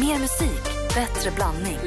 Mer 0.00 0.18
musik, 0.18 0.62
bättre 0.94 1.30
blandning. 1.30 1.78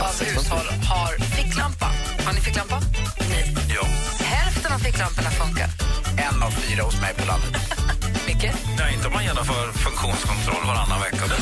av 0.00 0.20
hushåll 0.20 0.68
har 0.90 1.12
ficklampa. 1.36 1.86
Har 2.26 2.32
ni 2.32 2.40
ficklampa? 2.40 2.80
Nej. 3.30 3.54
Ja. 3.76 3.84
Hälften 4.24 4.72
av 4.72 4.78
ficklamporna 4.78 5.30
funkar. 5.30 5.68
En 6.28 6.42
av 6.42 6.50
fyra 6.50 6.82
hos 6.82 7.00
mig 7.00 7.14
på 7.14 7.26
landet. 7.26 7.52
Micke? 8.26 8.50
Nej, 8.78 8.94
inte 8.94 9.06
om 9.06 9.12
man 9.12 9.24
genomför 9.24 9.72
funktionskontroll 9.72 10.64
varannan 10.66 11.00
vecka. 11.00 11.16
ja, 11.26 11.34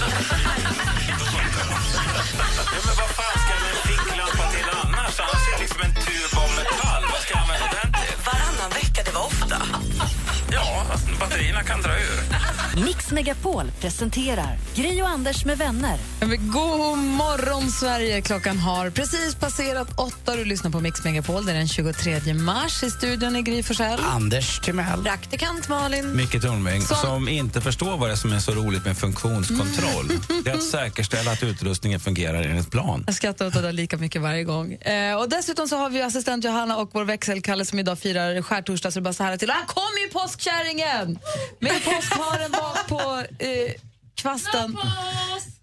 men 2.87 2.95
vad 3.03 3.11
fan 3.19 3.37
ska 3.43 3.53
en 3.71 3.81
ficklampa 3.91 4.45
till 4.55 4.69
annars? 4.83 5.21
Annars 5.25 5.43
är 5.49 5.53
det 5.57 5.63
liksom 5.65 5.81
en 5.87 5.95
tub 6.07 6.33
av 6.43 6.49
metall. 6.59 7.03
Vad 7.13 7.21
ska 7.23 7.31
jag 7.35 7.43
använda 7.43 7.67
den 7.83 7.93
till? 8.01 8.15
Varannan 8.29 8.71
vecka, 8.81 9.01
det 9.07 9.13
var 9.19 9.25
ofta. 9.33 9.59
Ja, 10.53 10.67
batterierna 11.21 11.63
kan 11.63 11.83
dra 11.83 11.93
ur. 11.93 12.21
Mix 12.85 13.11
Megapol 13.11 13.71
presenterar 13.81 14.59
Gri 14.75 15.03
och 15.03 15.09
Anders 15.09 15.45
med 15.45 15.59
vänner. 15.59 15.99
God 16.41 16.99
morgon, 16.99 17.71
Sverige! 17.71 18.21
Klockan 18.21 18.59
har 18.59 18.91
precis 18.91 19.35
passerat 19.35 19.89
åtta. 20.01 20.37
Du 20.37 20.45
lyssnar 20.45 20.71
på 20.71 20.81
Mix 20.81 21.05
Megapol. 21.05 21.47
Det 21.47 21.53
är 21.53 21.57
den 21.57 21.69
23 21.69 22.35
mars. 22.35 22.83
I 22.83 22.91
studion 22.91 23.37
är 23.37 23.41
Gry 23.41 23.63
Forssell. 23.63 24.01
Anders 24.05 24.61
Timell. 24.61 25.03
Praktikant 25.05 25.69
Malin. 25.69 26.17
Micke 26.17 26.43
Tornving, 26.43 26.83
Som- 26.83 26.97
som... 26.97 27.29
inte 27.29 27.61
förstår 27.61 27.97
vad 27.97 28.09
det 28.09 28.13
är 28.13 28.17
som 28.17 28.33
är 28.33 28.39
så 28.39 28.53
roligt 28.53 28.85
med 28.85 28.97
funktionskontroll. 28.99 30.09
Det 30.45 30.51
är 30.51 30.55
att 30.55 30.63
säkerställa 30.63 31.31
att 31.33 31.43
utrustningen 31.43 32.01
fungerar 32.01 32.43
enligt 32.43 32.71
plan. 32.71 33.05
Jag 33.07 33.15
skrattar 33.15 33.47
åt 33.47 33.53
det 33.55 33.61
där 33.63 33.73
lika 33.73 33.97
mycket 33.97 34.23
varje 34.23 34.45
gång. 34.45 34.73
Eh, 34.73 35.17
och 35.17 35.29
dessutom 35.29 35.69
så 35.69 35.77
har 35.77 35.91
vi 35.91 36.03
assistent 36.03 36.45
Johanna 36.45 36.77
och 36.77 36.91
vår 36.93 37.05
växelkalle 37.05 37.65
som 37.65 37.79
idag 37.79 37.99
firar 37.99 38.43
skärtorsdag. 38.43 38.91
Så 38.91 38.99
det 38.99 39.03
bara 39.03 39.13
så 39.15 39.25
här 39.25 39.37
till. 39.37 39.51
Här 39.51 39.67
kommer 39.67 40.01
ju 40.07 40.09
påskkärringen! 40.09 41.19
Med 41.61 41.85
påskharen 41.85 42.53
på 42.89 43.25
eh, 43.45 43.73
kvasten. 44.15 44.77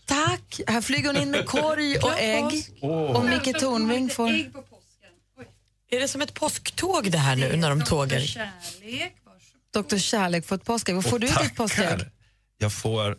Tack! 0.05 0.61
Här 0.67 0.81
flyger 0.81 1.07
hon 1.13 1.17
in 1.21 1.31
med 1.31 1.45
korg 1.45 1.97
och 1.97 2.19
ägg. 2.19 2.65
Och 3.15 3.25
Micke 3.25 3.59
Tornving 3.59 4.09
får... 4.09 4.29
Är 5.89 5.99
det 5.99 6.07
som 6.07 6.21
ett 6.21 6.33
påsktåg 6.33 7.11
det 7.11 7.17
här 7.17 7.35
nu 7.35 7.57
när 7.57 7.69
de 7.69 7.83
tågar? 7.83 8.19
Dr 9.73 9.97
Kärlek 9.97 10.45
får 10.47 10.55
ett 10.55 10.65
påskägg. 10.65 10.95
Vad 10.95 11.05
får 11.05 11.19
du 11.19 11.27
i 11.27 11.31
ditt 11.43 11.55
påskägg? 11.55 11.99
Jag 12.57 12.73
får 12.73 13.17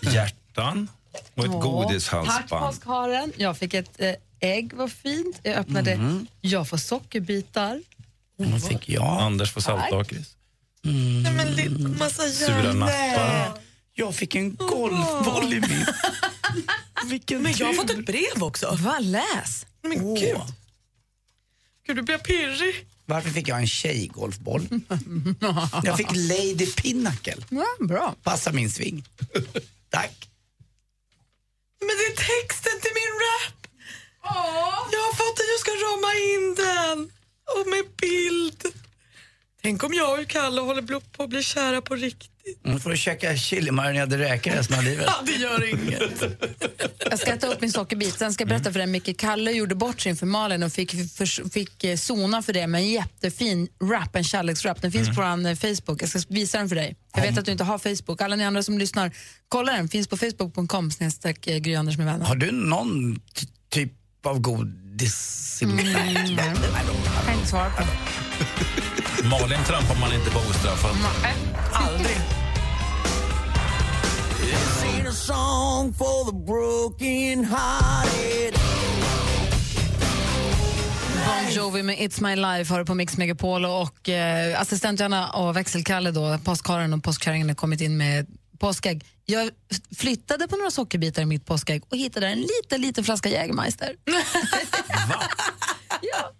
hjärtan 0.00 0.88
och 1.34 1.44
ett 1.44 1.50
Tack 1.52 1.60
godishalsband. 1.62 2.66
påskharen. 2.74 3.32
Jag 3.36 3.58
fick 3.58 3.74
ett 3.74 4.00
eh, 4.00 4.14
ägg, 4.40 4.72
vad 4.74 4.92
fint. 4.92 5.40
Jag 5.42 5.54
öppnade. 5.54 5.96
Mhm. 5.96 6.26
Jag 6.40 6.68
får 6.68 6.76
sockerbitar. 6.76 7.82
Vad 8.36 8.64
fick 8.64 8.88
jag? 8.88 9.20
Anders 9.20 9.52
får 9.52 9.60
saltlakrits. 10.84 11.78
Men 11.78 11.98
massa 11.98 12.28
Sura 12.28 12.72
nappar. 12.72 13.58
Jag 13.94 14.14
fick 14.14 14.34
en 14.34 14.56
golfboll 14.56 15.52
i 15.52 15.60
min. 15.60 15.86
Vilken 17.10 17.42
Men 17.42 17.52
jag 17.56 17.66
har 17.66 17.74
fått 17.74 17.90
ett 17.90 18.06
brev 18.06 18.42
också. 18.42 18.76
Va, 18.80 18.98
läs! 18.98 19.66
Men 19.82 20.04
Åh, 20.04 20.20
gud. 20.20 20.38
Gud, 21.86 21.96
du 21.96 22.02
blir 22.02 22.18
pirrig. 22.18 22.86
Varför 23.06 23.30
fick 23.30 23.48
jag 23.48 23.58
en 23.58 23.66
tjejgolfboll? 23.66 24.68
jag 25.84 25.96
fick 25.96 26.10
Lady 26.10 26.66
Pinnacle. 26.66 27.36
Ja, 27.48 27.66
bra. 27.80 28.14
Passa 28.22 28.52
min 28.52 28.70
sving. 28.70 29.04
Tack. 29.90 30.28
Men 31.80 31.88
det 31.88 32.06
är 32.12 32.16
texten 32.16 32.80
till 32.80 32.90
min 32.94 33.14
rap. 33.24 33.66
Jag 34.92 35.00
har 35.00 35.14
fått 35.14 35.36
den, 35.36 35.46
jag 35.54 35.60
ska 35.60 35.70
rama 35.70 36.12
in 36.14 36.54
den. 36.54 37.10
Och 37.56 37.70
med 37.70 37.84
bild. 37.96 38.81
Tänk 39.62 39.84
om 39.84 39.92
jag 39.94 40.20
och 40.20 40.28
Kalle 40.28 40.60
håller 40.60 41.00
på 41.16 41.22
att 41.22 41.30
bli 41.30 41.42
kära 41.42 41.82
på 41.82 41.94
riktigt. 41.94 42.28
Nu 42.62 42.80
får 42.80 42.90
du 42.90 42.96
käka 42.96 43.36
chilimarinerade 43.36 44.18
räkor 44.18 44.50
resten 44.50 44.78
av 44.78 44.84
livet. 44.84 45.04
Ja, 45.06 45.14
det 45.26 45.32
gör 45.32 45.68
inget. 45.68 46.22
Jag 47.10 47.18
ska 47.18 47.32
äta 47.32 47.46
upp 47.46 47.60
min 47.60 47.72
sockerbit. 47.72 48.18
Sen 48.18 48.32
ska 48.32 48.42
jag 48.42 48.48
berätta 48.48 48.72
för 48.72 48.78
dig, 48.78 48.86
Micke 48.86 49.16
Kalle 49.18 49.50
gjorde 49.52 49.74
bort 49.74 50.00
sig 50.00 50.10
inför 50.10 50.26
Malin 50.26 50.62
och 50.62 50.72
fick, 50.72 50.90
för, 50.90 51.50
fick 51.50 51.84
eh, 51.84 51.96
sona 51.96 52.42
för 52.42 52.52
det 52.52 52.66
med 52.66 52.80
en 52.80 52.90
jättefin 52.90 53.68
rap, 53.82 54.16
en 54.16 54.24
kärleksrap. 54.24 54.82
Den 54.82 54.92
finns 54.92 55.08
på 55.08 55.14
vår 55.14 55.46
eh, 55.46 55.54
Facebook. 55.54 56.02
Jag 56.02 56.08
ska 56.08 56.20
visa 56.28 56.58
den 56.58 56.68
för 56.68 56.76
dig. 56.76 56.96
Jag 57.14 57.22
vet 57.22 57.38
att 57.38 57.44
du 57.44 57.52
inte 57.52 57.64
har 57.64 57.78
Facebook. 57.78 58.20
Alla 58.20 58.36
ni 58.36 58.44
andra 58.44 58.62
som 58.62 58.78
lyssnar, 58.78 59.10
kolla 59.48 59.72
den. 59.72 59.88
Finns 59.88 60.08
på 60.08 60.16
facebook.com 60.16 60.90
snedstreck 60.90 61.46
eh, 61.46 61.58
Gry 61.58 61.74
Anders 61.74 61.98
med 61.98 62.06
vänner. 62.06 62.24
Har 62.26 62.36
du 62.36 62.50
någon 62.50 63.20
typ 63.68 63.92
av 64.24 64.38
godis 64.38 65.58
i 65.62 65.64
Mm, 65.64 65.76
Nej, 65.76 66.14
nej. 66.14 66.54
kan 67.26 67.34
inte 67.34 67.46
svara 67.48 67.70
på. 67.70 67.82
Malin 69.30 69.64
trampar 69.64 70.00
man 70.00 70.14
inte 70.14 70.30
på 70.30 70.38
ostraffat. 70.38 70.96
Aldrig. 71.72 72.16
Bon 81.26 81.52
Jovi 81.52 81.82
med 81.82 81.98
It's 81.98 82.22
My 82.22 82.36
Life 82.36 82.72
har 82.72 82.78
du 82.78 82.84
på 82.84 82.94
Mix 82.94 83.16
Megapol 83.16 83.64
och 83.64 84.08
eh, 84.08 84.60
assistent 84.60 85.00
Johanna 85.00 85.30
och 85.30 85.56
växelkalle 85.56 86.10
då, 86.10 86.38
påskharen 86.44 86.92
och 86.92 87.04
påskkärringen 87.04 87.48
har 87.48 87.54
kommit 87.54 87.80
in 87.80 87.96
med 87.96 88.26
påskägg. 88.58 89.04
Jag 89.26 89.50
flyttade 89.96 90.48
på 90.48 90.56
några 90.56 90.70
sockerbitar 90.70 91.22
i 91.22 91.24
mitt 91.24 91.46
påskägg 91.46 91.82
och 91.90 91.96
hittade 91.96 92.28
en 92.28 92.40
liten, 92.40 92.80
liten 92.80 93.04
flaska 93.04 93.28
Jägermeister. 93.28 93.96
ja, 96.02 96.32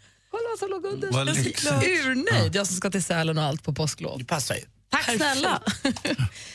kolla 0.60 0.76
vad 0.76 0.82
som 0.82 0.90
låg 0.90 0.94
under. 0.94 1.10
Vad 1.10 1.28
Jag 1.28 1.36
lyxigt. 1.36 1.72
Urnöjd, 2.06 2.56
jag 2.56 2.66
som 2.66 2.76
ska 2.76 2.90
till 2.90 3.04
Sälen 3.04 3.38
och 3.38 3.44
allt 3.44 3.62
på 3.62 3.72
påsklov. 3.72 4.18
Det 4.18 4.24
passar 4.24 4.54
ju. 4.54 4.62
Tack 4.90 5.16
snälla. 5.16 5.62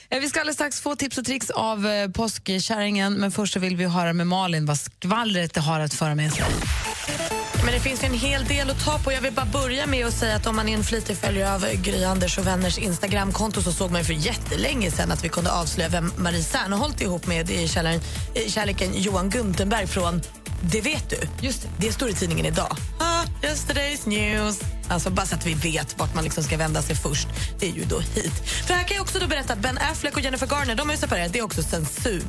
Eh, 0.09 0.19
vi 0.19 0.29
ska 0.29 0.39
alldeles 0.39 0.55
strax 0.55 0.81
få 0.81 0.95
tips 0.95 1.17
och 1.17 1.25
tricks 1.25 1.49
av 1.49 1.87
eh, 1.87 2.09
påskkärringen 2.09 3.13
men 3.13 3.31
först 3.31 3.53
så 3.53 3.59
vill 3.59 3.75
vi 3.75 3.85
höra 3.85 4.13
med 4.13 4.27
Malin 4.27 4.65
vad 4.65 4.79
skvallret 4.79 5.53
det 5.53 5.61
har 5.61 5.79
att 5.79 5.93
föra 5.93 6.15
med 6.15 6.33
sig. 6.33 6.43
Men 7.63 7.73
det 7.73 7.79
finns 7.79 8.03
ju 8.03 8.07
en 8.07 8.13
hel 8.13 8.45
del 8.45 8.69
att 8.69 8.85
ta 8.85 8.99
på. 8.99 9.11
Jag 9.11 9.21
vill 9.21 9.33
bara 9.33 9.45
börja 9.45 9.87
med 9.87 10.05
att 10.05 10.13
säga 10.13 10.35
att 10.35 10.47
om 10.47 10.55
man 10.55 10.69
är 10.69 10.73
en 10.73 10.83
flitig 10.83 11.17
följare 11.17 11.55
av 11.55 11.81
Gry 11.81 12.03
Anders 12.03 12.37
och 12.37 12.47
vänners 12.47 12.77
Instagramkonto 12.77 13.61
så 13.61 13.71
såg 13.71 13.91
man 13.91 14.01
ju 14.01 14.05
för 14.05 14.13
jättelänge 14.13 14.91
sedan 14.91 15.11
att 15.11 15.23
vi 15.23 15.29
kunde 15.29 15.51
avslöja 15.51 15.89
vem 15.89 16.11
Marie 16.17 16.43
Serneholt 16.43 17.01
är 17.01 17.05
ihop 17.05 17.27
med 17.27 17.49
i 17.49 17.67
kärleken, 17.67 18.01
kärleken 18.47 18.93
Johan 18.95 19.29
Guntenberg 19.29 19.87
från 19.87 20.21
Det 20.61 20.81
vet 20.81 21.09
du. 21.09 21.47
Just 21.47 21.61
det, 21.61 21.87
det 21.87 21.93
står 21.93 22.09
i 22.09 22.13
tidningen 22.13 22.45
idag. 22.45 22.77
Ah, 22.99 23.16
yesterday's 23.43 24.07
news. 24.07 24.76
Alltså 24.87 25.09
bara 25.09 25.25
så 25.25 25.35
att 25.35 25.45
vi 25.45 25.53
vet 25.53 25.99
vart 25.99 26.15
man 26.15 26.23
liksom 26.23 26.43
ska 26.43 26.57
vända 26.57 26.81
sig 26.81 26.95
först. 26.95 27.27
Det 27.59 27.69
är 27.69 27.73
ju 27.73 27.85
då 27.85 27.99
hit. 27.99 28.33
För 28.67 28.73
här 28.73 28.83
kan 28.83 28.95
jag 28.95 29.03
också 29.03 29.19
då 29.19 29.27
berätta 29.27 29.53
att 29.53 29.59
Ben 29.59 29.77
Affleck 29.77 30.15
och 30.15 30.21
Jennifer 30.21 30.47
Garner 30.47 30.75
de 30.75 30.87
har 30.87 30.95
ju 30.95 30.99
separerat. 30.99 31.33
Det 31.33 31.39
är 31.39 31.43
också 31.43 31.63
sen 31.63 31.85
su 31.85 32.21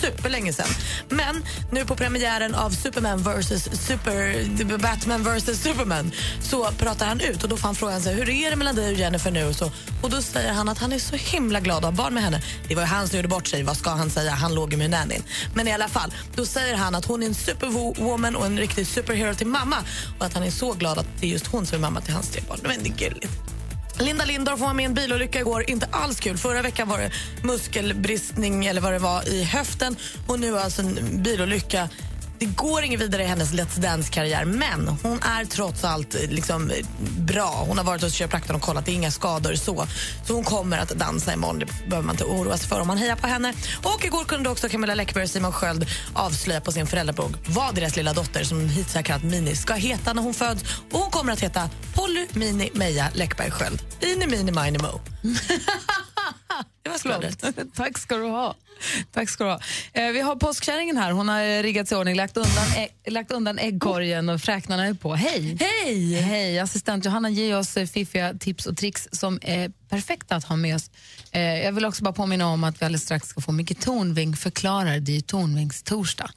superlänge 0.00 0.52
sen. 0.52 0.66
Men 1.08 1.44
nu 1.72 1.84
på 1.84 1.96
premiären 1.96 2.54
av 2.54 2.70
Superman 2.70 3.22
vs. 3.22 3.86
Super, 3.86 4.78
Batman 4.78 5.24
vs. 5.24 5.62
Superman 5.62 6.12
så 6.42 6.70
pratar 6.78 7.06
han 7.06 7.20
ut 7.20 7.42
och 7.42 7.48
då 7.48 7.56
får 7.56 7.68
han 7.68 7.74
frågan 7.74 8.00
sig 8.00 8.14
hur 8.14 8.28
är 8.28 8.50
det 8.50 8.56
mellan 8.56 8.76
dig 8.76 8.92
och 8.92 8.98
Jennifer 8.98 9.30
nu 9.30 9.44
och 9.44 9.56
så. 9.56 9.70
Och 10.02 10.10
då 10.10 10.22
säger 10.22 10.52
han 10.52 10.68
att 10.68 10.78
han 10.78 10.92
är 10.92 10.98
så 10.98 11.16
himla 11.16 11.60
glad 11.60 11.76
att 11.76 11.84
ha 11.84 11.90
barn 11.90 12.14
med 12.14 12.22
henne. 12.22 12.42
Det 12.68 12.74
var 12.74 12.82
ju 12.82 12.88
han 12.88 13.08
som 13.08 13.16
gjorde 13.16 13.28
bort 13.28 13.46
sig. 13.46 13.62
Vad 13.62 13.76
ska 13.76 13.90
han 13.90 14.10
säga? 14.10 14.30
Han 14.30 14.54
låg 14.54 14.72
ju 14.72 14.78
med 14.78 14.90
nannyn. 14.90 15.22
Men 15.54 15.68
i 15.68 15.72
alla 15.72 15.88
fall, 15.88 16.14
då 16.36 16.46
säger 16.46 16.74
han 16.74 16.94
att 16.94 17.04
hon 17.04 17.22
är 17.22 17.26
en 17.26 17.34
superwoman 17.34 18.36
och 18.36 18.46
en 18.46 18.58
riktig 18.58 18.86
superhero 18.86 19.34
till 19.34 19.46
mamma 19.46 19.76
och 20.18 20.26
att 20.26 20.34
han 20.34 20.42
är 20.42 20.50
så 20.50 20.72
glad 20.72 20.98
att 20.98 21.06
det 21.20 21.26
är 21.26 21.30
just 21.30 21.46
hon 21.46 21.66
som 21.66 21.76
är 21.76 21.80
mamma 21.80 22.00
till 22.06 22.14
hans 22.14 22.30
tre 22.30 22.42
barn. 22.48 22.58
Men 22.62 22.82
det 22.82 22.88
är 22.88 23.10
gulligt. 23.10 23.32
Linda 24.00 24.24
Lindorff 24.24 24.60
var 24.60 24.74
med 24.74 24.82
i 24.82 24.86
en 24.86 24.94
bilolycka 24.94 25.40
igår. 25.40 25.70
Inte 25.70 25.88
alls 25.90 26.20
kul. 26.20 26.38
Förra 26.38 26.62
veckan 26.62 26.88
var 26.88 26.98
det 26.98 27.10
muskelbristning 27.42 28.66
eller 28.66 28.80
vad 28.80 28.92
det 28.92 28.98
var 28.98 29.28
i 29.28 29.44
höften 29.44 29.96
och 30.26 30.40
nu 30.40 30.58
alltså 30.58 30.82
en 30.82 31.22
bilolycka. 31.22 31.88
Det 32.38 32.46
går 32.46 32.82
inget 32.82 33.00
vidare 33.00 33.22
i 33.22 33.26
hennes 33.26 33.52
Let's 33.52 33.80
Dance-karriär 33.80 34.44
men 34.44 34.88
hon 35.02 35.22
är 35.22 35.44
trots 35.44 35.84
allt 35.84 36.14
eh, 36.14 36.30
liksom, 36.30 36.72
bra. 37.18 37.64
Hon 37.68 37.78
har 37.78 37.84
varit 37.84 38.02
hos 38.02 38.14
kiropraktorn 38.14 38.56
och 38.56 38.62
kollat, 38.62 38.84
det 38.84 38.92
är 38.92 38.94
inga 38.94 39.10
skador 39.10 39.54
så. 39.54 39.86
Så 40.26 40.34
hon 40.34 40.44
kommer 40.44 40.78
att 40.78 40.88
dansa 40.88 41.32
imorgon, 41.32 41.58
det 41.58 41.66
behöver 41.88 42.06
man 42.06 42.14
inte 42.14 42.24
oroa 42.24 42.56
sig 42.56 42.68
för 42.68 42.80
om 42.80 42.86
man 42.86 42.98
hejar 42.98 43.16
på 43.16 43.26
henne. 43.26 43.52
Och 43.82 44.04
igår 44.04 44.24
kunde 44.24 44.50
också 44.50 44.68
Camilla 44.68 44.94
Läckberg 44.94 45.24
och 45.24 45.30
Simon 45.30 45.52
Sköld 45.52 45.86
avslöja 46.14 46.60
på 46.60 46.72
sin 46.72 46.86
föräldrablogg 46.86 47.36
vad 47.46 47.74
deras 47.74 47.96
lilla 47.96 48.12
dotter, 48.12 48.44
som 48.44 48.68
hittills 48.68 48.94
har 48.94 49.02
kallat 49.02 49.22
Mini, 49.22 49.56
ska 49.56 49.74
heta 49.74 50.12
när 50.12 50.22
hon 50.22 50.34
föds. 50.34 50.62
Och 50.90 50.98
hon 50.98 51.10
kommer 51.10 51.32
att 51.32 51.40
heta 51.40 51.70
Polly 51.94 52.26
Mini 52.32 52.70
Meja 52.74 53.08
Läckberg 53.14 53.50
Sköld. 53.50 53.82
Ini 54.00 54.26
Mini 54.26 54.52
Mini 54.52 54.78
Mo. 54.78 55.00
Det 56.82 56.90
var 56.90 56.98
skvallret. 56.98 57.44
Tack 57.74 57.98
ska 57.98 58.16
du 58.16 58.24
ha. 58.24 58.54
Tack 59.12 59.28
ska 59.30 59.44
du 59.44 59.50
ha. 59.50 59.60
Eh, 59.92 60.12
vi 60.12 60.20
har 60.20 60.36
påskkärringen 60.36 60.96
här. 60.96 61.10
Hon 61.10 61.28
har 61.28 61.42
eh, 61.42 61.62
riggat 61.62 61.88
sig 61.88 61.96
i 61.96 62.00
ordning, 62.00 62.16
lagt 62.16 62.36
undan, 62.36 62.64
ägg, 62.76 63.12
lagt 63.12 63.30
undan 63.30 63.58
äggkorgen 63.58 64.28
och 64.28 64.40
fräknarna 64.40 64.86
är 64.86 64.94
på. 64.94 65.14
Hej! 65.14 65.56
Hej! 65.60 66.14
Hej! 66.14 66.58
Assistent 66.58 67.04
Johanna 67.04 67.30
ger 67.30 67.58
oss 67.58 67.76
eh, 67.76 67.86
fiffiga 67.86 68.34
tips 68.34 68.66
och 68.66 68.76
tricks 68.76 69.08
som 69.12 69.38
är 69.42 69.72
perfekta 69.88 70.36
att 70.36 70.44
ha 70.44 70.56
med 70.56 70.76
oss. 70.76 70.90
Eh, 71.30 71.64
jag 71.64 71.72
vill 71.72 71.84
också 71.84 72.04
bara 72.04 72.14
påminna 72.14 72.46
om 72.46 72.64
att 72.64 72.82
vi 72.82 72.86
alldeles 72.86 73.02
strax 73.02 73.28
ska 73.28 73.40
få 73.40 73.52
Micke 73.52 73.80
Tornving 73.80 74.36
förklarar. 74.36 75.00
Det 75.00 75.12
är 75.12 75.16
ju 75.16 75.20
Tornvings 75.20 75.82
torsdag. 75.82 76.30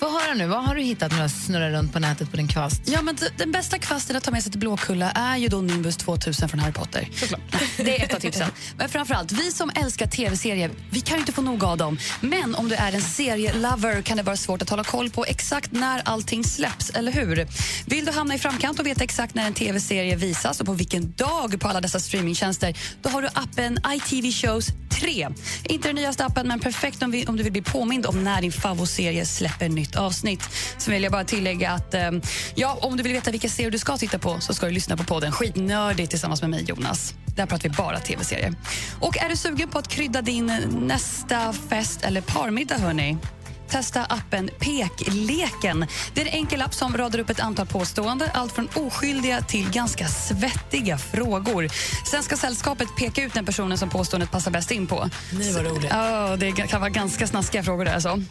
Få 0.00 0.10
höra 0.10 0.34
nu, 0.34 0.46
vad 0.46 0.64
har 0.64 0.74
du 0.74 0.82
hittat 0.82 1.12
när 1.12 1.22
du 1.22 1.28
snurrar 1.28 1.70
runt 1.70 1.92
på 1.92 1.98
nätet 1.98 2.30
på 2.30 2.36
din 2.36 2.48
kvast? 2.48 2.82
Ja, 2.84 3.02
men 3.02 3.16
den 3.36 3.52
bästa 3.52 3.78
kvasten 3.78 4.16
att 4.16 4.24
ta 4.24 4.30
med 4.30 4.42
sig 4.42 4.52
till 4.52 4.60
Blåkulla 4.60 5.10
är 5.10 5.36
ju 5.36 5.48
då 5.48 5.60
Nimbus 5.60 5.96
2000 5.96 6.48
från 6.48 6.60
Harry 6.60 6.72
Potter. 6.72 7.08
Såklart. 7.14 7.40
Det 7.76 8.00
är 8.00 8.04
ett 8.04 8.14
av 8.14 8.18
tipsen. 8.18 8.50
Men 8.76 8.88
framförallt, 8.88 9.32
vi 9.32 9.52
som 9.52 9.70
älskar 9.74 10.06
tv-serier, 10.06 10.70
vi 10.90 11.00
kan 11.00 11.16
ju 11.16 11.20
inte 11.20 11.32
få 11.32 11.42
nog 11.42 11.64
av 11.64 11.76
dem. 11.76 11.98
Men 12.20 12.54
om 12.54 12.68
du 12.68 12.74
är 12.74 12.92
en 12.92 13.02
serielover 13.02 14.02
kan 14.02 14.16
det 14.16 14.22
vara 14.22 14.36
svårt 14.36 14.62
att 14.62 14.70
hålla 14.70 14.84
koll 14.84 15.10
på 15.10 15.24
exakt 15.24 15.72
när 15.72 16.02
allting 16.04 16.44
släpps, 16.44 16.90
eller 16.90 17.12
hur? 17.12 17.46
Vill 17.86 18.04
du 18.04 18.12
hamna 18.12 18.34
i 18.34 18.38
framkant 18.38 18.80
och 18.80 18.86
veta 18.86 19.04
exakt 19.04 19.34
när 19.34 19.46
en 19.46 19.54
tv-serie 19.54 20.16
visas 20.16 20.60
och 20.60 20.66
på 20.66 20.72
vilken 20.72 21.12
dag 21.12 21.60
på 21.60 21.68
alla 21.68 21.80
dessa 21.80 22.00
streamingtjänster, 22.00 22.76
då 23.02 23.08
har 23.08 23.22
du 23.22 23.28
appen 23.34 23.78
ITV 23.94 24.32
Shows 24.32 24.68
3. 25.00 25.28
Inte 25.64 25.88
den 25.88 25.96
nyaste 25.96 26.24
appen, 26.24 26.48
men 26.48 26.60
perfekt 26.60 27.02
om, 27.02 27.10
vi, 27.10 27.26
om 27.26 27.36
du 27.36 27.42
vill 27.42 27.52
bli 27.52 27.62
påmind 27.62 28.06
om 28.06 28.24
när 28.24 28.42
din 28.42 28.52
favoritserie 28.52 29.26
släpper 29.26 29.68
nytt 29.68 29.87
avsnitt. 29.96 30.42
Så 30.78 30.90
vill 30.90 31.02
jag 31.02 31.12
bara 31.12 31.24
tillägga 31.24 31.70
att 31.70 31.94
eh, 31.94 32.10
ja, 32.54 32.78
om 32.80 32.96
du 32.96 33.02
vill 33.02 33.12
veta 33.12 33.30
vilka 33.30 33.48
serier 33.48 33.70
du 33.70 33.78
ska 33.78 33.96
titta 33.96 34.18
på 34.18 34.40
så 34.40 34.54
ska 34.54 34.66
du 34.66 34.72
lyssna 34.72 34.96
på 34.96 35.04
podden 35.04 35.32
Skitnördigt 35.32 36.10
tillsammans 36.10 36.40
med 36.40 36.50
mig, 36.50 36.64
Jonas. 36.64 37.14
Där 37.36 37.46
pratar 37.46 37.68
vi 37.68 37.74
bara 37.74 37.98
tv-serier. 37.98 38.54
Och 39.00 39.18
är 39.18 39.28
du 39.28 39.36
sugen 39.36 39.68
på 39.68 39.78
att 39.78 39.88
krydda 39.88 40.22
din 40.22 40.46
nästa 40.80 41.52
fest 41.52 42.02
eller 42.02 42.20
parmiddag, 42.20 42.78
hörni? 42.78 43.16
Testa 43.70 44.04
appen 44.04 44.50
Pekleken. 44.58 45.86
Det 46.14 46.20
är 46.20 46.26
en 46.26 46.32
enkel 46.32 46.62
app 46.62 46.74
som 46.74 46.96
radar 46.96 47.18
upp 47.18 47.30
ett 47.30 47.40
antal 47.40 47.66
påståenden, 47.66 48.28
allt 48.34 48.52
från 48.52 48.68
oskyldiga 48.74 49.40
till 49.40 49.70
ganska 49.70 50.08
svettiga 50.08 50.98
frågor. 50.98 51.68
Sen 52.10 52.22
ska 52.22 52.36
sällskapet 52.36 52.88
peka 52.96 53.22
ut 53.22 53.34
den 53.34 53.44
personen 53.44 53.78
som 53.78 53.88
påståendet 53.88 54.30
passar 54.30 54.50
bäst 54.50 54.70
in 54.70 54.86
på. 54.86 55.10
Nej, 55.32 55.52
vad 55.52 55.66
roligt. 55.66 55.90
Ja, 55.90 56.36
det 56.36 56.52
kan 56.52 56.80
vara 56.80 56.90
ganska 56.90 57.26
snaskiga 57.26 57.62
frågor 57.62 57.84
där. 57.84 57.94
Alltså. 57.94 58.22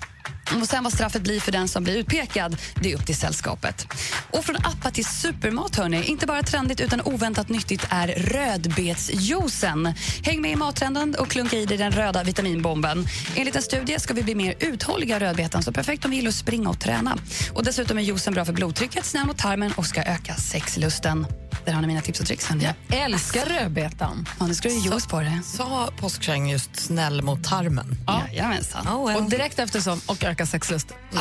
Och 0.56 0.68
sen 0.68 0.84
vad 0.84 0.94
straffet 0.94 1.22
blir 1.22 1.40
för 1.40 1.52
den 1.52 1.68
som 1.68 1.84
blir 1.84 1.98
utpekad, 1.98 2.58
det 2.82 2.92
är 2.92 2.96
upp 2.96 3.06
till 3.06 3.18
sällskapet. 3.18 3.88
Och 4.32 4.46
från 4.46 4.56
appar 4.56 4.92
till 4.92 5.06
supermat, 5.06 5.76
hörni. 5.76 6.04
Inte 6.04 6.26
bara 6.26 6.44
trendigt 6.44 6.82
utan 6.82 7.02
oväntat 7.02 7.50
nyttigt 7.50 7.88
är 7.90 8.08
rödbetsjuicen. 8.08 9.94
Häng 10.24 10.42
med 10.42 10.52
i 10.52 10.56
mattrenden 10.56 11.16
och 11.16 11.28
klunka 11.28 11.58
i 11.58 11.66
dig 11.66 11.78
den 11.78 11.92
röda 11.92 12.24
vitaminbomben. 12.24 13.08
Enligt 13.36 13.56
en 13.56 13.62
studie 13.62 14.00
ska 14.00 14.14
vi 14.14 14.24
bli 14.24 14.36
mer 14.36 14.56
uthålliga 14.60 15.20
rödbetan, 15.28 15.64
så 15.64 15.72
perfekt 15.72 16.06
om 16.06 16.12
vi 16.12 16.18
gillar 16.18 16.30
att 16.30 16.36
springa 16.36 16.70
och 16.70 16.80
träna. 16.80 17.18
Och 17.54 17.64
dessutom 17.64 17.98
är 17.98 18.02
juicen 18.02 18.34
bra 18.34 18.46
för 18.46 18.54
blodtrycket, 18.54 19.06
snön 19.06 19.30
och 19.30 19.38
tarmen 19.38 19.72
och 19.78 19.86
ska 19.86 20.04
öka 20.04 20.36
sexlusten. 20.36 21.28
Där 21.66 21.74
har 21.74 21.82
ni 21.82 21.88
mina 21.88 22.02
tips 22.02 22.20
och 22.20 22.26
tricks. 22.26 22.46
hörni. 22.46 22.68
Älskar 22.90 23.46
rödbetan. 23.46 24.30
Ja, 24.40 24.48
nu 24.48 24.54
ska 24.54 24.70
du 24.70 24.76
ju 24.76 24.82
juice 24.90 25.08
på 25.08 25.20
det. 25.20 25.42
Sa 25.46 25.90
påskkärring 26.00 26.50
just 26.50 26.76
snäll 26.76 27.22
mot 27.22 27.44
tarmen? 27.44 27.98
Ja. 28.08 28.22
Jajamensan. 28.32 28.88
Oh, 28.88 29.08
well. 29.08 29.24
Och 29.24 29.30
direkt 29.30 29.60
efter 29.60 29.80
så, 29.80 29.98
och 30.06 30.24
öka 30.24 30.46
sexlust. 30.46 30.88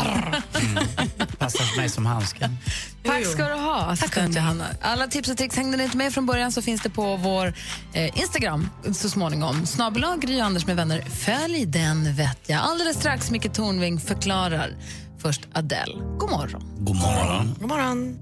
Passar 1.39 1.65
för 1.65 1.77
mig 1.77 1.89
som 1.89 2.07
handsken. 2.07 2.59
Tack 3.05 3.27
ska 3.27 3.49
du 3.49 3.55
ha, 3.55 3.81
assistent 3.81 4.37
Johanna. 4.37 4.65
Alla 4.81 5.07
tips 5.07 5.29
och 5.29 5.37
tricks 5.37 5.57
hängde 5.57 5.77
ni 5.77 5.85
inte 5.85 5.97
med 5.97 6.13
från 6.13 6.27
början 6.27 6.53
så 6.53 6.63
finns 6.63 6.83
det 6.83 6.91
på 6.91 7.17
vår 7.17 7.55
eh, 7.93 8.19
Instagram 8.21 8.69
så 8.95 9.11
småningom. 9.11 9.67
Snabel 9.67 10.05
Gry 10.21 10.41
Anders 10.41 10.67
med 10.67 10.77
vänner. 10.77 11.01
Följ 11.01 11.67
den 11.67 12.15
vet 12.15 12.39
jag. 12.47 12.61
Alldeles 12.61 12.97
strax 12.97 13.31
Micke 13.31 13.53
Tornving 13.53 14.01
förklarar. 14.01 14.77
Först 15.19 15.49
Adele. 15.53 15.95
God 16.19 16.31
morgon. 16.31 16.63
God 16.79 16.97
morgon. 16.97 17.57
God 17.61 17.69
morgon. 17.69 18.19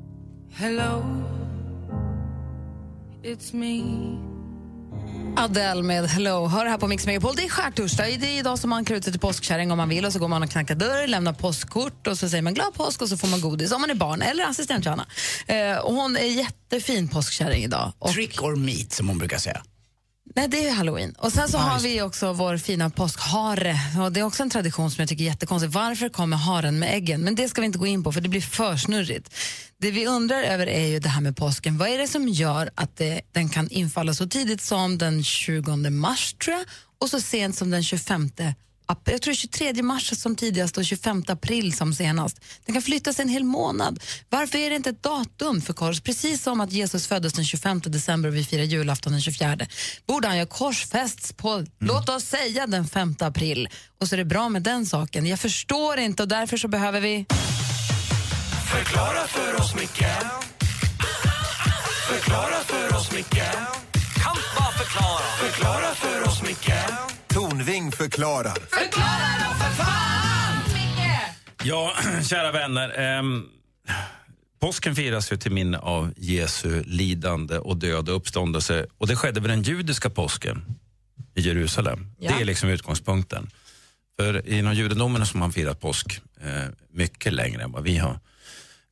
Adele 5.37 5.83
med 5.83 6.05
Hello. 6.05 6.47
Hör 6.47 6.67
här 6.67 6.79
på 6.79 6.87
Mix 6.87 7.07
Megapol. 7.07 7.37
Det 7.37 7.45
är 7.45 7.49
skärtorsdag. 7.49 8.05
Det 8.21 8.27
är 8.27 8.39
idag 8.39 8.59
som 8.59 8.71
man 8.71 8.85
klär 8.85 8.97
ut 8.97 9.05
sig 9.05 9.13
till 9.13 9.21
påskkärring 9.21 9.71
om 9.71 9.77
man 9.77 9.89
vill. 9.89 10.05
Och 10.05 10.13
så 10.13 10.19
går 10.19 10.29
man 10.29 10.43
och 10.43 10.51
knackar 10.51 10.75
dörr, 10.75 11.07
lämnar 11.07 11.33
påskkort 11.33 12.07
och 12.07 12.19
så 12.19 12.29
säger 12.29 12.43
man 12.43 12.55
glad 12.55 12.75
påsk 12.75 13.03
och 13.03 13.09
så 13.09 13.17
får 13.17 13.29
man 13.29 13.41
godis 13.41 13.73
om 13.73 13.81
man 13.81 13.91
är 13.91 13.95
barn 13.95 14.23
eller 14.23 14.45
assistent 14.45 14.85
Johanna. 14.85 15.07
Eh, 15.47 15.77
och 15.77 15.95
hon 15.95 16.17
är 16.17 16.25
jättefin 16.25 17.09
påskkärring 17.09 17.65
idag. 17.65 17.93
Och, 17.99 18.11
Trick 18.11 18.43
or 18.43 18.57
meet, 18.57 18.93
som 18.93 19.09
hon 19.09 19.19
brukar 19.19 19.39
säga. 19.39 19.63
Nej, 20.35 20.49
det 20.49 20.69
är 20.69 20.73
halloween. 20.73 21.15
Och 21.19 21.33
sen 21.33 21.49
så 21.49 21.59
har 21.59 21.81
vi 21.81 22.03
också 22.03 22.33
vår 22.33 22.57
fina 22.57 22.91
påskhare. 22.91 23.77
Och 24.03 24.13
det 24.13 24.21
är 24.21 24.25
också 24.25 24.43
en 24.43 24.51
tradition 24.51 24.91
som 24.91 25.03
jag 25.03 25.09
tycker 25.09 25.25
är 25.25 25.29
jättekonstig. 25.29 25.71
Varför 25.71 26.09
kommer 26.09 26.37
haren 26.37 26.79
med 26.79 26.95
äggen? 26.95 27.21
Men 27.21 27.35
det 27.35 27.49
ska 27.49 27.61
vi 27.61 27.67
inte 27.67 27.79
gå 27.79 27.87
in 27.87 28.05
på 28.05 28.13
för 28.13 28.21
det 28.21 28.29
blir 28.29 28.41
för 28.41 28.77
snurrigt. 28.77 29.35
Det 29.79 29.91
vi 29.91 30.07
undrar 30.07 30.43
över 30.43 30.67
är 30.67 30.87
ju 30.87 30.99
det 30.99 31.09
här 31.09 31.21
med 31.21 31.37
påsken. 31.37 31.79
Vad 31.79 31.89
är 31.89 31.99
det 31.99 32.09
som 32.09 32.29
gör 32.29 32.71
att 32.75 32.97
det, 32.97 33.21
den 33.33 33.49
kan 33.49 33.69
infalla 33.69 34.15
så 34.15 34.27
tidigt 34.27 34.63
som 34.63 34.99
den 34.99 35.25
20 35.25 35.91
mars 35.91 36.35
tror 36.35 36.57
jag 36.57 36.65
och 37.01 37.11
så 37.11 37.21
sent 37.21 37.57
som 37.57 37.71
den 37.71 37.83
25 37.83 38.31
april. 38.39 38.55
Jag 39.05 39.23
tror 39.23 39.35
23 39.35 39.83
mars 39.83 40.19
som 40.19 40.37
tidigast 40.37 40.79
och 40.79 40.85
25 40.85 41.25
april 41.29 41.77
som 41.77 41.95
senast. 41.95 42.41
Den 42.67 42.73
kan 42.73 42.83
flyttas 42.83 43.21
en 43.21 43.29
hel 43.29 43.45
månad. 43.45 44.03
Varför 44.29 44.59
är 44.59 44.71
det 44.71 44.77
inte 44.77 44.91
ett 44.91 45.03
datum 45.03 45.61
för 45.61 45.73
kors? 45.73 46.01
Precis 46.01 46.43
som 46.43 46.61
att 46.61 46.73
Jesus 46.73 47.07
föddes 47.07 47.33
den 47.33 47.45
25 47.45 47.81
december 47.85 48.29
och 48.29 48.35
vi 48.35 48.45
firar 48.45 48.63
julafton 48.63 49.13
den 49.13 49.21
24. 49.21 49.57
Borde 50.07 50.29
han 50.29 50.39
ju 50.39 50.47
korsfästs 50.47 51.33
på, 51.33 51.65
låt 51.81 52.09
oss 52.09 52.25
säga 52.25 52.67
den 52.67 52.89
5 52.89 53.17
april. 53.21 53.69
Och 54.01 54.09
så 54.09 54.15
är 54.15 54.17
det 54.17 54.25
bra 54.25 54.49
med 54.49 54.63
den 54.63 54.87
saken. 54.87 55.27
Jag 55.27 55.41
förstår 55.41 55.99
inte 55.99 56.23
och 56.23 56.29
därför 56.29 56.57
så 56.57 56.69
behöver 56.69 57.01
vi... 57.01 57.27
Förklara 58.73 59.27
för 59.27 59.61
oss, 59.61 59.75
Micke 59.75 60.05
Förklara 62.09 62.61
för 62.65 62.97
oss, 62.97 63.13
Micke 63.13 63.53
Kan 64.15 64.37
bara 64.57 64.73
förklara 64.73 65.23
Förklara 65.39 65.95
för 65.95 66.29
oss, 66.29 66.43
Micke 66.43 67.14
Tornving 67.65 67.93
förklarar. 67.93 68.59
Ja, 71.65 71.93
kära 72.29 72.53
vänner. 72.53 72.99
ehm, 72.99 73.47
påsken 74.61 74.97
firas 74.97 75.33
ju 75.33 75.37
till 75.37 75.53
minne 75.53 75.79
av 75.79 76.13
Jesu 76.17 76.83
lidande 76.87 77.59
och 77.59 77.77
död 77.77 78.09
och 78.09 78.17
uppståndelse. 78.17 78.87
Och 78.99 79.07
det 79.07 79.17
skedde 79.17 79.41
vid 79.41 79.51
den 79.51 79.63
judiska 79.63 80.11
påsken 80.11 80.65
i 81.35 81.41
Jerusalem. 81.41 82.07
Ja. 82.19 82.33
Det 82.35 82.43
är 82.43 82.45
liksom 82.45 82.69
utgångspunkten. 82.69 83.51
För 84.21 84.49
inom 84.49 84.75
judendomen 84.75 85.23
har 85.23 85.39
man 85.39 85.53
firat 85.53 85.81
påsk 85.81 86.21
eh, 86.41 86.65
mycket 86.93 87.33
längre 87.33 87.63
än 87.63 87.73
vad 87.73 87.83
vi 87.83 87.97
har, 87.99 88.21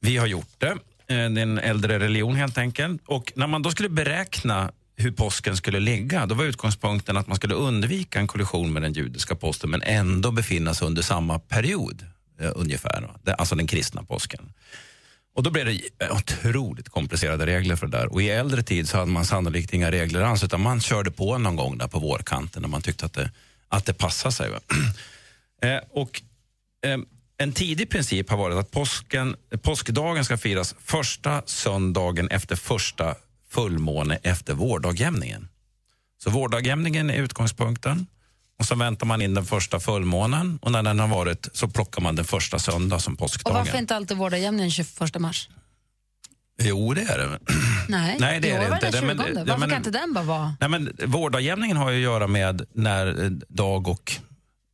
vi 0.00 0.16
har 0.16 0.26
gjort 0.26 0.54
det. 0.58 0.70
Eh, 0.70 0.76
det 1.06 1.14
är 1.14 1.38
en 1.38 1.58
äldre 1.58 1.98
religion 1.98 2.36
helt 2.36 2.58
enkelt. 2.58 3.02
Och 3.06 3.32
när 3.36 3.46
man 3.46 3.62
då 3.62 3.70
skulle 3.70 3.88
beräkna 3.88 4.72
hur 5.02 5.10
påsken 5.12 5.56
skulle 5.56 5.80
ligga, 5.80 6.26
då 6.26 6.34
var 6.34 6.44
utgångspunkten 6.44 7.16
att 7.16 7.26
man 7.26 7.36
skulle 7.36 7.54
undvika 7.54 8.18
en 8.18 8.26
kollision 8.26 8.72
med 8.72 8.82
den 8.82 8.92
judiska 8.92 9.34
påsken 9.34 9.70
men 9.70 9.82
ändå 9.82 10.30
befinna 10.30 10.74
sig 10.74 10.86
under 10.86 11.02
samma 11.02 11.38
period 11.38 12.06
eh, 12.40 12.50
ungefär. 12.54 13.10
Det- 13.22 13.34
Alltså 13.34 13.54
den 13.54 13.66
kristna 13.66 14.02
påsken. 14.04 14.52
Och 15.34 15.42
då 15.42 15.50
blev 15.50 15.66
det 15.66 15.72
eh, 16.04 16.16
otroligt 16.16 16.88
komplicerade 16.88 17.46
regler 17.46 17.76
för 17.76 17.86
det 17.86 17.98
där. 17.98 18.12
Och 18.12 18.22
i 18.22 18.30
äldre 18.30 18.62
tid 18.62 18.88
så 18.88 18.98
hade 18.98 19.10
man 19.10 19.24
sannolikt 19.24 19.72
inga 19.72 19.90
regler 19.90 20.20
alls 20.22 20.44
utan 20.44 20.60
man 20.60 20.80
körde 20.80 21.10
på 21.10 21.38
någon 21.38 21.56
gång 21.56 21.78
där 21.78 21.88
på 21.88 21.98
vårkanten 21.98 22.62
när 22.62 22.68
man 22.68 22.82
tyckte 22.82 23.06
att 23.06 23.12
det, 23.12 23.30
att 23.68 23.84
det 23.84 23.94
passade 23.94 24.32
sig. 24.34 24.50
Eh, 25.64 25.80
och, 25.90 26.22
eh, 26.86 26.98
en 27.38 27.52
tidig 27.52 27.90
princip 27.90 28.30
har 28.30 28.36
varit 28.36 28.56
att 28.56 28.70
påsken, 28.70 29.36
påskdagen 29.62 30.24
ska 30.24 30.36
firas 30.38 30.74
första 30.84 31.42
söndagen 31.46 32.28
efter 32.28 32.56
första 32.56 33.14
fullmåne 33.52 34.18
efter 34.22 34.54
vårdagjämningen. 34.54 35.48
Så 36.24 36.30
vårdagjämningen 36.30 37.10
är 37.10 37.14
utgångspunkten. 37.22 38.06
Och 38.58 38.66
så 38.66 38.74
väntar 38.74 39.06
man 39.06 39.22
in 39.22 39.34
den 39.34 39.44
första 39.44 39.80
fullmånen 39.80 40.58
och 40.62 40.72
när 40.72 40.82
den 40.82 40.98
har 41.00 41.08
varit 41.08 41.48
så 41.52 41.68
plockar 41.68 42.02
man 42.02 42.16
den 42.16 42.24
första 42.24 42.58
söndag 42.58 42.98
som 42.98 43.12
Och 43.12 43.18
påskdagen. 43.18 43.58
varför 43.58 43.78
inte 43.78 43.96
alltid 43.96 44.16
vårdagjämningen 44.16 44.70
21 44.70 45.18
mars? 45.18 45.48
Jo, 46.62 46.94
det 46.94 47.02
är 47.02 47.18
det. 47.18 47.38
Nej, 47.88 48.16
Nej, 48.20 48.40
det 48.40 48.50
är 48.50 48.70
det 48.70 48.74
inte. 48.86 48.98
20. 48.98 49.06
men- 49.06 49.16
Varför 49.16 49.58
men- 49.58 49.68
kan 49.68 49.76
inte 49.78 49.90
den 49.90 50.12
bara 50.14 50.24
vara... 50.24 50.56
Nej, 50.60 50.68
men 50.68 50.92
vårdagjämningen 51.06 51.76
har 51.76 51.90
ju 51.90 51.96
att 51.98 52.02
göra 52.12 52.26
med 52.26 52.66
när 52.74 53.24
eh, 53.24 53.30
dag 53.48 53.88
och 53.88 54.12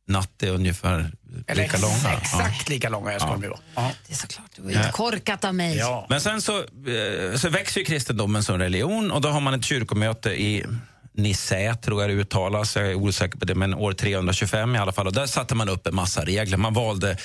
natt 0.07 0.43
är 0.43 0.51
ungefär 0.51 1.11
Eller 1.47 1.63
lika 1.63 1.77
långa. 1.77 1.95
Ja. 2.03 2.17
Exakt 2.21 2.69
lika 2.69 2.89
långa 2.89 3.11
jag 3.11 3.21
ska 3.21 3.31
de 3.31 3.39
bli. 3.39 3.49
då. 3.49 3.59
Ja. 3.75 3.91
Det 4.07 4.13
är 4.13 4.17
såklart, 4.17 4.51
det 4.55 4.61
var 4.61 4.71
ju 4.71 4.91
korkat 4.91 5.45
av 5.45 5.55
mig. 5.55 5.77
Ja. 5.77 6.05
Men 6.09 6.21
sen 6.21 6.41
så, 6.41 6.57
eh, 6.59 7.35
så 7.37 7.49
växer 7.49 7.79
ju 7.79 7.85
kristendomen 7.85 8.43
som 8.43 8.57
religion 8.59 9.11
och 9.11 9.21
då 9.21 9.29
har 9.29 9.39
man 9.41 9.53
ett 9.53 9.65
kyrkomöte 9.65 10.29
i 10.29 10.65
Nicea, 11.13 11.75
tror 11.75 12.01
jag 12.01 12.09
det 12.09 12.13
uttalas, 12.13 12.75
jag 12.75 12.87
är 12.91 12.95
osäker 12.95 13.37
på 13.39 13.45
det, 13.45 13.55
men 13.55 13.73
år 13.73 13.93
325 13.93 14.75
i 14.75 14.79
alla 14.79 14.91
fall. 14.91 15.07
Och 15.07 15.13
där 15.13 15.25
satte 15.25 15.55
man 15.55 15.69
upp 15.69 15.87
en 15.87 15.95
massa 15.95 16.25
regler. 16.25 16.57
Man 16.57 16.73
valde 16.73 17.17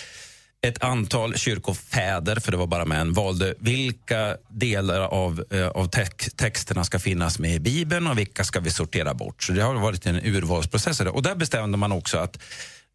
ett 0.66 0.82
antal 0.82 1.37
kyrkofäder, 1.37 2.40
för 2.40 2.50
det 2.52 2.56
var 2.58 2.66
bara 2.66 2.84
män, 2.84 3.12
valde 3.12 3.54
vilka 3.58 4.37
delar 4.50 5.00
av, 5.00 5.44
eh, 5.50 5.66
av 5.68 5.88
tex- 5.90 6.30
texterna 6.37 6.84
ska 6.84 6.99
finnas 6.99 7.38
med 7.38 7.54
i 7.54 7.61
Bibeln 7.61 8.06
och 8.06 8.18
vilka 8.18 8.44
ska 8.44 8.61
vi 8.61 8.70
sortera 8.70 9.14
bort. 9.14 9.42
Så 9.42 9.52
det 9.52 9.62
har 9.62 9.75
varit 9.75 10.06
en 10.06 10.16
urvalsprocess. 10.16 11.00
Och 11.00 11.23
där 11.23 11.34
bestämde 11.34 11.78
man 11.78 11.92
också 11.92 12.18
att 12.18 12.38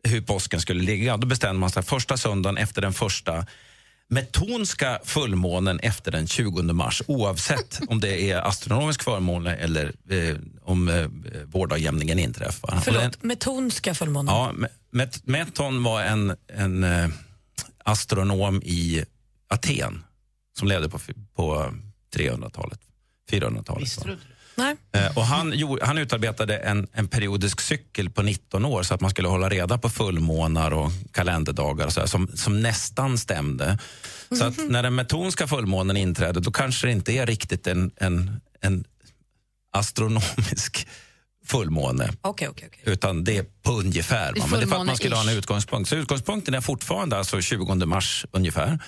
hur 0.04 0.22
påsken 0.22 0.62
skulle 0.62 0.84
ligga. 0.84 1.18
Då 1.18 1.28
bestämde 1.28 1.60
man 1.60 1.70
sig 1.70 1.84
första 1.84 2.18
söndagen 2.18 2.58
efter 2.58 2.82
den 2.82 2.94
första 2.94 3.46
metonska 4.08 5.00
fullmånen 5.04 5.80
efter 5.80 6.12
den 6.12 6.28
20 6.28 6.62
mars 6.74 7.02
oavsett 7.08 7.80
om 7.88 8.00
det 8.00 8.32
är 8.32 8.42
astronomisk 8.48 9.04
förmåne 9.04 9.56
eller 9.56 9.86
eh, 10.10 10.36
om 10.64 10.88
eh, 10.90 11.06
vårdagjämningen 11.46 12.20
inträffar. 12.20 12.68
Och 12.68 12.74
den- 12.76 12.82
Förlåt, 12.84 13.24
metonska 13.24 13.94
fullmånen. 13.96 14.36
Ja, 14.36 14.52
me- 14.56 14.68
met, 14.92 15.28
meton 15.28 15.84
var 15.84 16.02
en, 16.04 16.36
en, 16.54 16.84
eh, 16.84 17.10
astronom 17.84 18.62
i 18.66 19.06
Aten 19.48 20.04
som 20.60 20.68
levde 20.68 20.90
på, 20.90 21.00
på 21.36 21.74
300-talet, 22.16 22.80
400-talet. 23.32 23.98
Nej. 24.60 24.76
Eh, 24.92 25.18
och 25.18 25.26
han, 25.26 25.54
han 25.82 25.98
utarbetade 25.98 26.58
en, 26.58 26.88
en 26.94 27.08
periodisk 27.08 27.62
cykel 27.62 28.10
på 28.10 28.22
19 28.22 28.66
år 28.66 28.84
så 28.84 28.94
att 28.94 29.02
man 29.02 29.12
skulle 29.12 29.28
hålla 29.28 29.50
reda 29.50 29.78
på 29.78 29.90
fullmånar 29.90 30.72
och 30.72 30.92
kalenderdagar 31.12 31.86
och 31.86 31.94
så 31.94 32.00
här, 32.00 32.08
som, 32.08 32.28
som 32.28 32.62
nästan 32.62 33.18
stämde. 33.18 33.80
Så 34.38 34.46
att 34.46 34.70
när 34.70 34.84
den 34.84 34.96
metonska 34.96 35.48
fullmånen 35.48 35.98
inträder 35.98 36.42
då 36.42 36.52
kanske 36.52 36.88
det 36.88 36.92
inte 36.92 37.12
är 37.14 37.26
riktigt 37.26 37.68
en, 37.68 37.92
en, 37.98 38.42
en 38.62 38.84
astronomisk 39.74 40.88
fullmåne 41.50 42.10
Okej, 42.22 42.48
okej, 42.48 42.68
okej. 42.68 42.94
utan 42.94 43.24
det 43.24 43.38
är 43.38 43.46
på 43.62 43.72
ungefär. 43.72 44.34
Det 44.34 44.40
är. 44.40 44.48
Men 44.48 44.60
det 44.60 44.66
är 44.66 44.68
för 44.68 44.76
att 44.76 44.86
man 44.86 44.96
skulle 44.96 45.16
ha 45.16 45.30
en 45.30 45.38
utgångspunkt. 45.38 45.90
Så 45.90 45.96
utgångspunkten 45.96 46.54
är 46.54 46.62
fortfarande 46.62 47.18
alltså 47.18 47.42
20 47.42 47.86
mars 47.86 48.26
ungefär. 48.32 48.80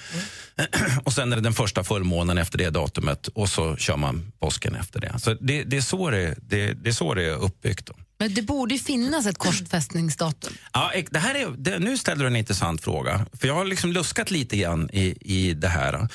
Och 1.04 1.14
sen 1.14 1.32
är 1.32 1.36
det 1.36 1.42
den 1.42 1.54
första 1.54 1.84
fullmånen 1.84 2.38
efter 2.38 2.58
det 2.58 2.70
datumet 2.70 3.28
och 3.28 3.50
så 3.50 3.76
kör 3.76 3.98
man 3.98 4.32
påsken 4.40 4.76
efter 4.76 5.00
det. 5.00 5.20
Så 5.20 5.34
det, 5.34 5.64
det, 5.64 5.78
är, 5.78 5.82
så 5.82 6.10
det, 6.10 6.36
det, 6.42 6.74
det 6.74 6.90
är 6.90 6.94
så 6.94 7.14
det 7.14 7.24
är 7.24 7.36
uppbyggt. 7.36 7.86
Då. 7.86 7.94
Men 8.20 8.34
det 8.34 8.42
borde 8.42 8.74
ju 8.74 8.80
finnas 8.80 9.26
ett 9.26 9.38
korsfästningsdatum. 9.38 10.54
Ja, 10.74 10.92
det 11.12 11.20
här 11.20 11.36
är, 11.36 11.48
det, 11.58 11.80
nu 11.80 11.98
ställer 11.98 12.24
du 12.24 12.28
en 12.28 12.36
intressant 12.36 12.82
fråga. 12.82 13.26
För 13.34 13.48
Jag 13.48 13.56
har 13.56 13.66
liksom 13.66 13.92
luskat 13.92 14.32
lite 14.32 14.58
grann 14.58 14.90
i, 14.94 15.18
i 15.22 15.54
det 15.54 15.68
här. 15.68 16.08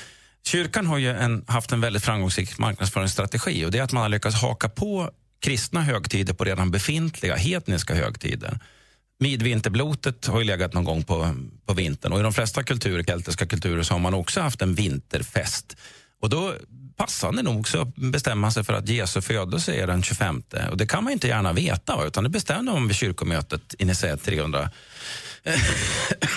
Kyrkan 0.45 0.87
har 0.87 0.97
ju 0.97 1.09
en, 1.09 1.45
haft 1.47 1.71
en 1.71 1.81
väldigt 1.81 2.03
framgångsrik 2.03 2.57
marknadsföringsstrategi 2.57 3.65
och 3.65 3.71
det 3.71 3.77
är 3.77 3.83
att 3.83 3.91
man 3.91 4.01
har 4.01 4.09
lyckats 4.09 4.35
haka 4.35 4.69
på 4.69 5.11
kristna 5.39 5.81
högtider 5.81 6.33
på 6.33 6.43
redan 6.43 6.71
befintliga 6.71 7.35
hedniska 7.35 7.95
högtider. 7.95 8.59
Midvinterblotet 9.19 10.25
har 10.25 10.39
ju 10.39 10.45
legat 10.45 10.73
någon 10.73 10.83
gång 10.83 11.03
på, 11.03 11.35
på 11.65 11.73
vintern 11.73 12.13
och 12.13 12.19
i 12.19 12.23
de 12.23 12.33
flesta 12.33 12.63
kulturer, 12.63 13.03
keltiska 13.03 13.45
kulturer 13.45 13.83
så 13.83 13.93
har 13.93 13.99
man 13.99 14.13
också 14.13 14.41
haft 14.41 14.61
en 14.61 14.75
vinterfest. 14.75 15.77
Och 16.21 16.29
då 16.29 16.53
passande 16.97 17.41
nog 17.43 17.67
så 17.67 17.85
bestämmer 17.85 18.35
man 18.35 18.51
sig 18.51 18.63
för 18.63 18.73
att 18.73 18.89
Jesu 18.89 19.21
födelse 19.21 19.73
är 19.73 19.87
den 19.87 20.03
25. 20.03 20.43
Och 20.71 20.77
det 20.77 20.87
kan 20.87 21.03
man 21.03 21.13
inte 21.13 21.27
gärna 21.27 21.53
veta, 21.53 22.05
utan 22.05 22.23
det 22.23 22.29
bestämde 22.29 22.71
man 22.71 22.87
vid 22.87 22.95
kyrkomötet 22.95 23.75
i 23.79 23.85
Nicea 23.85 24.17
300, 24.17 24.69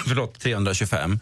förlåt, 0.07 0.40
325. 0.40 1.21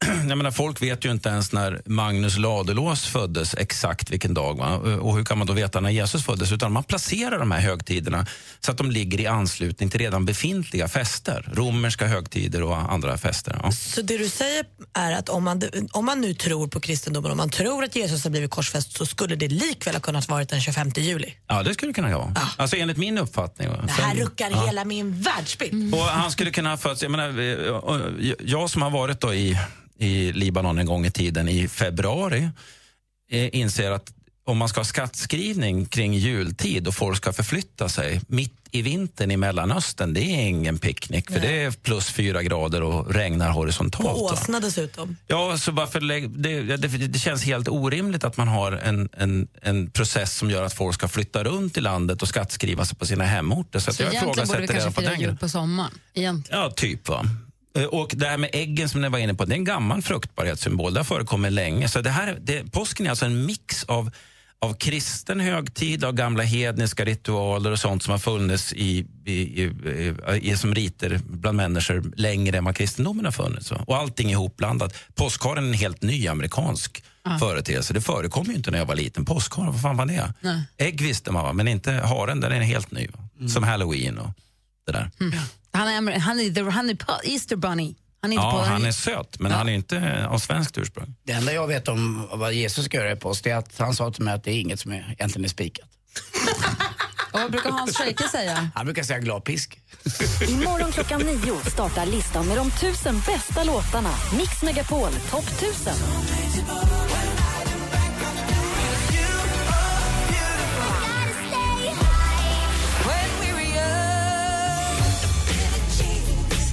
Jag 0.28 0.38
menar, 0.38 0.50
folk 0.50 0.82
vet 0.82 1.04
ju 1.04 1.10
inte 1.10 1.28
ens 1.28 1.52
när 1.52 1.82
Magnus 1.84 2.38
Ladulås 2.38 3.06
föddes 3.06 3.54
exakt 3.54 4.10
vilken 4.10 4.34
dag. 4.34 4.56
Va? 4.58 4.76
Och 4.76 5.16
hur 5.16 5.24
kan 5.24 5.38
man 5.38 5.46
då 5.46 5.52
veta 5.52 5.80
när 5.80 5.90
Jesus 5.90 6.24
föddes? 6.24 6.52
Utan 6.52 6.72
man 6.72 6.84
placerar 6.84 7.38
de 7.38 7.50
här 7.50 7.60
högtiderna 7.60 8.26
så 8.60 8.70
att 8.70 8.78
de 8.78 8.90
ligger 8.90 9.20
i 9.20 9.26
anslutning 9.26 9.90
till 9.90 10.00
redan 10.00 10.24
befintliga 10.24 10.88
fester. 10.88 11.50
Romerska 11.52 12.06
högtider 12.06 12.62
och 12.62 12.92
andra 12.92 13.18
fester. 13.18 13.60
Ja. 13.62 13.72
Så 13.72 14.02
det 14.02 14.18
du 14.18 14.28
säger 14.28 14.64
är 14.94 15.12
att 15.12 15.28
om 15.28 15.44
man, 15.44 15.62
om 15.92 16.04
man 16.04 16.20
nu 16.20 16.34
tror 16.34 16.68
på 16.68 16.80
kristendomen, 16.80 17.30
om 17.30 17.36
man 17.36 17.50
tror 17.50 17.84
att 17.84 17.96
Jesus 17.96 18.24
har 18.24 18.30
blivit 18.30 18.50
korsfäst 18.50 18.96
så 18.96 19.06
skulle 19.06 19.36
det 19.36 19.48
likväl 19.48 19.94
ha 19.94 20.00
kunnat 20.00 20.28
vara 20.28 20.44
den 20.44 20.60
25 20.60 20.90
juli. 20.96 21.34
ja, 21.48 21.62
det 21.62 21.74
skulle 21.74 21.90
det 21.90 21.94
kunna 21.94 22.18
vara. 22.18 22.34
Alltså 22.56 22.76
enligt 22.76 22.96
min 22.96 23.18
uppfattning. 23.18 23.68
va. 23.68 23.76
Det 23.86 23.92
här 23.92 24.10
Sen- 24.14 24.20
ruckar 24.20 24.50
ja. 24.50 24.66
hela 24.66 24.84
min 24.84 25.22
världsbild. 25.22 25.94
Och 25.94 26.00
han 26.00 26.30
skulle 26.30 26.50
kunna 26.50 26.70
ha 26.70 26.76
fötts... 26.76 27.02
Jag, 27.02 27.10
menar, 27.10 27.28
eh, 27.38 28.32
jag 28.44 28.70
som 28.70 28.82
har 28.82 28.90
varit 28.90 29.20
då 29.20 29.34
i, 29.34 29.58
i 29.98 30.32
Libanon 30.32 30.78
en 30.78 30.86
gång 30.86 31.06
i 31.06 31.10
tiden 31.10 31.48
i 31.48 31.68
februari 31.68 32.48
eh, 33.30 33.48
inser 33.52 33.90
att 33.90 34.12
om 34.48 34.58
man 34.58 34.68
ska 34.68 34.80
ha 34.80 34.84
skattskrivning 34.84 35.86
kring 35.86 36.14
jultid 36.14 36.88
och 36.88 36.94
folk 36.94 37.16
ska 37.16 37.32
förflytta 37.32 37.88
sig 37.88 38.20
mitt 38.28 38.54
i 38.70 38.82
vintern 38.82 39.30
i 39.30 39.36
Mellanöstern, 39.36 40.14
det 40.14 40.20
är 40.20 40.48
ingen 40.48 40.78
picknick 40.78 41.30
för 41.30 41.40
det 41.40 41.62
är 41.62 41.70
plus 41.70 42.10
fyra 42.10 42.42
grader 42.42 42.82
och 42.82 43.14
regnar 43.14 43.50
horisontalt. 43.50 44.18
På 44.18 44.24
åsna 44.24 44.60
dessutom. 44.60 45.16
Ja, 45.26 45.58
så 45.58 45.72
varför 45.72 46.00
det, 46.00 46.76
det, 46.76 46.86
det 47.06 47.18
känns 47.18 47.44
helt 47.44 47.68
orimligt 47.68 48.24
att 48.24 48.36
man 48.36 48.48
har 48.48 48.72
en, 48.72 49.08
en, 49.12 49.48
en 49.62 49.90
process 49.90 50.36
som 50.36 50.50
gör 50.50 50.62
att 50.62 50.74
folk 50.74 50.94
ska 50.94 51.08
flytta 51.08 51.44
runt 51.44 51.76
i 51.76 51.80
landet 51.80 52.22
och 52.22 52.28
skattskriva 52.28 52.84
sig 52.84 52.96
på 52.96 53.06
sina 53.06 53.24
hemorter. 53.24 53.78
Så, 53.78 53.92
Så 53.92 54.02
jag 54.02 54.12
egentligen 54.12 54.48
borde 54.48 54.60
vi 54.60 54.68
kanske 54.68 55.02
fira 55.02 55.16
jul 55.16 55.36
på 55.36 55.48
sommaren. 55.48 55.92
Egentligen. 56.14 56.60
Ja, 56.60 56.70
typ. 56.70 57.08
Va? 57.08 57.24
Eh, 57.78 57.84
Och 57.84 58.12
det 58.16 58.26
här 58.26 58.36
med 58.38 58.50
äggen 58.52 58.88
som 58.88 59.00
ni 59.02 59.08
var 59.08 59.18
inne 59.18 59.34
på, 59.34 59.44
det 59.44 59.54
är 59.54 59.56
en 59.58 59.64
gammal 59.64 60.02
fruktbarhetssymbol. 60.02 60.94
Det 60.94 61.00
har 61.00 61.04
förekommit 61.04 61.52
länge. 61.52 61.88
Så 61.88 62.00
det 62.00 62.10
här, 62.10 62.38
det, 62.40 62.72
påsken 62.72 63.06
är 63.06 63.10
alltså 63.10 63.24
en 63.26 63.46
mix 63.46 63.84
av, 63.84 64.10
av 64.60 64.74
kristen 64.74 65.40
högtid, 65.40 66.04
av 66.04 66.12
gamla 66.12 66.42
hedniska 66.42 67.04
ritualer 67.04 67.70
och 67.70 67.78
sånt 67.78 68.02
som 68.02 68.10
har 68.10 68.18
funnits 68.18 68.72
i, 68.72 69.06
i, 69.24 69.32
i, 69.32 70.14
i, 70.42 70.56
som 70.56 70.74
riter 70.74 71.20
bland 71.26 71.56
människor 71.56 72.12
längre 72.16 72.58
än 72.58 72.64
vad 72.64 72.76
kristendomen 72.76 73.24
har 73.24 73.32
funnits. 73.32 73.70
Och 73.72 73.96
allting 73.96 74.30
ihopblandat. 74.30 74.94
Påskharen 75.14 75.64
är 75.64 75.68
en 75.68 75.74
helt 75.74 76.02
ny 76.02 76.26
amerikansk 76.28 77.02
företeelse. 77.40 77.94
Det 77.94 78.00
förekom 78.00 78.46
ju 78.46 78.54
inte 78.54 78.70
när 78.70 78.78
jag 78.78 78.86
var 78.86 78.94
liten. 78.96 79.24
Påskharen, 79.24 79.72
vad 79.72 79.82
fan 79.82 79.96
var 79.96 80.06
det? 80.06 80.32
Nej. 80.40 80.62
Ägg 80.76 81.02
visste 81.02 81.32
man, 81.32 81.44
va? 81.44 81.52
men 81.52 81.68
inte 81.68 81.92
haren, 81.92 82.40
den 82.40 82.52
är 82.52 82.60
helt 82.60 82.90
ny. 82.90 83.08
Va? 83.12 83.48
Som 83.48 83.62
halloween 83.62 84.18
och 84.18 84.30
det 84.86 84.92
där. 84.92 85.10
Han 85.78 86.08
är, 86.08 86.18
han 86.18 86.40
är, 86.40 86.50
the, 86.50 86.70
han 86.70 86.90
är 86.90 86.94
på 86.94 87.12
Easter 87.24 87.56
Bunny. 87.56 87.94
Han 88.20 88.32
är 88.32 88.36
inte 88.36 88.46
Ja, 88.46 88.52
på, 88.52 88.58
han 88.58 88.84
är 88.84 88.92
söt, 88.92 89.38
men 89.38 89.52
han 89.52 89.68
är 89.68 89.72
inte 89.72 90.26
av 90.30 90.38
svenskt 90.38 90.78
ursprung. 90.78 91.14
Det 91.24 91.32
enda 91.32 91.52
jag 91.52 91.66
vet 91.66 91.88
om 91.88 92.28
vad 92.32 92.52
Jesus 92.52 92.84
ska 92.84 92.96
göra 92.96 93.12
i 93.12 93.16
påsk 93.16 93.44
det 93.44 93.50
är 93.50 93.56
att 93.56 93.78
han 93.78 93.94
sa 93.94 94.10
till 94.10 94.22
mig 94.24 94.34
att 94.34 94.44
det 94.44 94.50
är 94.50 94.60
inget 94.60 94.80
som 94.80 94.92
är, 94.92 95.12
egentligen 95.12 95.44
är 95.44 95.48
spikat. 95.48 95.88
Och 97.32 97.40
vad 97.40 97.50
brukar 97.50 97.70
Hans 97.70 97.96
Scheike 97.96 98.28
säga? 98.28 98.70
Han 98.74 98.84
brukar 98.86 99.02
säga 99.02 99.18
glad 99.18 99.44
pisk. 99.44 99.78
Imorgon 100.48 100.92
klockan 100.92 101.20
nio 101.20 101.70
startar 101.70 102.06
listan 102.06 102.46
med 102.46 102.56
de 102.56 102.70
tusen 102.70 103.22
bästa 103.26 103.64
låtarna. 103.64 104.10
Mix 104.36 104.62
Megapol 104.62 105.10
topp 105.30 105.44
1000. 105.62 105.92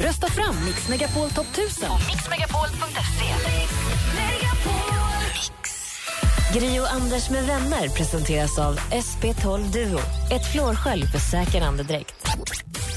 Rösta 0.06 0.28
fram 0.28 0.56
Mix 0.66 0.90
Megapol 0.90 1.30
topp 1.30 1.48
1000. 1.54 1.90
Mixmegapol.se. 2.08 3.30
Gri 6.60 6.80
och 6.80 6.92
Anders 6.94 7.30
med 7.30 7.44
vänner 7.46 7.90
presenteras 7.90 8.60
av 8.60 8.80
SP12 8.80 9.72
Duo. 9.72 10.00
Ett 10.32 10.52
flårskölj 10.52 11.06
för 11.08 11.20
säker 11.20 11.62
andedräkt. 11.62 12.16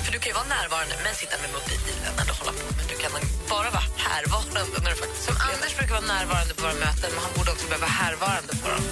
För 0.04 0.12
du 0.12 0.18
kan 0.18 0.28
ju 0.32 0.34
vara 0.40 0.50
närvarande 0.56 0.94
men 1.04 1.14
sitta 1.14 1.36
med 1.42 1.50
mobilen 1.56 2.14
eller 2.20 2.34
hålla 2.40 2.52
på. 2.58 2.64
Men 2.78 2.86
du 2.92 2.96
kan 3.02 3.10
bara 3.54 3.70
vara 3.76 3.88
härvarande 4.08 4.78
när 4.84 4.90
du 4.94 4.96
faktiskt 5.04 5.24
Som 5.28 5.36
Anders 5.50 5.72
brukar 5.78 5.94
vara 5.98 6.08
närvarande 6.16 6.52
på 6.54 6.62
våra 6.66 6.78
möten 6.86 7.08
men 7.14 7.20
han 7.26 7.32
borde 7.36 7.50
också 7.54 7.66
behöva 7.70 7.86
vara 7.86 7.96
härvarande 8.02 8.52
på 8.62 8.66
dem. 8.74 8.82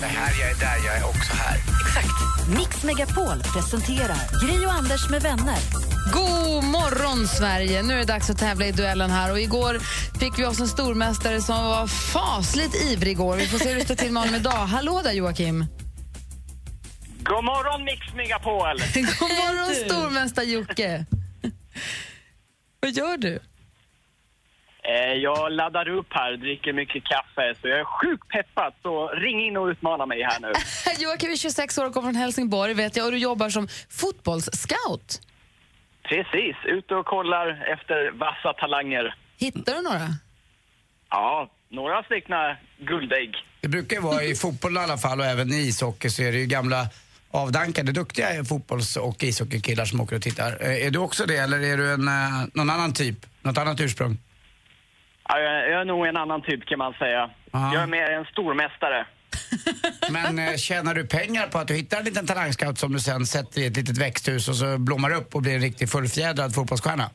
Det 0.00 0.06
här 0.06 0.40
jag 0.40 0.50
är 0.50 0.54
där, 0.54 0.86
jag 0.86 0.96
är 0.96 1.04
också 1.04 1.32
här. 1.32 1.56
exakt. 1.86 2.48
Mix 2.48 2.84
Megapol 2.84 3.42
presenterar 3.54 4.46
Gri 4.46 4.66
och 4.66 4.72
Anders 4.72 5.10
med 5.10 5.22
vänner. 5.22 5.58
God 6.12 6.64
morgon, 6.64 7.28
Sverige! 7.28 7.82
Nu 7.82 7.94
är 7.94 7.98
det 7.98 8.04
dags 8.04 8.30
att 8.30 8.38
tävla 8.38 8.66
i 8.66 8.72
duellen 8.72 9.10
här. 9.10 9.32
Och 9.32 9.40
igår 9.40 9.78
fick 10.20 10.38
vi 10.38 10.46
oss 10.46 10.60
en 10.60 10.68
stormästare 10.68 11.40
som 11.40 11.64
var 11.64 11.86
fasligt 11.86 12.74
ivrig 12.74 13.12
igår. 13.12 13.36
Vi 13.36 13.46
får 13.46 13.58
se 13.58 13.68
hur 13.68 13.78
det 13.78 13.84
står 13.84 13.94
till 13.94 14.12
med 14.12 14.22
honom 14.22 14.36
idag. 14.36 14.66
Hallå 14.66 15.00
där, 15.04 15.12
Joakim! 15.12 15.66
God 17.22 17.44
morgon 17.44 17.84
Mix 17.84 18.14
Megapol! 18.14 18.78
God 18.94 19.30
morgon, 19.30 19.74
stormästare 19.90 20.44
Jocke! 20.44 21.06
Vad 22.80 22.90
gör 22.90 23.16
du? 23.16 23.38
Eh, 24.90 25.12
jag 25.14 25.52
laddar 25.52 25.88
upp 25.88 26.06
här, 26.10 26.36
dricker 26.36 26.72
mycket 26.72 27.04
kaffe, 27.04 27.54
så 27.60 27.68
jag 27.68 27.78
är 27.80 27.84
sjukt 27.84 28.28
peppad. 28.28 28.72
Så 28.82 29.08
ring 29.08 29.46
in 29.46 29.56
och 29.56 29.66
utmana 29.66 30.06
mig 30.06 30.22
här 30.22 30.40
nu. 30.40 30.52
Joakim 31.04 31.30
är 31.32 31.36
26 31.36 31.78
år 31.78 31.86
och 31.86 31.94
kommer 31.94 32.08
från 32.08 32.16
Helsingborg 32.16 32.74
vet 32.74 32.96
jag, 32.96 33.06
och 33.06 33.12
du 33.12 33.18
jobbar 33.18 33.48
som 33.50 33.68
fotbollsscout. 33.90 35.20
Precis, 36.02 36.56
ute 36.66 36.94
och 36.94 37.06
kollar 37.06 37.46
efter 37.72 38.10
vassa 38.18 38.52
talanger. 38.52 39.14
Hittar 39.38 39.74
du 39.74 39.82
några? 39.82 40.08
Ja, 41.10 41.50
några 41.68 42.02
styckna 42.02 42.56
guldägg. 42.78 43.34
Det 43.60 43.68
brukar 43.68 43.96
ju 43.96 44.02
vara 44.02 44.22
i 44.22 44.34
fotboll 44.34 44.76
i 44.76 44.78
alla 44.80 44.98
fall 44.98 45.20
och 45.20 45.26
även 45.26 45.52
i 45.52 45.56
ishockey 45.56 46.10
så 46.10 46.22
är 46.22 46.32
det 46.32 46.38
ju 46.38 46.46
gamla 46.46 46.88
avdankade, 47.30 47.92
duktiga 47.92 48.44
fotbolls 48.44 48.96
och 48.96 49.22
ishockeykillar 49.22 49.84
som 49.84 50.00
åker 50.00 50.16
och 50.16 50.22
tittar. 50.22 50.56
Eh, 50.60 50.86
Är 50.86 50.90
du 50.90 50.98
också 50.98 51.26
det 51.26 51.36
eller 51.36 51.60
är 51.60 51.76
du 51.76 51.92
en, 51.92 52.08
eh, 52.08 52.46
någon 52.54 52.70
annan 52.70 52.92
typ? 52.92 53.16
Något 53.42 53.58
annat 53.58 53.80
ursprung? 53.80 54.18
Ja, 55.32 55.38
jag 55.40 55.80
är 55.80 55.84
nog 55.84 56.06
en 56.06 56.16
annan 56.16 56.42
typ 56.42 56.66
kan 56.66 56.78
man 56.78 56.92
säga. 56.92 57.30
Aha. 57.52 57.74
Jag 57.74 57.82
är 57.82 57.86
mer 57.86 58.10
en 58.10 58.24
stormästare. 58.24 59.06
Men 60.10 60.38
eh, 60.38 60.56
tjänar 60.56 60.94
du 60.94 61.06
pengar 61.06 61.46
på 61.46 61.58
att 61.58 61.68
du 61.68 61.74
hittar 61.74 61.98
en 61.98 62.04
liten 62.04 62.26
talangscout 62.26 62.78
som 62.78 62.92
du 62.92 62.98
sen 63.00 63.26
sätter 63.26 63.60
i 63.60 63.66
ett 63.66 63.76
litet 63.76 63.98
växthus 63.98 64.48
och 64.48 64.56
så 64.56 64.78
blommar 64.78 65.10
upp 65.14 65.34
och 65.34 65.42
blir 65.42 65.54
en 65.54 65.60
riktigt 65.60 65.90
fullfjädrad 65.92 66.54
fotbollsstjärna? 66.54 67.10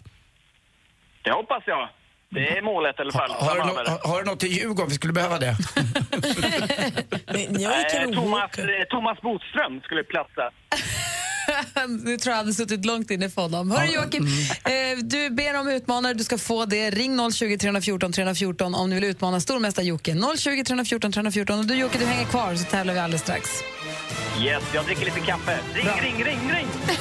Det 1.22 1.32
hoppas 1.32 1.64
jag. 1.66 1.90
Det 2.30 2.58
är 2.58 2.62
målet 2.62 3.00
i 3.00 3.02
alla 3.02 3.12
fall. 3.12 3.32
Har 3.32 3.56
du, 3.56 3.62
har, 3.62 4.10
har 4.10 4.24
du 4.24 4.26
något 4.30 4.40
till 4.40 4.52
Djurgården? 4.52 4.90
Vi 4.90 4.96
skulle 4.96 5.14
behöva 5.14 5.40
det. 5.40 5.56
Men 7.26 7.62
Jag 7.62 7.74
är 7.74 8.08
Eh, 8.08 8.14
Thomas, 8.14 8.58
eh, 8.58 8.84
Thomas 8.90 9.22
Bodström 9.22 9.82
skulle 9.82 10.04
platsa. 10.04 10.52
nu 12.04 12.18
tror 12.18 12.32
jag 12.32 12.38
hade 12.38 12.54
suttit 12.54 12.86
långt 12.86 13.12
inne 13.12 13.30
för 13.30 13.42
honom. 13.42 13.72
Hörru 13.72 13.88
Joakim, 13.88 14.28
eh, 14.64 14.98
du 15.04 15.30
ber 15.30 15.60
om 15.60 15.68
utmanare, 15.68 16.14
du 16.14 16.24
ska 16.24 16.38
få 16.38 16.66
det. 16.66 16.90
Ring 16.90 17.32
020 17.32 17.58
314 17.58 18.12
314 18.12 18.76
om 18.76 18.90
du 18.90 18.96
vill 18.96 19.04
utmana 19.04 19.40
stormästare 19.40 19.86
Jocke. 19.86 20.16
020 20.38 20.64
314 20.64 21.12
314 21.12 21.60
och 21.60 21.66
du 21.66 21.76
Jocke, 21.76 21.98
du 22.00 22.06
hänger 22.06 22.26
kvar 22.26 22.56
så 22.56 22.64
tävlar 22.64 22.94
vi 22.94 23.00
alldeles 23.00 23.22
strax. 23.22 23.50
Yes, 24.42 24.64
jag 24.74 24.86
dricker 24.86 25.06
lite 25.06 25.20
kaffe. 25.20 25.60
Ring, 25.74 25.88
ring, 26.02 26.24
ring, 26.24 26.52
ring! 26.52 26.68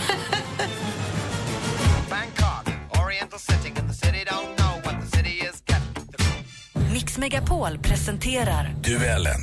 Getting. 3.65 3.73
Mix 6.93 7.19
Megapol 7.19 7.79
presenterar 7.79 8.75
Duellen. 8.83 9.41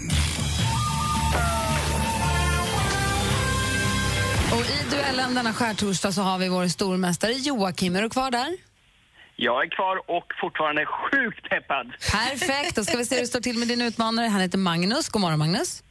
Och 4.54 4.66
i 4.66 4.90
duellen 4.96 5.36
denna 5.36 5.54
skärtorsdag 5.54 6.12
så 6.12 6.22
har 6.22 6.38
vi 6.38 6.50
vår 6.50 6.68
stormästare 6.68 7.32
Joakim. 7.34 7.96
Är 7.96 8.02
du 8.02 8.10
kvar 8.10 8.32
där? 8.32 8.58
Jag 9.36 9.66
är 9.66 9.70
kvar 9.70 9.96
och 10.18 10.26
fortfarande 10.42 10.86
sjukt 10.86 11.50
peppad. 11.50 11.88
Perfekt, 12.12 12.76
då 12.76 12.84
ska 12.84 12.98
vi 12.98 13.06
se 13.06 13.16
hur 13.16 13.22
det 13.22 13.28
står 13.28 13.40
till 13.40 13.58
med 13.60 13.68
din 13.68 13.82
utmanare. 13.82 14.28
Han 14.28 14.42
heter 14.42 14.58
Magnus. 14.58 15.10
God 15.10 15.22
morgon 15.22 15.40
Magnus. 15.40 15.84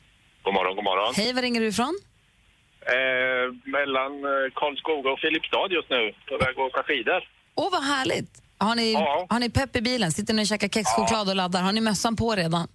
God 0.42 0.54
morgon, 0.54 0.74
god 0.76 0.84
morgon. 0.84 1.14
Hej, 1.16 1.32
var 1.32 1.42
ringer 1.42 1.60
du 1.60 1.66
ifrån? 1.66 1.98
Eh, 2.86 3.44
mellan 3.76 4.12
eh, 4.12 4.46
Karlskoga 4.54 5.10
och 5.10 5.18
Filipstad 5.18 5.66
just 5.70 5.90
nu, 5.90 6.02
på 6.28 6.34
väg 6.44 6.50
att 6.50 6.58
åka 6.70 6.82
skidor. 6.82 7.20
Åh, 7.54 7.68
vad 7.72 7.84
härligt. 7.84 8.30
Har 8.58 8.74
ni, 8.74 8.92
Ja. 8.92 9.26
har 9.28 9.38
ni 9.40 9.50
pepp 9.50 9.76
i 9.76 9.80
bilen? 9.82 10.12
Sitter 10.12 10.34
ni 10.34 10.42
och 10.42 10.46
käkar 10.46 10.68
kexchoklad 10.68 11.28
och 11.28 11.36
laddar? 11.36 11.62
Har 11.62 11.72
ni 11.72 11.80
mössan 11.80 12.16
på 12.16 12.34
redan? 12.36 12.68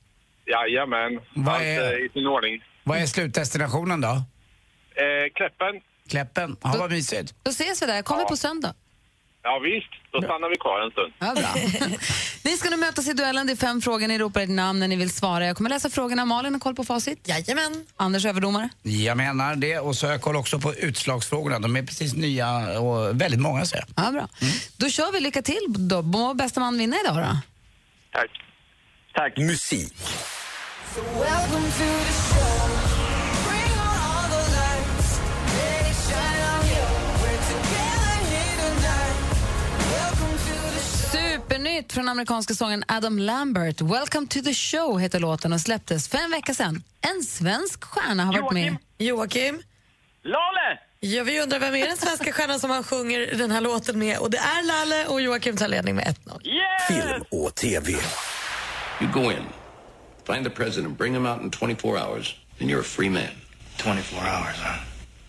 Jajamän, 0.45 1.19
Vad 1.33 1.55
allt 1.55 1.63
är- 1.63 1.93
eh, 1.99 2.05
i 2.05 2.09
sin 2.13 2.27
ordning. 2.27 2.63
Vad 2.83 2.97
är 2.97 3.05
slutdestinationen 3.05 4.01
då? 4.01 4.21
Eh, 4.95 5.33
Kläppen, 5.35 5.81
Kläppen? 6.09 6.57
Ja, 6.63 6.75
vad 6.79 6.91
mysigt. 6.91 7.33
Då 7.43 7.51
ses 7.51 7.81
vi 7.81 7.85
där. 7.85 8.01
Kom 8.01 8.17
vi 8.19 8.25
på 8.25 8.37
söndag. 8.37 8.73
ja 9.43 9.59
visst, 9.63 10.11
då 10.11 10.21
stannar 10.21 10.49
vi 10.49 10.55
kvar 10.55 10.79
en 10.85 10.91
stund. 10.91 11.13
Ja, 11.19 11.33
bra. 11.41 11.89
ni 12.43 12.57
ska 12.57 12.69
nu 12.69 12.77
mötas 12.77 13.07
i 13.07 13.13
duellen. 13.13 13.47
Det 13.47 13.53
är 13.53 13.57
fem 13.57 13.81
frågor. 13.81 14.07
Ni 14.07 14.17
ropar 14.17 14.41
ett 14.41 14.49
namn 14.49 14.79
när 14.79 14.87
ni 14.87 14.95
vill 14.95 15.09
svara. 15.09 15.45
Jag 15.45 15.57
kommer 15.57 15.69
läsa 15.69 15.89
frågorna. 15.89 16.25
Malin 16.25 16.53
har 16.53 16.59
koll 16.59 16.75
på 16.75 16.83
facit. 16.83 17.27
Jajamän. 17.27 17.85
Anders 17.95 18.25
överdomare. 18.25 18.69
Jag 18.81 19.17
menar 19.17 19.55
det 19.55 19.79
och 19.79 19.95
så 19.95 20.05
har 20.07 20.11
jag 20.11 20.21
koll 20.21 20.35
också 20.35 20.59
på 20.59 20.73
utslagsfrågorna. 20.73 21.59
De 21.59 21.75
är 21.75 21.83
precis 21.83 22.13
nya 22.15 22.79
och 22.79 23.21
väldigt 23.21 23.41
många 23.41 23.65
säger 23.65 23.85
jag. 23.95 24.05
Ja, 24.05 24.11
bra. 24.11 24.27
Då 24.77 24.89
kör 24.89 25.11
vi. 25.11 25.19
Lycka 25.19 25.41
till. 25.41 25.65
Då 25.67 26.01
må 26.01 26.33
bästa 26.33 26.59
man 26.59 26.77
vinna 26.77 26.95
idag 27.03 27.15
då. 27.15 27.37
Tack. 28.11 28.31
Tack. 29.13 29.37
Musik. 29.37 29.93
Supernytt 41.55 41.93
från 41.93 42.09
amerikanska 42.09 42.53
sången 42.53 42.83
Adam 42.88 43.19
Lambert. 43.19 43.81
Welcome 43.81 44.27
to 44.27 44.41
the 44.41 44.53
show 44.53 45.00
heter 45.00 45.19
låten 45.19 45.53
och 45.53 45.62
släpptes 45.62 46.09
för 46.09 46.17
en 46.17 46.31
vecka 46.31 46.53
sedan. 46.53 46.83
En 47.01 47.24
svensk 47.24 47.83
stjärna 47.83 48.25
har 48.25 48.41
varit 48.41 48.53
med. 48.53 48.77
Joakim. 48.97 49.62
Lale! 50.24 50.79
Ja, 51.00 51.24
vi 51.24 51.41
undrar 51.41 51.59
vem 51.59 51.75
är 51.75 51.88
den 51.88 51.97
svenska 51.97 52.31
stjärnan 52.31 52.59
som 52.59 52.69
han 52.69 52.83
sjunger 52.83 53.35
den 53.38 53.51
här 53.51 53.62
låten 53.62 54.00
med? 54.00 54.17
Och 54.17 54.29
det 54.29 54.38
är 54.38 54.63
Lalle 54.63 55.07
och 55.07 55.21
Joakim 55.21 55.57
tar 55.57 55.67
ledning 55.67 55.95
med 55.95 56.15
1-0. 56.25 56.47
Yes! 56.47 56.88
Film 56.88 57.24
och 57.31 57.55
TV. 57.55 57.91
You 59.01 59.12
go 59.13 59.31
in, 59.31 59.45
find 60.27 60.43
the 60.43 60.50
president, 60.50 60.97
bring 60.97 61.15
him 61.15 61.25
out 61.25 61.41
in 61.41 61.51
24 61.51 61.97
hours, 61.97 62.35
and 62.62 62.69
you're 62.69 62.81
a 62.81 62.83
free 62.83 63.09
man. 63.09 63.29
24 63.77 64.19
hours, 64.19 64.55
huh? 64.57 64.79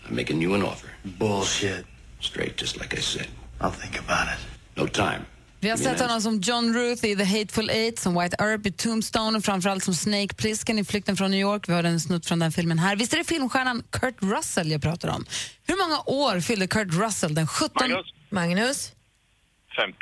I'm 0.08 0.16
making 0.16 0.42
you 0.42 0.54
an 0.54 0.62
offer. 0.62 0.88
Bullshit. 1.02 1.86
Straight, 2.20 2.60
just 2.60 2.76
like 2.76 2.98
I 2.98 3.00
said. 3.00 3.28
I'll 3.60 3.70
think 3.70 3.98
about 3.98 4.28
it. 4.34 4.40
No 4.76 4.86
time. 4.86 5.26
Vi 5.66 5.70
har 5.70 5.76
sett 5.76 6.00
honom 6.00 6.20
som 6.20 6.40
John 6.40 6.74
Ruth 6.74 7.04
i 7.04 7.16
The 7.16 7.24
Hateful 7.24 7.70
Eight, 7.70 7.98
som 7.98 8.20
White 8.22 8.36
Earp 8.38 8.66
i 8.66 8.72
Tombstone 8.72 9.38
och 9.38 9.44
framförallt 9.44 9.84
som 9.84 9.94
Snake 9.94 10.34
Plissken 10.34 10.78
i 10.78 10.84
Flykten 10.84 11.16
från 11.16 11.30
New 11.30 11.40
York. 11.40 11.68
Vi 11.68 11.72
hörde 11.72 11.88
en 11.88 12.00
snutt 12.00 12.26
från 12.26 12.38
den 12.38 12.52
filmen 12.52 12.78
här. 12.78 12.96
Visst 12.96 13.12
är 13.12 13.18
det 13.18 13.24
filmstjärnan 13.24 13.82
Kurt 13.90 14.14
Russell 14.22 14.70
jag 14.70 14.82
pratar 14.82 15.08
om? 15.08 15.24
Hur 15.66 15.76
många 15.76 16.00
år 16.06 16.40
fyllde 16.40 16.66
Kurt 16.66 16.88
Russell 16.90 17.34
den 17.34 17.46
17... 17.46 17.70
Magnus, 17.90 18.06
Magnus? 18.30 18.92
50. 19.76 19.96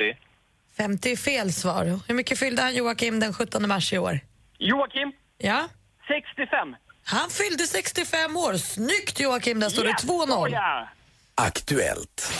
50 0.77 1.13
är 1.13 1.17
fel 1.17 1.53
svar. 1.53 2.01
Hur 2.09 2.15
mycket 2.15 2.39
fyllde 2.39 2.63
han 2.63 2.75
Joakim 2.75 3.21
den 3.21 3.35
17 3.35 3.69
mars 3.69 3.93
i 3.93 3.99
år? 3.99 4.21
Joakim, 4.59 5.13
Ja? 5.39 5.69
65. 6.09 6.77
Han 7.05 7.31
fyllde 7.31 7.67
65 7.67 8.37
år. 8.37 8.57
Snyggt 8.57 9.21
Joakim, 9.21 9.61
där 9.61 9.69
står 9.69 9.85
det 9.85 9.91
2-0. 9.93 10.49
Ja. 10.53 10.89
Aktuellt. 11.35 12.33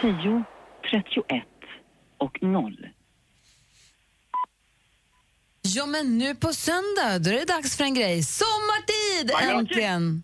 10, 0.00 0.44
31 0.90 1.57
och 2.18 2.42
0. 2.42 2.86
Ja, 5.62 5.86
men 5.86 6.18
nu 6.18 6.34
på 6.34 6.52
söndag 6.52 7.18
då 7.18 7.30
är 7.30 7.34
det 7.34 7.44
dags 7.44 7.76
för 7.76 7.84
en 7.84 7.94
grej. 7.94 8.22
Sommartid, 8.22 9.30
Magnus. 9.32 9.52
äntligen! 9.70 10.22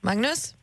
Magnus? 0.00 0.54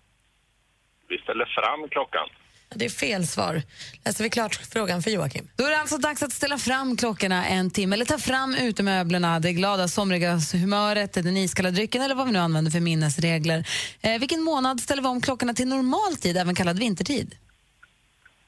Vi 1.09 1.17
ställer 1.17 1.45
fram 1.45 1.89
klockan. 1.89 2.29
Det 2.75 2.85
är 2.85 2.89
fel 2.89 3.27
svar. 3.27 3.61
Läser 4.05 4.23
vi 4.23 4.29
klart 4.29 4.55
frågan 4.55 5.03
för 5.03 5.11
Joakim. 5.11 5.49
Då 5.55 5.65
är 5.65 5.69
det 5.69 5.79
alltså 5.79 5.97
dags 5.97 6.23
att 6.23 6.31
ställa 6.33 6.57
fram 6.57 6.97
klockorna 6.97 7.45
en 7.47 7.71
timme, 7.71 7.95
eller 7.95 8.05
ta 8.05 8.17
fram 8.17 8.55
utemöblerna, 8.55 9.39
det 9.39 9.53
glada 9.53 9.87
somriga 9.87 10.39
humöret, 10.53 11.13
den 11.13 11.37
iskalla 11.37 11.71
drycken 11.71 12.01
eller 12.01 12.15
vad 12.15 12.25
vi 12.25 12.31
nu 12.31 12.39
använder 12.39 12.71
för 12.71 12.79
minnesregler. 12.79 13.67
Eh, 14.01 14.19
vilken 14.19 14.41
månad 14.41 14.79
ställer 14.81 15.01
vi 15.01 15.07
om 15.07 15.21
klockorna 15.21 15.53
till 15.53 15.67
normal 15.67 16.15
tid, 16.15 16.37
även 16.37 16.55
kallad 16.55 16.79
vintertid? 16.79 17.35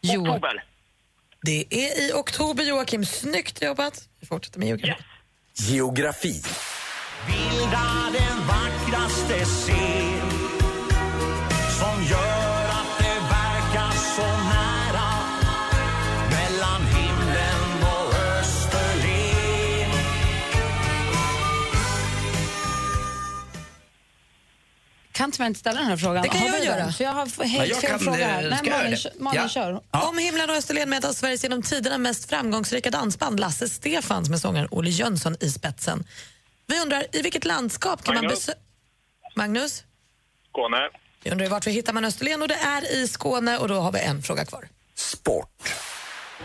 Jo- 0.01 0.21
Oktober. 0.21 0.63
Det 1.45 1.65
är 1.69 2.10
i 2.10 2.13
oktober 2.13 2.63
Joakim. 2.63 3.05
Snyggt 3.05 3.62
jobbat. 3.62 4.03
Vi 4.19 4.27
fortsätter 4.27 4.60
med 4.60 4.69
Joakim. 4.69 4.93
Geografi. 5.53 6.41
Bilda 7.27 8.12
den 8.13 8.47
vackraste 8.47 9.45
scen 9.45 10.14
Kan 25.15 25.32
tyvärr 25.32 25.47
inte 25.47 25.60
ställa 25.60 25.80
den 25.80 25.89
här 25.89 25.97
frågan. 25.97 26.23
Det 26.23 26.30
kan 26.30 26.39
Har 26.39 26.47
jag 26.47 26.60
vi 26.60 26.65
göra. 26.65 26.78
den? 26.78 26.93
För 26.93 27.04
jag 27.04 27.12
har 27.12 27.28
Ja, 27.38 27.43
helt 27.43 27.69
jag 27.69 27.82
fel 27.82 27.89
kan, 27.89 27.99
fråga 27.99 28.28
här. 28.28 28.43
eh, 28.43 28.49
Nej, 28.63 28.71
Malin? 28.71 28.97
Malin 29.19 29.41
Ja. 29.41 29.49
kör. 29.49 29.82
Om 30.10 30.17
himlen 30.17 30.49
och 30.49 30.56
Österlen 30.56 30.89
med 30.89 30.99
ett 30.99 31.06
av 31.06 31.13
Sveriges 31.13 31.43
genom 31.43 31.62
tiderna 31.62 31.97
mest 31.97 32.30
framgångsrika 32.30 32.89
dansband, 32.91 33.39
Lasse 33.39 33.69
Stefans 33.69 34.30
med 34.30 34.41
sångaren 34.41 34.67
Olle 34.71 34.89
Jönsson 34.89 35.36
i 35.39 35.49
spetsen. 35.49 36.08
Vi 36.67 36.80
undrar, 36.80 37.06
i 37.12 37.21
vilket 37.21 37.45
landskap 37.45 38.04
kan 38.04 38.15
man 38.15 38.23
Magnus. 38.23 38.39
besöka... 38.39 38.60
Magnus? 39.36 39.84
Skåne. 40.49 40.78
Vi 41.23 41.32
undrar 41.32 41.47
vart 41.47 41.67
vi 41.67 41.71
hittar 41.71 41.93
man 41.93 42.06
Österlen 42.06 42.41
och 42.41 42.47
det 42.47 42.56
är 42.56 42.91
i 42.95 43.08
Skåne 43.08 43.58
och 43.58 43.67
då 43.67 43.75
har 43.80 43.91
vi 43.91 43.99
en 43.99 44.21
fråga 44.23 44.45
kvar. 44.45 44.67
Sport. 44.95 45.73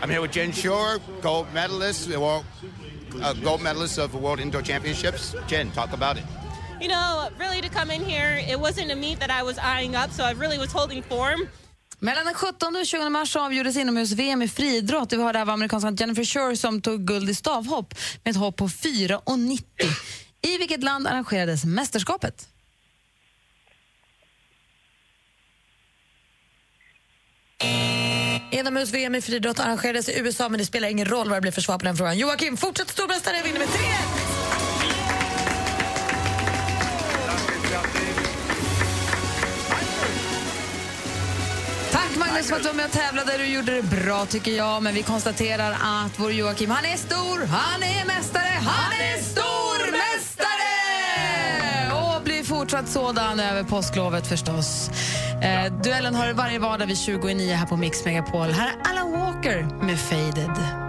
I'm 0.01 0.09
here 0.09 0.21
with 0.21 0.37
Jen 0.37 0.53
Shore, 0.53 0.99
gold 1.21 1.47
medalist, 1.53 2.07
well, 2.07 2.43
uh, 3.15 3.33
gold 3.43 3.61
medalist 3.61 3.97
of 3.97 4.11
the 4.11 4.17
World 4.17 4.39
Indoor 4.41 4.61
Championships. 4.61 5.35
Jen, 5.49 5.71
talk 5.71 5.93
about 5.93 6.17
it. 6.17 6.23
You 6.81 6.89
know, 6.89 7.29
really 7.37 7.61
to 7.61 7.69
come 7.69 7.91
in 7.91 8.01
here, 8.01 8.39
it 8.49 8.59
wasn't 8.59 8.91
a 8.91 8.95
meet 8.95 9.19
that 9.19 9.29
I 9.29 9.43
was 9.43 9.57
eyeing 9.57 9.95
up, 9.95 10.11
so 10.11 10.23
I 10.23 10.33
really 10.33 10.57
was 10.57 10.73
holding 10.73 11.03
form. 11.03 11.47
Mellan 11.99 12.25
den 12.25 12.33
17 12.33 12.75
och 12.75 12.85
20 12.85 13.09
mars 13.09 13.35
avgjordes 13.35 13.77
inomhus-VM 13.77 14.41
i 14.41 14.47
friidrott. 14.47 15.13
Vi 15.13 15.17
hörde 15.17 15.39
här 15.39 15.45
var 15.45 15.53
amerikanska 15.53 15.89
Jennifer 15.89 16.23
Shore 16.23 16.57
som 16.57 16.81
tog 16.81 17.07
guld 17.07 17.29
i 17.29 17.35
stavhopp 17.35 17.93
med 18.23 18.31
ett 18.31 18.37
hopp 18.37 18.55
på 18.55 18.67
4,90. 18.67 19.63
I 20.41 20.57
vilket 20.57 20.83
land 20.83 21.07
arrangerades 21.07 21.65
mästerskapet? 21.65 22.47
Inomhus-VM 28.51 29.15
i 29.15 29.21
friidrott 29.21 29.59
arrangerades 29.59 30.09
i 30.09 30.19
USA 30.19 30.49
men 30.49 30.59
det 30.59 30.65
spelar 30.65 30.87
ingen 30.87 31.05
roll 31.05 31.29
vad 31.29 31.37
det 31.37 31.41
blir 31.41 31.51
för 31.51 31.61
svar 31.61 31.79
på 31.79 31.85
den 31.85 31.97
frågan. 31.97 32.17
Joakim, 32.17 32.57
fortsätt 32.57 32.89
stormästare, 32.89 33.41
vinner 33.43 33.59
med 33.59 33.67
3 33.67 33.79
Magnus 42.31 42.49
för 42.49 42.55
att 42.55 42.63
du 42.63 42.67
var 42.67 42.75
med 42.75 42.85
och 42.85 42.91
tävlade. 42.91 43.37
Du 43.37 43.45
gjorde 43.45 43.75
det 43.75 43.81
bra 43.81 44.25
tycker 44.25 44.51
jag. 44.51 44.83
Men 44.83 44.93
vi 44.93 45.03
konstaterar 45.03 45.71
att 45.71 46.19
vår 46.19 46.31
Joakim, 46.31 46.69
han 46.69 46.85
är 46.85 46.97
stor, 46.97 47.45
han 47.45 47.83
är 47.83 48.05
mästare, 48.05 48.53
han 48.61 48.91
är 48.91 49.21
stormästare! 49.21 50.55
Och 52.15 52.23
blir 52.23 52.43
fortsatt 52.43 52.87
sådan 52.89 53.39
över 53.39 53.63
påsklovet 53.63 54.27
förstås. 54.27 54.89
Eh, 55.41 55.73
duellen 55.83 56.15
har 56.15 56.27
du 56.27 56.33
varje 56.33 56.59
vardag 56.59 56.85
vid 56.85 56.97
29 56.97 57.53
här 57.53 57.65
på 57.65 57.77
Mix 57.77 58.05
Megapol. 58.05 58.49
Här 58.51 58.67
är 58.67 58.89
Alan 58.89 59.11
Walker 59.11 59.85
med 59.85 59.99
Faded. 59.99 60.81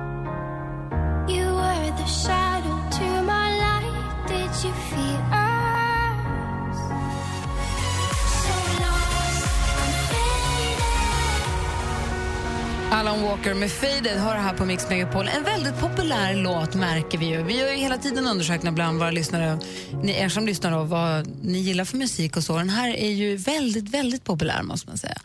Alan 12.93 13.23
Walker 13.23 13.55
med 13.55 13.71
Faded 13.71 14.21
har 14.21 14.35
det 14.35 14.41
här 14.41 14.55
på 14.55 14.65
Mix 14.65 14.89
Megapol. 14.89 15.29
En 15.29 15.45
väldigt 15.45 15.81
populär 15.81 16.35
låt 16.35 16.75
märker 16.75 17.19
vi 17.19 17.27
ju. 17.27 17.43
Vi 17.43 17.59
gör 17.59 17.71
ju 17.71 17.77
hela 17.77 17.99
tiden 17.99 18.27
undersökningar 18.27 18.73
bland 18.73 18.99
våra 18.99 19.11
lyssnare, 19.11 19.59
ni, 20.03 20.13
er 20.13 20.29
som 20.29 20.47
lyssnar 20.47 20.73
och 20.73 20.89
vad 20.89 21.27
ni 21.45 21.59
gillar 21.59 21.85
för 21.85 21.97
musik 21.97 22.37
och 22.37 22.45
så. 22.45 22.59
Den 22.59 22.71
här 22.71 22.89
är 22.89 23.11
ju 23.11 23.37
väldigt, 23.37 23.89
väldigt 23.89 24.25
populär 24.25 24.63
måste 24.63 24.89
man 24.89 24.99
säga. 24.99 25.21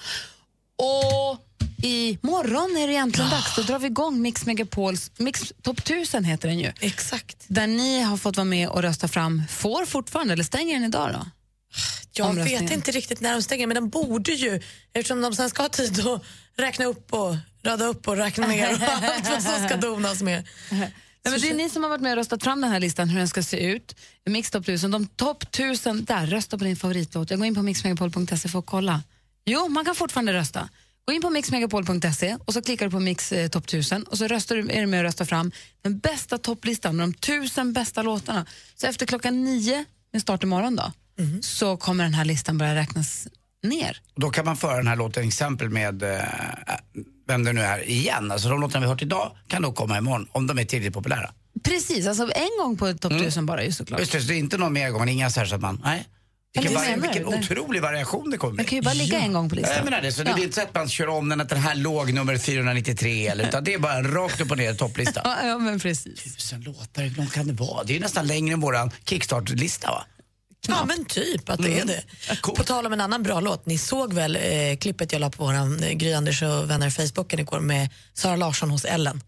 Och 0.78 1.40
i 1.86 2.18
morgon 2.22 2.78
är 2.78 2.88
det 2.88 2.94
egentligen 2.94 3.30
dags. 3.30 3.56
Då 3.56 3.62
drar 3.62 3.80
vi 3.80 3.88
igång 3.88 4.22
Mix 4.22 4.46
Megapols 4.46 5.12
Mix 5.18 5.54
Top 5.62 5.80
1000 5.80 6.24
heter 6.24 6.48
den 6.48 6.60
ju. 6.60 6.72
Exakt. 6.80 7.46
Där 7.48 7.68
ni 7.68 8.02
har 8.02 8.18
fått 8.18 8.38
vara 8.38 8.46
med 8.46 8.70
och 8.70 8.82
rösta 8.82 9.08
fram, 9.08 9.44
får 9.50 9.86
fortfarande, 9.86 10.34
eller 10.34 10.44
stänger 10.44 10.74
den 10.74 10.84
idag 10.84 11.10
då? 11.14 11.26
Jag 12.14 12.34
vet 12.34 12.72
inte 12.72 12.92
riktigt 12.92 13.22
när 13.22 13.34
de 13.34 13.42
stänger, 13.42 13.68
men 13.68 13.76
den 13.76 13.90
borde 13.90 14.32
ju, 14.32 14.62
eftersom 14.94 15.22
de 15.22 15.36
sen 15.36 15.50
ska 15.50 15.62
ha 15.62 15.70
tid 15.70 16.08
att 16.08 16.22
räkna 16.58 16.86
upp 16.86 17.14
och 17.14 17.36
rada 17.68 17.86
upp 17.86 18.08
och 18.08 18.18
räkna 18.18 18.48
ner 18.48 18.74
och 18.74 18.82
allt 19.04 19.30
vad 19.30 19.44
som 19.44 19.68
ska 19.68 19.78
donas 19.78 20.22
med. 20.22 20.48
Nej, 20.72 20.92
men 21.24 21.42
det 21.42 21.50
är 21.50 21.54
ni 21.54 21.70
som 21.70 21.84
har 21.84 21.90
varit 21.90 22.02
med 22.02 22.12
och 22.12 22.18
röstat 22.18 22.44
fram 22.44 22.62
den 22.62 22.72
här 22.72 22.80
listan, 22.80 23.10
hur 23.10 23.20
den 23.20 23.28
ska 23.28 23.44
se 23.44 23.66
ut. 23.66 23.96
Mix 24.26 24.52
Top 24.52 24.64
1000, 24.64 24.92
de 24.92 25.08
topp 25.08 25.44
1000, 25.44 26.06
där, 26.06 26.26
rösta 26.26 26.58
på 26.58 26.64
din 26.64 26.76
favoritlåt. 26.76 27.30
Jag 27.30 27.40
går 27.40 27.48
in 27.48 27.56
på 27.56 27.62
mixmegapol.se 27.62 28.50
för 28.50 28.60
att 28.60 28.66
kolla. 28.66 29.04
Jo, 29.46 29.68
man 29.68 29.86
kan 29.86 29.96
fortfarande 29.96 30.34
rösta. 30.34 30.70
Gå 31.06 31.14
in 31.14 31.22
på 31.22 31.30
mixmegapol.se 31.30 32.38
och 32.46 32.54
så 32.54 32.62
klickar 32.62 32.86
du 32.86 32.92
på 32.92 33.00
Mix 33.00 33.32
eh, 33.32 33.48
Top 33.48 33.66
1000 33.66 34.04
och 34.04 34.18
så 34.18 34.28
röstar 34.28 34.56
du, 34.56 34.70
är 34.72 34.82
du 34.82 34.88
med 34.88 35.00
och 35.00 35.04
röstar 35.04 35.26
fram 35.26 35.52
den 35.82 36.00
bästa 36.00 36.38
topplistan 36.38 36.96
med 36.96 37.04
de 37.04 37.14
tusen 37.14 37.74
bästa 37.74 38.02
låtarna. 38.02 38.46
Så 38.76 38.88
efter 38.88 39.06
klockan 39.06 39.44
nio, 39.44 39.86
med 40.12 40.22
start 40.22 40.44
imorgon 40.44 40.76
då, 40.76 40.92
så 41.42 41.78
kommer 41.78 42.04
den 42.04 42.14
här 42.14 42.26
listan 42.26 42.58
börja 42.58 42.76
räknas 42.76 43.28
ner. 43.64 44.02
Då 44.16 44.30
kan 44.30 44.46
man 44.46 44.58
föra 44.58 44.78
den 44.78 44.88
här 44.88 44.96
låten 44.96 45.28
exempel 45.28 45.70
med 45.70 46.04
eh, 46.04 46.20
vem 47.28 47.44
det 47.44 47.54
nu 47.54 47.62
är 47.62 47.90
igen. 47.90 48.32
Alltså 48.32 48.50
de 48.50 48.62
låtarna 48.62 48.86
vi 48.86 48.90
hört 48.92 49.02
idag 49.02 49.32
kan 49.48 49.62
då 49.62 49.72
komma 49.72 49.98
imorgon 49.98 50.28
om 50.32 50.48
de 50.48 50.60
är 50.60 50.64
tillräckligt 50.66 50.94
populära. 50.94 51.32
Precis, 51.64 52.08
alltså 52.08 52.24
en 52.36 52.50
gång 52.64 52.78
på 52.78 52.94
topp 52.94 53.12
1000 53.14 53.46
bara 53.46 53.64
ju 53.64 53.72
såklart. 53.72 54.00
Just 54.00 54.12
det, 54.12 54.22
så 54.22 54.28
det 54.28 54.34
är 54.34 54.38
inte 54.40 54.58
någon 54.58 54.74
mer 54.74 54.90
gång, 54.90 55.10
inga 55.10 55.30
så 55.30 55.40
här 55.40 55.48
så 55.48 55.56
att 55.56 55.62
man, 55.62 55.82
nej. 55.84 56.08
Vilken, 56.54 56.74
du? 56.96 57.02
vilken 57.02 57.26
otrolig 57.26 57.82
variation 57.82 58.30
det 58.32 58.38
kommer 58.38 58.58
Den 58.58 58.66
kan 58.66 58.76
ju 58.76 58.82
bara 58.82 58.94
ligga 58.94 59.20
en 59.20 59.34
gång 59.34 59.50
på 59.50 59.56
listan. 59.56 59.74
Jag 59.76 59.86
menar 59.86 60.02
det, 60.02 60.12
så 60.12 60.24
det 60.24 60.30
Ja. 60.30 60.38
är 60.38 60.44
inte 60.44 60.56
så 60.56 60.62
att 60.62 60.76
man 60.76 60.90
kör 60.90 61.08
om 61.08 61.30
den 61.30 61.42
att 61.42 61.50
den 61.50 61.60
här 61.60 61.76
låg 61.76 62.14
nummer 62.14 62.38
493 62.38 63.28
eller, 63.28 63.48
utan 63.48 63.64
det 63.64 63.74
är 63.74 63.80
bara 63.80 64.02
rakt 64.04 64.42
upp 64.42 64.52
och 64.52 64.58
ner 64.58 64.74
topplista. 64.74 65.22
Ja, 65.26 65.48
ja, 65.48 65.58
men 65.58 65.80
precis. 65.80 66.24
Tusen 66.24 66.62
låtar, 66.62 67.04
hur 67.04 67.16
långt 67.18 67.34
kan 67.34 67.48
det 67.48 67.54
vara? 67.54 67.84
Det 67.84 67.94
är 67.94 67.96
ju 67.96 68.00
nästan 68.00 68.28
längre 68.28 68.54
än 68.54 68.60
våran 68.60 68.92
kickstart-lista 69.06 69.88
va? 69.92 70.06
Ja, 70.68 70.86
men 70.86 71.06
typ 71.06 71.50
att 71.50 71.62
det 71.62 71.80
är 71.80 71.86
det. 71.86 72.04
På 72.42 72.64
tal 72.64 72.86
om 72.86 72.94
en 72.94 73.02
annan 73.02 73.24
bra 73.24 73.40
låt, 73.40 73.66
ni 73.66 73.78
såg 73.78 74.14
väl 74.14 74.36
eh, 74.36 74.78
klippet 74.78 75.12
jag 75.12 75.20
la 75.20 75.30
på 75.30 75.46
vår 75.46 75.54
eh, 75.54 75.92
Gry 75.92 76.14
Anders 76.14 76.42
och 76.42 76.70
vänner 76.70 76.90
Facebooken 76.90 77.40
igår 77.40 77.60
med 77.60 77.90
Sara 78.14 78.36
Larsson 78.36 78.70
hos 78.70 78.86
Ellen. 78.86 79.24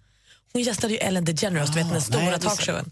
Hon 0.53 0.61
gästade 0.61 0.93
ju 0.93 0.99
Ellen 0.99 1.25
DeGeneres, 1.25 1.69
du 1.69 1.75
vet 1.75 1.83
den 1.83 1.93
nej, 1.93 2.01
stora 2.01 2.31
det 2.31 2.39
talkshowen. 2.39 2.91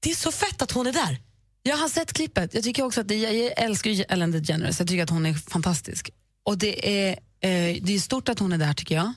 Det 0.00 0.10
är 0.10 0.14
så 0.14 0.32
fett 0.32 0.62
att 0.62 0.70
hon 0.70 0.86
är 0.86 0.92
där. 0.92 1.18
Jag 1.62 1.76
har 1.76 1.88
sett 1.88 2.12
klippet. 2.12 2.54
Jag 2.54 2.64
tycker 2.64 2.82
också 2.82 3.00
att 3.00 3.08
det, 3.08 3.16
jag 3.16 3.52
älskar 3.64 3.90
ju 3.90 4.04
Ellen 4.08 4.30
DeGeneres. 4.30 4.78
Jag 4.78 4.88
tycker 4.88 5.02
att 5.02 5.10
hon 5.10 5.26
är 5.26 5.34
fantastisk. 5.34 6.10
Och 6.44 6.58
det 6.58 7.06
är, 7.06 7.10
eh, 7.40 7.82
det 7.82 7.94
är 7.94 7.98
stort 7.98 8.28
att 8.28 8.38
hon 8.38 8.52
är 8.52 8.58
där 8.58 8.74
tycker 8.74 8.94
jag. 8.94 9.12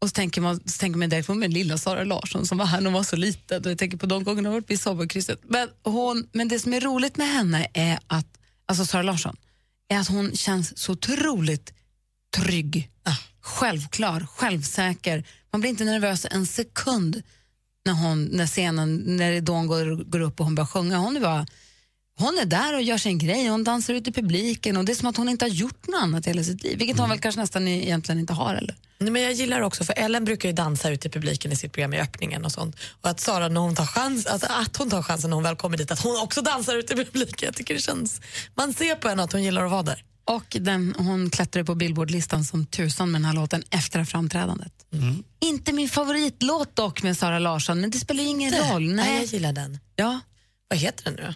Och 0.00 0.08
så 0.08 0.12
tänker 0.12 0.40
man, 0.40 0.60
så 0.66 0.78
tänker 0.78 0.98
man 0.98 1.08
direkt 1.08 1.26
på 1.26 1.34
min 1.34 1.50
lilla 1.50 1.78
Sara 1.78 2.04
Larsson 2.04 2.46
som 2.46 2.58
var 2.58 2.66
här 2.66 2.78
när 2.80 2.84
hon 2.84 2.92
var 2.92 3.02
så 3.02 3.16
liten. 3.16 3.64
Och 3.64 3.70
jag 3.70 3.78
tänker 3.78 3.96
på 3.98 4.06
de 4.06 4.24
gångerna 4.24 4.48
hon 4.48 4.54
varit 4.54 4.70
vid 4.70 4.80
sommarkrysset. 4.80 5.40
Men, 5.42 5.68
hon, 5.82 6.28
men 6.32 6.48
det 6.48 6.58
som 6.58 6.72
är 6.72 6.80
roligt 6.80 7.16
med 7.16 7.28
henne 7.28 7.66
är 7.74 7.98
att, 8.06 8.26
alltså 8.66 8.86
Sara 8.86 9.02
Larsson, 9.02 9.36
är 9.88 9.98
att 9.98 10.08
hon 10.08 10.36
känns 10.36 10.78
så 10.78 10.92
otroligt 10.92 11.72
trygg, 12.36 12.90
självklar, 13.40 14.26
självsäker. 14.34 15.24
Man 15.52 15.60
blir 15.60 15.70
inte 15.70 15.84
nervös 15.84 16.26
en 16.30 16.46
sekund 16.46 17.22
när, 17.84 17.92
hon, 17.92 18.24
när 18.24 18.46
scenen, 18.46 18.96
när 18.96 19.32
ridån 19.32 19.66
går, 19.66 20.04
går 20.04 20.20
upp 20.20 20.40
och 20.40 20.46
hon 20.46 20.54
börjar 20.54 20.66
sjunga. 20.66 20.98
Hon 20.98 21.16
är, 21.16 21.20
bara, 21.20 21.46
hon 22.20 22.38
är 22.38 22.44
där 22.44 22.74
och 22.74 22.82
gör 22.82 22.98
sin 22.98 23.18
grej, 23.18 23.48
hon 23.48 23.64
dansar 23.64 23.94
ut 23.94 24.08
i 24.08 24.12
publiken 24.12 24.76
och 24.76 24.84
det 24.84 24.92
är 24.92 24.94
som 24.94 25.08
att 25.08 25.16
hon 25.16 25.28
inte 25.28 25.44
har 25.44 25.50
gjort 25.50 25.86
något 25.86 26.02
annat 26.02 26.26
i 26.26 26.30
hela 26.30 26.44
sitt 26.44 26.62
liv, 26.62 26.78
vilket 26.78 26.98
hon 26.98 27.08
väl 27.08 27.18
kanske 27.18 27.40
nästan 27.40 27.68
egentligen 27.68 28.18
inte 28.18 28.32
har. 28.32 28.54
Eller? 28.54 28.76
Nej, 28.98 29.10
men 29.10 29.22
jag 29.22 29.32
gillar 29.32 29.60
också, 29.60 29.84
för 29.84 29.94
Ellen 29.96 30.24
brukar 30.24 30.48
ju 30.48 30.54
dansa 30.54 30.90
ut 30.90 31.06
i 31.06 31.08
publiken 31.08 31.52
i 31.52 31.56
sitt 31.56 31.72
program 31.72 31.94
i 31.94 32.00
öppningen 32.00 32.44
och 32.44 32.52
sånt. 32.52 32.76
Och 33.00 33.10
att 33.10 33.20
Sara, 33.20 33.48
när 33.48 33.60
hon 33.60 33.74
tar 33.74 33.86
chans, 33.86 34.26
alltså 34.26 34.46
att 34.50 34.76
hon 34.76 34.90
tar 34.90 35.02
chansen 35.02 35.30
när 35.30 35.34
hon 35.34 35.44
väl 35.44 35.56
kommer 35.56 35.76
dit, 35.76 35.90
att 35.90 36.00
hon 36.00 36.20
också 36.22 36.42
dansar 36.42 36.76
ut 36.76 36.90
i 36.90 36.94
publiken. 36.94 37.46
Jag 37.46 37.54
tycker 37.54 37.74
det 37.74 37.80
känns, 37.80 38.20
man 38.54 38.74
ser 38.74 38.94
på 38.94 39.08
henne 39.08 39.22
att 39.22 39.32
hon 39.32 39.42
gillar 39.42 39.64
att 39.64 39.70
vara 39.70 39.82
där. 39.82 40.04
Och 40.24 40.56
den, 40.60 40.94
hon 40.98 41.30
klättrade 41.30 41.64
på 41.64 41.74
Billboardlistan 41.74 42.44
som 42.44 42.66
tusan 42.66 43.10
med 43.10 43.20
den 43.20 43.24
här 43.24 43.34
låten 43.34 43.62
efter 43.70 44.04
framträdandet. 44.04 44.72
Inte 45.40 45.72
min 45.72 45.88
favoritlåt 45.88 46.76
dock 46.76 47.02
med 47.02 47.16
Sara 47.16 47.38
Larsson, 47.38 47.80
men 47.80 47.90
det 47.90 47.98
spelar 47.98 48.22
ju 48.22 48.28
ingen 48.28 48.52
roll. 48.52 48.94
Nej, 48.94 49.16
jag 49.16 49.24
gillar 49.24 49.52
den. 49.52 49.78
Ja. 49.96 50.20
Vad 50.68 50.78
heter 50.78 51.04
den 51.04 51.14
nu 51.14 51.34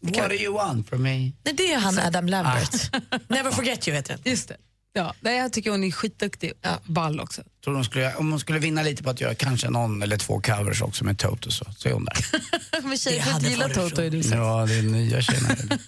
What 0.00 0.30
do 0.30 0.34
you 0.34 0.54
want 0.54 0.88
from 0.88 1.02
me? 1.02 1.18
Nej, 1.18 1.54
det 1.54 1.72
är 1.72 1.78
han 1.78 1.98
Adam 1.98 2.26
Lambert. 2.26 2.90
Never 3.28 3.50
forget 3.50 3.88
you 3.88 3.96
heter 3.96 4.18
den. 4.24 4.32
Just 4.32 4.48
det. 4.48 4.56
Ja, 4.96 5.14
nej, 5.20 5.36
jag 5.38 5.52
tycker 5.52 5.70
hon 5.70 5.84
är 5.84 5.90
skitduktig. 5.90 6.52
Ball 6.84 7.20
också. 7.20 7.42
Tror 7.64 7.74
hon 7.74 7.84
skulle, 7.84 8.14
om 8.14 8.30
hon 8.30 8.40
skulle 8.40 8.58
vinna 8.58 8.82
lite 8.82 9.02
på 9.02 9.10
att 9.10 9.20
göra 9.20 9.34
kanske 9.34 9.70
någon 9.70 10.02
eller 10.02 10.16
två 10.16 10.40
covers 10.40 10.82
också 10.82 11.04
med 11.04 11.18
Toto 11.18 11.50
så, 11.50 11.64
så 11.76 11.88
är 11.88 11.92
hon 11.92 12.04
där. 12.04 12.26
men 12.82 12.98
tjejer 12.98 13.22
får 13.22 13.34
inte 13.34 13.48
gilla 13.48 13.68
Toto 13.68 14.02
är 14.02 14.10
du 14.10 14.22
sagt. 14.22 14.34
Ja, 14.34 14.66
det 14.66 14.74
är 14.74 14.82
nya 14.82 15.22
tjejerna. 15.22 15.56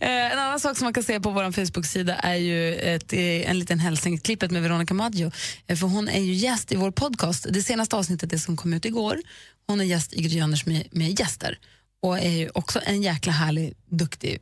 Eh, 0.00 0.32
en 0.32 0.38
annan 0.38 0.60
sak 0.60 0.76
som 0.76 0.84
man 0.84 0.92
kan 0.92 1.02
se 1.02 1.20
på 1.20 1.30
vår 1.30 1.52
Facebook-sida 1.52 2.14
är 2.14 2.34
ju 2.34 2.74
ett, 2.74 3.12
eh, 3.12 3.50
en 3.50 3.58
liten 3.58 3.78
hälsning, 3.78 4.18
klippet 4.18 4.50
med 4.50 4.62
Veronica 4.62 4.94
Maggio. 4.94 5.32
Eh, 5.66 5.76
för 5.76 5.86
hon 5.86 6.08
är 6.08 6.20
ju 6.20 6.32
gäst 6.32 6.72
i 6.72 6.76
vår 6.76 6.90
podcast. 6.90 7.46
Det 7.50 7.62
senaste 7.62 7.96
avsnittet, 7.96 8.30
det 8.30 8.38
som 8.38 8.56
kom 8.56 8.72
ut 8.72 8.84
igår, 8.84 9.18
hon 9.66 9.80
är 9.80 9.84
gäst 9.84 10.12
i 10.12 10.22
Gry 10.22 10.40
Anders 10.40 10.66
med, 10.66 10.88
med 10.90 11.20
gäster. 11.20 11.58
Och 12.02 12.18
är 12.18 12.30
ju 12.30 12.50
också 12.54 12.80
en 12.84 13.02
jäkla 13.02 13.32
härlig, 13.32 13.74
duktig, 13.86 14.38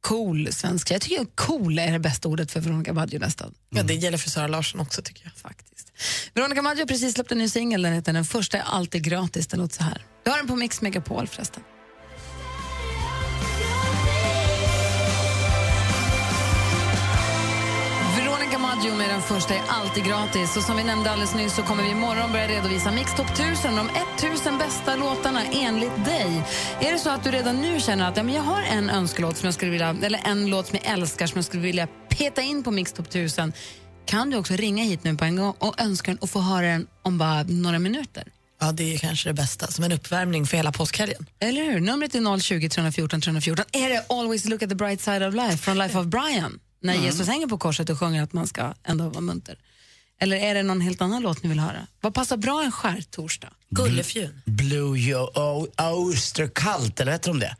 cool 0.00 0.52
svenska. 0.52 0.94
Jag 0.94 1.02
tycker 1.02 1.24
cool 1.34 1.78
är 1.78 1.92
det 1.92 1.98
bästa 1.98 2.28
ordet 2.28 2.50
för 2.50 2.60
Veronica 2.60 2.92
Maggio 2.92 3.18
nästan. 3.18 3.54
Ja, 3.70 3.82
det 3.82 3.94
gäller 3.94 4.18
för 4.18 4.30
Sara 4.30 4.46
Larsson 4.46 4.80
också 4.80 5.02
tycker 5.02 5.24
jag. 5.24 5.32
Faktiskt. 5.32 5.92
Veronica 6.34 6.62
Maggio 6.62 6.82
har 6.82 6.86
precis 6.86 7.14
släppt 7.14 7.32
en 7.32 7.38
ny 7.38 7.48
singel, 7.48 7.82
den 7.82 7.92
heter 7.92 8.12
Den 8.12 8.24
första 8.24 8.58
är 8.58 8.62
alltid 8.62 9.02
gratis. 9.02 9.46
Den 9.46 9.60
låter 9.60 9.76
så 9.76 9.82
här. 9.82 10.02
Du 10.24 10.30
har 10.30 10.38
den 10.38 10.46
på 10.46 10.56
Mix 10.56 10.80
Megapol 10.80 11.26
förresten. 11.26 11.62
Maggio 18.78 18.94
med 18.94 19.10
den 19.10 19.22
första 19.22 19.54
är 19.54 19.62
alltid 19.68 20.04
gratis. 20.04 20.56
Och 20.56 20.62
som 20.62 20.76
vi 20.76 20.84
nämnde 20.84 21.10
alldeles 21.10 21.34
nyss 21.34 21.54
så 21.56 21.62
kommer 21.62 21.82
vi 21.82 21.90
imorgon 21.90 22.32
börja 22.32 22.48
redovisa 22.48 22.90
Mix 22.90 23.14
Top 23.16 23.30
1000, 23.30 23.76
de 23.76 23.88
1000 24.28 24.58
bästa 24.58 24.96
låtarna 24.96 25.44
enligt 25.44 26.04
dig. 26.04 26.42
Är 26.80 26.92
det 26.92 26.98
så 26.98 27.10
att 27.10 27.24
du 27.24 27.30
redan 27.30 27.56
nu 27.56 27.80
känner 27.80 28.08
att 28.08 28.16
ja, 28.16 28.22
men 28.22 28.34
jag 28.34 28.42
har 28.42 28.62
en 28.62 28.90
önskelåt 28.90 29.36
som 29.36 29.46
jag 29.46 29.54
skulle 29.54 29.70
vilja, 29.70 29.96
eller 30.02 30.20
en 30.24 30.50
låt 30.50 30.66
som 30.66 30.78
jag 30.82 30.92
älskar 30.92 31.26
som 31.26 31.38
jag 31.38 31.44
skulle 31.44 31.62
vilja 31.62 31.88
peta 32.08 32.42
in 32.42 32.62
på 32.62 32.70
Mix 32.70 32.92
Top 32.92 33.06
1000 33.06 33.52
kan 34.06 34.30
du 34.30 34.36
också 34.36 34.54
ringa 34.54 34.84
hit 34.84 35.04
nu 35.04 35.16
på 35.16 35.24
en 35.24 35.36
gång 35.36 35.54
och 35.58 35.80
önska 35.80 36.10
den 36.10 36.18
och 36.18 36.30
få 36.30 36.40
höra 36.40 36.66
den 36.66 36.86
om 37.02 37.18
bara 37.18 37.42
några 37.42 37.78
minuter. 37.78 38.24
Ja, 38.60 38.72
det 38.72 38.94
är 38.94 38.98
kanske 38.98 39.28
det 39.28 39.34
bästa, 39.34 39.66
som 39.66 39.84
en 39.84 39.92
uppvärmning 39.92 40.46
för 40.46 40.56
hela 40.56 40.72
påskhelgen. 40.72 41.26
Eller 41.40 41.64
hur? 41.64 41.80
Numret 41.80 42.14
är 42.14 42.40
020 42.40 42.68
314 42.68 43.20
314. 43.20 43.64
Är 43.72 43.88
det 43.88 44.04
Always 44.08 44.44
look 44.44 44.62
at 44.62 44.68
the 44.68 44.74
bright 44.74 45.00
side 45.00 45.28
of 45.28 45.34
life 45.34 45.56
från 45.56 45.78
Life 45.78 45.98
of 45.98 46.06
Brian? 46.06 46.60
När 46.80 46.92
Mm. 46.92 47.04
Jesus 47.04 47.28
hänger 47.28 47.46
på 47.46 47.58
korset 47.58 47.90
och 47.90 47.98
sjunger 47.98 48.22
att 48.22 48.32
man 48.32 48.46
ska 48.46 48.74
ändå 48.84 49.08
vara 49.08 49.20
munter. 49.20 49.58
Eller 50.20 50.36
är 50.36 50.54
det 50.54 50.62
någon 50.62 50.80
helt 50.80 51.00
annan 51.02 51.22
låt 51.22 51.42
ni 51.42 51.48
vill 51.48 51.58
höra? 51.60 51.86
Vad 52.00 52.14
passar 52.14 52.36
bra 52.36 52.62
en 52.64 52.72
skärtorsdag? 52.72 53.48
Gullefjun. 53.70 54.40
Blue 54.44 54.98
Yo- 54.98 55.30
O- 55.38 55.68
Oystercult, 55.78 57.00
eller 57.00 57.12
heter 57.12 57.28
de 57.30 57.40
det? 57.40 57.56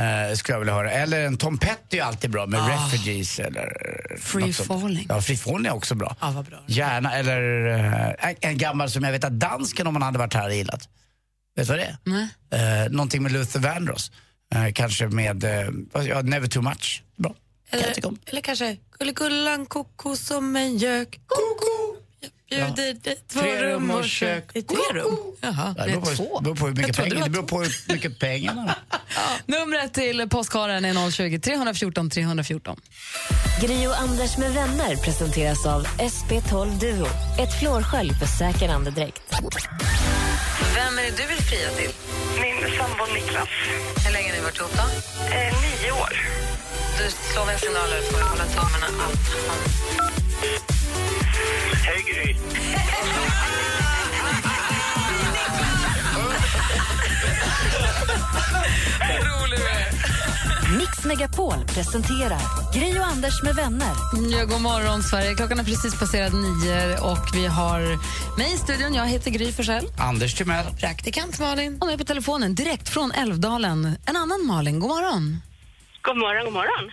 Eh, 0.00 0.34
skulle 0.36 0.54
jag 0.54 0.60
vilja 0.60 0.74
höra. 0.74 0.90
Eller 0.92 1.26
en 1.26 1.36
Tom 1.36 1.58
Petty 1.58 1.98
är 1.98 2.02
alltid 2.04 2.30
bra 2.30 2.46
med 2.46 2.60
Ah. 2.60 2.68
Refugees 2.68 3.38
eller 3.38 3.68
Free. 4.20 4.52
Falling. 4.52 5.06
Ja, 5.08 5.20
Free 5.22 5.36
Falling 5.36 5.66
är 5.66 5.74
också 5.74 5.94
bra. 5.94 6.16
Ja, 6.20 6.30
vad 6.30 6.44
bra. 6.44 6.58
Gärna, 6.66 7.14
eller 7.14 7.66
eh, 7.66 8.28
en- 8.28 8.36
en 8.40 8.58
gammal 8.58 8.90
som 8.90 9.04
jag 9.04 9.12
vet 9.12 9.24
att 9.24 9.32
dansken 9.40 9.86
om 9.86 9.94
han 9.94 10.02
hade 10.02 10.18
varit 10.18 10.34
här 10.34 10.42
hade 10.42 10.54
gillat. 10.56 10.88
Vet 11.56 11.66
du 11.66 11.72
vad 11.72 11.78
det 11.78 11.84
är? 11.84 11.96
Nej. 12.04 12.28
Eh, 12.84 12.90
någonting 12.92 13.22
med 13.22 13.32
Luther 13.32 13.60
Vandross. 13.60 14.10
Eh, 14.54 14.72
kanske 14.72 15.06
med 15.08 15.44
eh, 15.44 15.68
ja, 16.08 16.22
Never 16.22 16.46
Too 16.46 16.62
Much. 16.62 17.02
Bra. 17.16 17.34
Eller, 17.74 18.14
eller 18.26 18.40
kanske 18.40 18.76
Gulligullan 18.98 19.66
koko 19.66 20.16
som 20.16 20.56
en 20.56 20.78
gök. 20.78 21.20
Koko! 21.26 22.00
Jag 22.48 22.74
bjuder 22.74 22.94
dig 22.94 23.16
två 23.28 23.40
Tre 23.40 23.62
rum 23.62 23.90
och 23.90 24.04
kök. 24.04 24.50
Det 24.52 24.58
är 24.58 24.62
tre 24.62 25.00
rum? 25.00 25.16
Jaha. 25.40 25.74
Ja, 25.78 25.84
det 25.86 25.90
beror 25.90 26.00
på, 26.00 26.10
två. 26.16 26.38
det 26.38 26.44
beror 26.44 26.56
på 26.56 26.66
hur 26.66 26.74
mycket 26.74 26.96
pengar 26.96 27.10
det 27.10 27.14
det 27.16 27.20
var 27.20 27.28
beror 27.28 27.42
på 27.42 27.62
hur 27.62 27.92
mycket 27.94 28.18
pengar 28.18 28.54
man 28.54 28.68
har. 28.68 28.76
Numret 29.46 29.94
till 29.94 30.28
postkaren 30.28 30.84
är 30.84 31.10
020 31.10 31.38
314 31.38 32.10
314. 32.10 32.80
Gri 33.62 33.86
och 33.86 33.98
Anders 33.98 34.36
med 34.38 34.52
vänner 34.52 34.96
presenteras 34.96 35.66
av 35.66 35.86
SP12 35.86 36.80
Duo. 36.80 37.06
Ett 37.40 37.60
flårskölj 37.60 38.14
för 38.14 38.26
säker 38.26 38.68
andedräkt. 38.68 39.22
Vem 40.74 40.98
är 40.98 41.02
det 41.02 41.16
du 41.16 41.26
vill 41.26 41.42
fria 41.42 41.70
till? 41.70 41.90
Min 42.40 42.76
sambo 42.78 43.14
Niklas. 43.14 43.48
Hur 44.06 44.12
länge 44.12 44.28
har 44.28 44.36
ni 44.36 44.42
varit 44.42 44.58
ihop? 44.58 44.74
Eh, 44.74 45.82
nio 45.82 45.92
år. 45.92 46.12
Du 46.98 47.10
slår 47.10 47.46
väl 47.46 47.58
signaler 47.58 48.02
för 48.02 48.22
att 48.22 48.28
hålla 48.28 48.44
tummarna 48.44 48.86
allt. 49.04 49.20
Hej, 51.84 52.04
Gry. 52.06 52.36
rolig 59.10 59.58
du 59.58 59.68
är. 59.68 60.78
Mix 60.78 61.04
Megapol 61.04 61.64
presenterar 61.66 62.40
Gri 62.74 62.98
och 63.00 63.06
Anders 63.06 63.42
med 63.42 63.54
vänner. 63.54 63.92
Ja, 64.30 64.44
god 64.44 64.60
morgon, 64.60 65.02
Sverige. 65.02 65.34
Klockan 65.34 65.58
har 65.58 65.64
precis 65.64 65.98
passerat 65.98 66.32
nio 66.32 66.98
och 66.98 67.28
vi 67.34 67.46
har 67.46 67.80
mig 68.38 68.54
i 68.54 68.56
studion. 68.58 68.94
Jag 68.94 69.06
heter 69.06 69.30
Gry 69.30 69.52
Forssell. 69.52 69.86
Anders 69.98 70.34
Timell. 70.34 70.66
Praktikant 70.80 71.38
Malin. 71.40 71.78
Och 71.80 71.92
är 71.92 71.98
på 71.98 72.04
telefonen 72.04 72.54
direkt 72.54 72.88
från 72.88 73.12
Älvdalen, 73.12 73.96
en 74.06 74.16
annan 74.16 74.46
Malin. 74.46 74.80
God 74.80 74.90
morgon. 74.90 75.40
God 76.06 76.16
morgon, 76.16 76.44
god 76.44 76.52
morgon. 76.60 76.84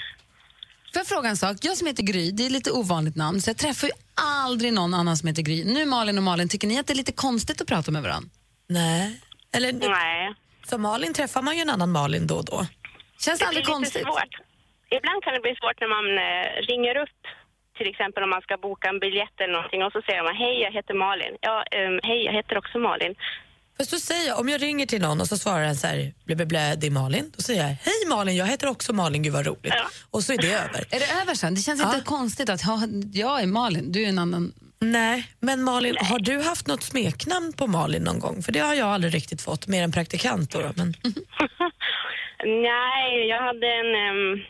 Får 0.93 0.99
jag 0.99 1.07
fråga 1.07 1.29
en 1.29 1.37
sak? 1.37 1.55
Jag 1.61 1.77
som 1.77 1.87
heter 1.87 2.03
Gry, 2.03 2.31
det 2.31 2.45
är 2.45 2.49
lite 2.49 2.71
ovanligt 2.71 3.15
namn, 3.15 3.41
så 3.41 3.49
jag 3.49 3.57
träffar 3.57 3.87
ju 3.87 3.93
aldrig 4.45 4.73
någon 4.73 4.93
annan 4.93 5.17
som 5.17 5.27
heter 5.27 5.41
Gry. 5.41 5.63
Nu 5.75 5.85
Malin 5.85 6.17
och 6.17 6.23
Malin, 6.23 6.49
tycker 6.49 6.67
ni 6.67 6.79
att 6.79 6.87
det 6.87 6.93
är 6.93 7.01
lite 7.03 7.11
konstigt 7.27 7.61
att 7.61 7.67
prata 7.67 7.91
med 7.91 8.01
varandra? 8.03 8.29
Nej. 8.69 9.21
Eller, 9.55 9.73
Nej. 9.73 10.33
För 10.69 10.77
Malin 10.77 11.13
träffar 11.13 11.41
man 11.41 11.55
ju 11.55 11.61
en 11.61 11.69
annan 11.69 11.91
Malin 11.91 12.27
då 12.27 12.35
och 12.35 12.45
då. 12.45 12.65
Känns 13.25 13.39
det 13.39 13.45
aldrig 13.45 13.65
konstigt? 13.65 14.03
Svårt. 14.03 14.33
Ibland 14.97 15.23
kan 15.23 15.33
det 15.33 15.41
bli 15.47 15.55
svårt 15.61 15.77
när 15.83 15.91
man 15.97 16.07
eh, 16.27 16.45
ringer 16.69 16.95
upp 17.03 17.19
till 17.77 17.89
exempel 17.93 18.23
om 18.23 18.29
man 18.35 18.41
ska 18.41 18.57
boka 18.57 18.85
en 18.89 18.99
biljett 18.99 19.35
eller 19.41 19.53
någonting 19.53 19.83
och 19.83 19.91
så 19.95 20.01
säger 20.07 20.23
man 20.23 20.35
hej 20.43 20.55
jag 20.65 20.71
heter 20.77 20.93
Malin. 21.05 21.33
Ja, 21.47 21.55
ehm, 21.77 21.99
hej 22.03 22.19
jag 22.27 22.33
heter 22.39 22.57
också 22.61 22.77
Malin. 22.79 23.13
Fast 23.77 23.91
då 23.91 23.97
säger 23.97 24.27
jag, 24.27 24.39
om 24.39 24.49
jag 24.49 24.61
ringer 24.61 24.85
till 24.85 25.01
någon 25.01 25.21
och 25.21 25.27
så 25.27 25.37
svarar 25.37 25.61
den 25.61 25.75
så 25.75 25.87
här, 25.87 26.13
blä, 26.25 26.35
blä, 26.35 26.45
blä, 26.45 26.75
det 26.75 26.87
är 26.87 26.91
Malin. 26.91 27.31
Då 27.37 27.43
säger 27.43 27.61
jag, 27.61 27.67
hej 27.67 28.09
Malin, 28.09 28.35
jag 28.35 28.45
heter 28.45 28.67
också 28.67 28.93
Malin, 28.93 29.23
gud 29.23 29.33
vad 29.33 29.45
roligt. 29.45 29.73
Och 30.11 30.23
så 30.23 30.33
är 30.33 30.37
det 30.37 30.53
över. 30.53 30.85
Är 30.89 30.99
det 30.99 31.21
över 31.21 31.35
sen? 31.35 31.55
Det 31.55 31.61
känns 31.61 31.81
inte 31.81 32.01
konstigt 32.05 32.49
att 32.49 32.61
ja, 32.65 32.81
jag 33.13 33.41
är 33.41 33.47
Malin, 33.47 33.91
du 33.91 34.03
är 34.03 34.09
en 34.09 34.19
annan. 34.19 34.53
Nej, 34.79 35.27
men 35.39 35.63
Malin, 35.63 35.97
har 35.99 36.19
du 36.19 36.41
haft 36.41 36.67
något 36.67 36.83
smeknamn 36.83 37.53
på 37.53 37.67
Malin 37.67 38.03
någon 38.03 38.19
gång? 38.19 38.43
För 38.43 38.51
det 38.51 38.59
har 38.59 38.73
jag 38.73 38.87
aldrig 38.87 39.13
riktigt 39.13 39.41
fått, 39.41 39.67
mer 39.67 39.83
än 39.83 39.91
praktikant 39.91 40.51
då. 40.51 40.71
Men... 40.75 40.93
Nej, 42.45 43.27
jag 43.27 43.41
hade 43.41 43.67
en, 43.67 43.95
ehm, 43.95 44.41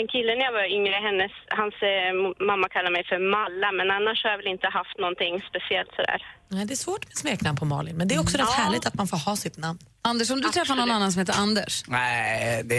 en 0.00 0.06
kille 0.14 0.30
när 0.38 0.44
jag 0.48 0.52
var 0.60 0.66
yngre, 0.78 0.96
hennes, 1.08 1.32
hans 1.60 1.74
eh, 1.92 2.10
mamma 2.50 2.66
kallade 2.74 2.92
mig 2.96 3.04
för 3.10 3.18
Malla, 3.34 3.68
men 3.78 3.86
annars 3.98 4.18
har 4.24 4.30
jag 4.30 4.38
väl 4.42 4.46
inte 4.56 4.68
haft 4.78 4.96
någonting 4.98 5.34
speciellt 5.50 5.92
sådär. 5.98 6.20
Nej, 6.48 6.64
det 6.66 6.74
är 6.74 6.76
svårt 6.86 7.04
med 7.08 7.16
smeknamn 7.16 7.56
på 7.58 7.64
Malin, 7.64 7.96
men 7.96 8.08
det 8.08 8.14
är 8.14 8.20
också 8.20 8.36
rätt 8.38 8.50
härligt 8.62 8.86
att 8.86 8.94
man 8.94 9.08
får 9.08 9.16
ha 9.16 9.36
sitt 9.36 9.56
namn. 9.58 9.78
Anders, 10.06 10.30
om 10.30 10.40
du 10.40 10.48
träffar 10.48 10.74
någon 10.74 10.90
annan 10.90 11.12
som 11.12 11.18
heter 11.20 11.34
Anders? 11.38 11.82
Nej, 11.88 12.62
det, 12.64 12.74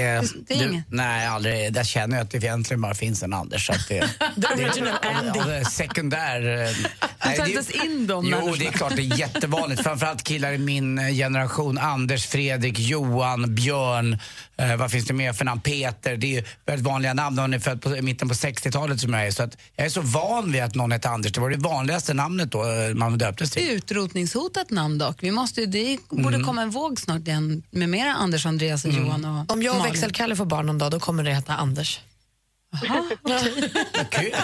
Det 0.48 0.54
är 0.54 0.60
du, 0.60 0.66
inget? 0.72 0.86
Nej, 0.92 1.28
aldrig. 1.28 1.74
Där 1.74 1.84
känner 1.84 2.18
jag 2.18 2.24
att 2.24 2.32
det 2.32 2.38
egentligen 2.38 2.82
bara 2.82 2.94
finns 2.94 3.24
en 3.24 3.34
Anders. 3.34 3.66
Så 3.68 3.74
att 3.74 3.88
det, 3.88 4.00
The 4.58 4.64
original 4.64 4.94
Andy. 5.02 5.40
Ja, 5.40 5.46
det 5.46 5.56
är 5.56 5.64
sekundär. 5.64 6.40
nej, 6.42 6.76
tar 7.20 7.30
det- 7.30 7.38
inte 7.38 7.52
ens 7.52 7.70
in 7.72 8.08
de 8.08 8.26
Jo, 8.26 8.30
människorna. 8.32 8.56
det 8.60 8.68
är 8.68 8.72
klart 8.72 8.96
det 8.96 9.02
är 9.02 9.20
jättevanligt. 9.20 9.84
Framförallt 9.84 10.24
killar 10.24 10.52
i 10.52 10.58
min 10.58 10.98
eh, 11.00 11.10
generation. 11.14 11.78
Anders, 11.78 12.28
Fredrik, 12.28 12.80
Johan, 12.80 13.56
Björn. 13.56 14.20
Eh, 14.58 14.76
vad 14.76 14.92
finns 14.92 15.06
det 15.06 15.14
mer 15.14 15.34
för 15.34 15.46
namn? 15.46 15.62
Peter. 15.62 16.18
Det 16.18 16.28
är 16.28 16.42
ju 16.42 16.44
väldigt 16.66 16.86
vanliga 16.86 17.14
namn. 17.14 17.38
Han 17.38 17.54
är 17.54 17.60
född 17.60 17.82
på 17.82 17.98
i 17.98 18.02
mitten 18.02 18.28
på 18.28 18.34
60-talet 18.34 19.00
som 19.00 19.14
jag 19.14 19.28
är. 19.28 19.32
Så 19.32 19.44
att 19.44 19.58
jag 19.76 19.86
är 19.86 19.90
så 19.90 20.02
van 20.02 20.52
vid 20.52 20.64
att 20.64 20.76
någon 20.76 20.92
heter 20.92 21.10
Anders. 21.10 21.32
Det 21.32 21.40
var 21.42 21.50
det 21.50 21.58
vanligaste 21.58 22.14
namnet 22.14 22.52
då 22.52 22.64
eh, 22.64 22.94
man 22.96 23.18
döptes 23.18 23.52
till. 23.52 23.70
Utrotningshotat 23.72 24.70
namn 24.70 24.98
dock. 24.98 25.18
Vi 25.24 25.32
måste, 25.32 25.66
det 25.66 25.98
borde 26.10 26.36
Mm. 26.36 26.44
komma 26.48 26.62
en 26.62 26.70
våg 26.70 27.00
snart 27.00 27.28
igen 27.28 27.64
med 27.72 27.90
mera 27.90 28.14
Anders, 28.14 28.46
Andreas 28.46 28.86
och 28.86 28.92
Johan 28.92 29.26
och 29.26 29.52
Om 29.52 29.64
jag 29.64 29.80
och 29.80 29.86
växelkalle 29.86 30.36
får 30.36 30.46
barn 30.46 30.66
någon 30.66 30.78
dag, 30.78 30.92
då 30.92 31.00
kommer 31.00 31.24
det 31.24 31.34
heta 31.34 31.56
Anders. 31.56 32.00
Okej, 34.02 34.36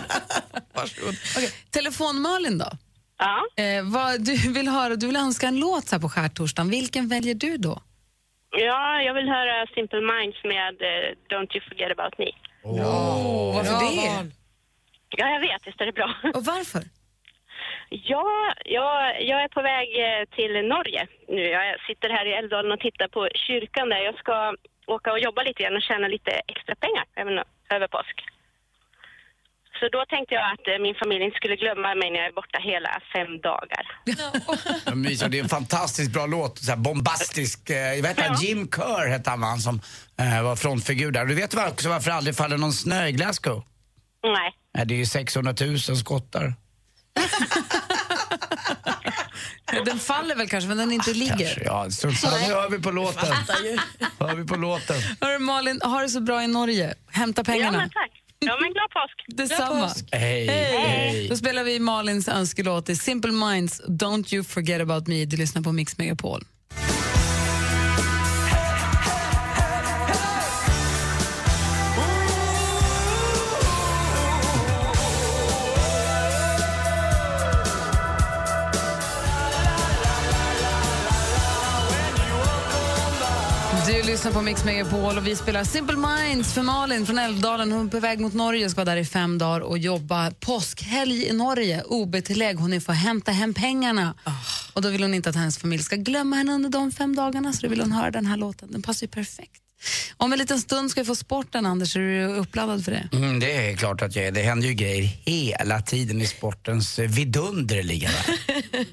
Telefon-Malin 1.69 2.57
då? 2.57 2.71
Ja. 3.17 3.63
Eh, 3.63 3.83
vad, 3.83 4.21
du, 4.21 4.35
vill 4.51 4.67
höra, 4.67 4.95
du 4.95 5.07
vill 5.07 5.15
önska 5.15 5.47
en 5.47 5.59
låt 5.59 5.87
så 5.87 5.95
här 5.95 6.01
på 6.01 6.09
skärtorsdagen. 6.09 6.69
Vilken 6.69 7.07
väljer 7.07 7.35
du 7.35 7.57
då? 7.57 7.81
Ja, 8.65 9.01
jag 9.01 9.13
vill 9.13 9.29
höra 9.29 9.67
Simple 9.75 10.01
Minds 10.01 10.43
med 10.43 10.81
eh, 10.81 11.15
Don't 11.29 11.55
You 11.55 11.61
Forget 11.69 11.91
About 11.91 12.17
Me. 12.17 12.31
Oh, 12.63 13.55
varför 13.55 13.71
det? 13.71 14.15
val. 14.15 14.31
Ja, 15.09 15.29
jag 15.29 15.39
vet. 15.39 15.67
Visst 15.67 15.81
är 15.81 15.85
det 15.85 15.91
bra. 15.91 16.15
Och 16.35 16.45
varför? 16.45 16.83
Ja, 17.89 18.53
jag, 18.65 19.23
jag 19.23 19.43
är 19.43 19.47
på 19.47 19.61
väg 19.61 19.87
eh, 20.05 20.25
till 20.35 20.67
Norge 20.67 21.07
nu. 21.27 21.41
Jag 21.41 21.81
sitter 21.87 22.09
här 22.09 22.25
i 22.25 22.33
Älvdalen 22.33 22.71
och 22.71 22.79
tittar 22.79 23.07
på 23.07 23.29
kyrkan 23.33 23.89
där. 23.89 23.97
Jag 23.97 24.17
ska 24.19 24.55
åka 24.87 25.11
och 25.11 25.19
jobba 25.19 25.43
lite 25.43 25.63
grann 25.63 25.75
och 25.75 25.81
tjäna 25.81 26.07
lite 26.07 26.31
extra 26.31 26.75
pengar 26.75 27.05
även 27.15 27.43
över 27.69 27.87
påsk. 27.87 28.23
Så 29.81 29.89
då 29.89 30.05
tänkte 30.13 30.35
jag 30.35 30.45
att 30.53 30.67
eh, 30.67 30.81
min 30.81 30.95
familj 30.95 31.23
inte 31.25 31.37
skulle 31.41 31.55
glömma 31.55 31.95
mig 31.95 32.09
när 32.11 32.17
jag 32.17 32.27
är 32.27 32.31
borta 32.41 32.57
hela 32.71 32.89
fem 33.13 33.31
dagar. 33.49 33.83
Ja, 34.85 34.95
Mysa, 35.05 35.27
det 35.27 35.39
är 35.39 35.43
en 35.43 35.49
fantastiskt 35.49 36.11
bra 36.11 36.25
låt. 36.25 36.59
Så 36.59 36.71
här 36.71 36.77
bombastisk. 36.77 37.69
Eh, 37.69 37.77
jag 37.77 38.01
vet 38.03 38.17
inte, 38.17 38.45
Jim 38.45 38.67
Kerr 38.75 39.07
hette 39.07 39.29
han, 39.29 39.43
han 39.43 39.59
som 39.59 39.81
eh, 40.19 40.43
var 40.43 40.55
frontfigur 40.55 41.11
där. 41.11 41.25
Du 41.25 41.35
vet 41.35 41.53
också 41.53 41.89
varför 41.89 42.09
det 42.09 42.15
aldrig 42.15 42.35
faller 42.35 42.57
någon 42.57 42.73
snö 42.73 43.07
i 43.07 43.11
Glasgow? 43.11 43.63
Nej. 44.23 44.53
Nej, 44.73 44.85
det 44.85 44.93
är 44.93 44.97
ju 44.97 45.05
600 45.05 45.53
000 45.61 45.79
skottar. 45.79 46.53
Den 49.85 49.99
faller 49.99 50.35
väl 50.35 50.49
kanske, 50.49 50.67
men 50.67 50.77
den 50.77 50.91
inte 50.91 51.13
ligger. 51.13 51.37
Kanske, 51.37 51.63
ja, 51.63 51.91
samma. 51.91 52.37
Nu 52.37 52.53
hör 52.53 52.69
vi 52.69 52.79
på 52.79 52.91
låten. 52.91 53.33
hör 54.19 54.35
vi 54.35 54.45
på 54.45 54.55
låten. 54.55 54.95
Hörru, 55.21 55.39
Malin, 55.39 55.81
ha 55.83 56.01
det 56.01 56.09
så 56.09 56.21
bra 56.21 56.43
i 56.43 56.47
Norge. 56.47 56.93
Hämta 57.11 57.43
pengarna. 57.43 57.77
Ja, 57.77 57.81
men 57.81 57.89
tack. 57.89 58.20
Ja, 58.45 58.57
men 58.61 58.73
glad 58.73 58.89
påsk. 58.89 59.25
Detsamma. 59.27 59.89
Hej. 60.11 60.47
Hej. 60.47 61.27
Då 61.29 61.35
spelar 61.35 61.63
vi 61.63 61.79
Malins 61.79 62.27
önskelåt 62.27 62.89
i 62.89 62.95
Simple 62.95 63.31
Minds, 63.31 63.81
Don't 63.81 64.35
You 64.35 64.43
Forget 64.43 64.81
About 64.81 65.07
Me. 65.07 65.25
Du 65.25 65.37
lyssnar 65.37 65.61
på 65.61 65.71
Mix 65.71 65.97
Megapol. 65.97 66.43
Lyssnar 84.21 84.33
på 84.33 84.41
Mix 84.41 84.63
Megapol 84.65 85.17
och 85.17 85.27
vi 85.27 85.35
spelar 85.35 85.63
Simple 85.63 85.97
Minds 85.97 86.53
för 86.53 86.61
Malin 86.61 87.05
från 87.05 87.17
Älvdalen. 87.17 87.71
Hon 87.71 87.85
är 87.85 87.91
på 87.91 87.99
väg 87.99 88.19
mot 88.19 88.33
Norge 88.33 88.65
och 88.65 88.71
ska 88.71 88.81
vara 88.81 88.95
där 88.95 89.01
i 89.01 89.05
fem 89.05 89.37
dagar 89.37 89.59
och 89.59 89.77
jobba 89.77 90.31
påskhelg 90.31 91.27
i 91.27 91.33
Norge. 91.33 91.83
OB-tillägg. 91.85 92.57
Hon 92.57 92.81
får 92.81 92.93
hämta 92.93 93.31
hem 93.31 93.53
pengarna. 93.53 94.15
Och 94.73 94.81
då 94.81 94.89
vill 94.89 95.01
hon 95.01 95.13
inte 95.13 95.29
att 95.29 95.35
hennes 95.35 95.57
familj 95.57 95.83
ska 95.83 95.95
glömma 95.95 96.35
henne 96.35 96.53
under 96.53 96.69
de 96.69 96.91
fem 96.91 97.15
dagarna 97.15 97.53
så 97.53 97.61
då 97.61 97.67
vill 97.67 97.81
hon 97.81 97.91
höra 97.91 98.11
den 98.11 98.25
här 98.25 98.37
låten. 98.37 98.71
Den 98.71 98.81
passar 98.81 99.07
ju 99.07 99.11
perfekt. 99.11 99.61
Om 100.17 100.33
en 100.33 100.39
liten 100.39 100.59
stund 100.59 100.91
ska 100.91 101.01
vi 101.01 101.05
få 101.05 101.15
sporten, 101.15 101.65
Anders. 101.65 101.95
Är 101.95 101.99
du 101.99 102.25
uppladdad 102.25 102.85
för 102.85 102.91
det? 102.91 103.09
Mm, 103.13 103.39
det 103.39 103.69
är 103.71 103.75
klart 103.75 104.01
att 104.01 104.15
jag 104.15 104.25
är. 104.25 104.31
Det 104.31 104.41
händer 104.41 104.67
ju 104.67 104.73
grejer 104.73 105.03
hela 105.03 105.81
tiden 105.81 106.21
i 106.21 106.27
sportens 106.27 106.99
vidunderliga 106.99 108.09
värld. 108.27 108.87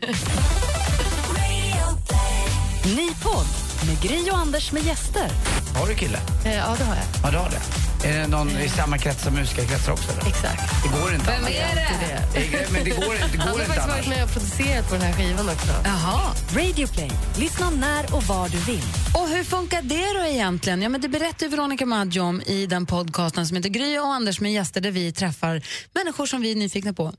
Ny 2.97 3.09
podd 3.23 3.68
med 3.87 4.01
Gry 4.03 4.31
och 4.31 4.39
Anders 4.39 4.73
med 4.73 4.83
gäster. 4.85 5.31
Har 5.75 5.87
du 5.87 5.95
kille? 5.95 6.19
Eh, 6.45 6.55
ja, 6.57 6.75
det 6.79 6.85
har 6.85 6.95
jag. 6.97 7.05
Ja, 7.25 7.31
du 7.31 7.37
har 7.37 7.51
det. 7.51 8.09
Är 8.09 8.19
det 8.19 8.27
någon 8.27 8.51
i 8.51 8.69
samma 8.69 8.99
krets 8.99 9.23
som 9.25 9.35
musikerkretsar 9.35 9.93
också? 9.93 10.13
Eller? 10.13 10.27
Exakt. 10.29 10.63
Det 10.83 10.89
går 11.01 11.15
inte 11.15 11.27
Vem 11.27 11.35
annars. 11.39 11.51
är 11.51 11.75
det? 11.75 12.41
Det- 12.41 12.73
Men 12.73 12.85
det 12.85 12.91
går, 12.91 13.01
det 13.15 13.19
Han 13.21 13.31
går 13.37 13.39
har 13.45 13.51
inte 13.53 13.65
faktiskt 13.65 13.79
annars. 13.79 13.97
varit 13.97 14.09
med 14.09 14.25
och 14.25 14.31
producerat 14.33 14.89
på 14.89 14.95
den 14.95 15.03
här 15.03 15.13
skivan 15.13 15.49
också. 15.49 15.73
Jaha. 15.85 16.21
Radioplay. 16.57 17.11
Lyssna 17.39 17.71
när 17.71 18.15
och 18.15 18.23
var 18.23 18.49
du 18.49 18.59
vill. 18.59 18.83
Och 19.15 19.29
hur 19.29 19.45
funkar 19.45 19.83
det 19.83 20.19
då 20.21 20.25
egentligen? 20.27 20.83
Ja, 20.83 20.89
men 20.89 21.01
det 21.01 21.09
berättar 21.09 21.49
Veronica 21.49 21.87
Maggio 21.87 22.21
om 22.21 22.43
i 22.43 22.67
den 22.67 22.87
podcasten 22.87 23.47
som 23.47 23.57
heter 23.57 23.69
Gry 23.69 23.99
och 23.99 24.07
Anders 24.15 24.41
med 24.41 24.53
gäster 24.53 24.81
där 24.81 24.91
vi 24.91 25.13
träffar 25.13 25.63
människor 25.95 26.27
som 26.27 26.41
vi 26.41 26.51
är 26.53 26.57
nyfikna 26.57 26.93
på. 26.93 27.13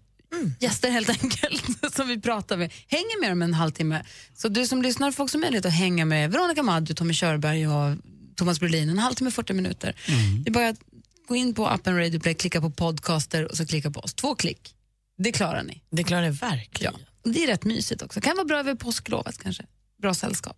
Gäster 0.59 0.91
helt 0.91 1.09
enkelt, 1.09 1.93
som 1.95 2.07
vi 2.07 2.21
pratar 2.21 2.57
med. 2.57 2.73
Hänger 2.87 3.21
med 3.21 3.31
dem 3.31 3.41
en 3.41 3.53
halvtimme. 3.53 4.03
Så 4.33 4.47
du 4.47 4.67
som 4.67 4.81
lyssnar 4.81 5.11
får 5.11 5.23
också 5.23 5.37
möjlighet 5.37 5.65
att 5.65 5.73
hänga 5.73 6.05
med 6.05 6.31
Veronica 6.31 6.63
Maggio, 6.63 6.93
Tommy 6.93 7.13
Körberg 7.13 7.67
och 7.67 7.97
Thomas 8.35 8.59
Brolin 8.59 8.89
en 8.89 8.99
halvtimme, 8.99 9.31
40 9.31 9.53
minuter. 9.53 9.95
Det 10.43 10.49
är 10.49 10.53
bara 10.53 10.67
att 10.67 10.79
gå 11.27 11.35
in 11.35 11.53
på 11.53 11.67
appen 11.67 11.97
Radio 11.97 12.19
Play, 12.19 12.33
klicka 12.33 12.61
på 12.61 12.69
podcaster 12.69 13.45
och 13.51 13.57
så 13.57 13.65
klicka 13.65 13.91
på 13.91 13.99
oss. 13.99 14.13
Två 14.13 14.35
klick. 14.35 14.75
Det 15.17 15.31
klarar 15.31 15.63
ni. 15.63 15.81
Det 15.91 16.03
klarar 16.03 16.21
ni 16.21 16.29
verkligen. 16.29 16.93
Ja. 17.23 17.31
Det 17.31 17.43
är 17.43 17.47
rätt 17.47 17.63
mysigt 17.63 18.01
också. 18.01 18.21
Kan 18.21 18.35
vara 18.35 18.45
bra 18.45 18.59
över 18.59 18.75
påsklovet 18.75 19.43
kanske. 19.43 19.65
Bra 20.01 20.13
sällskap. 20.13 20.57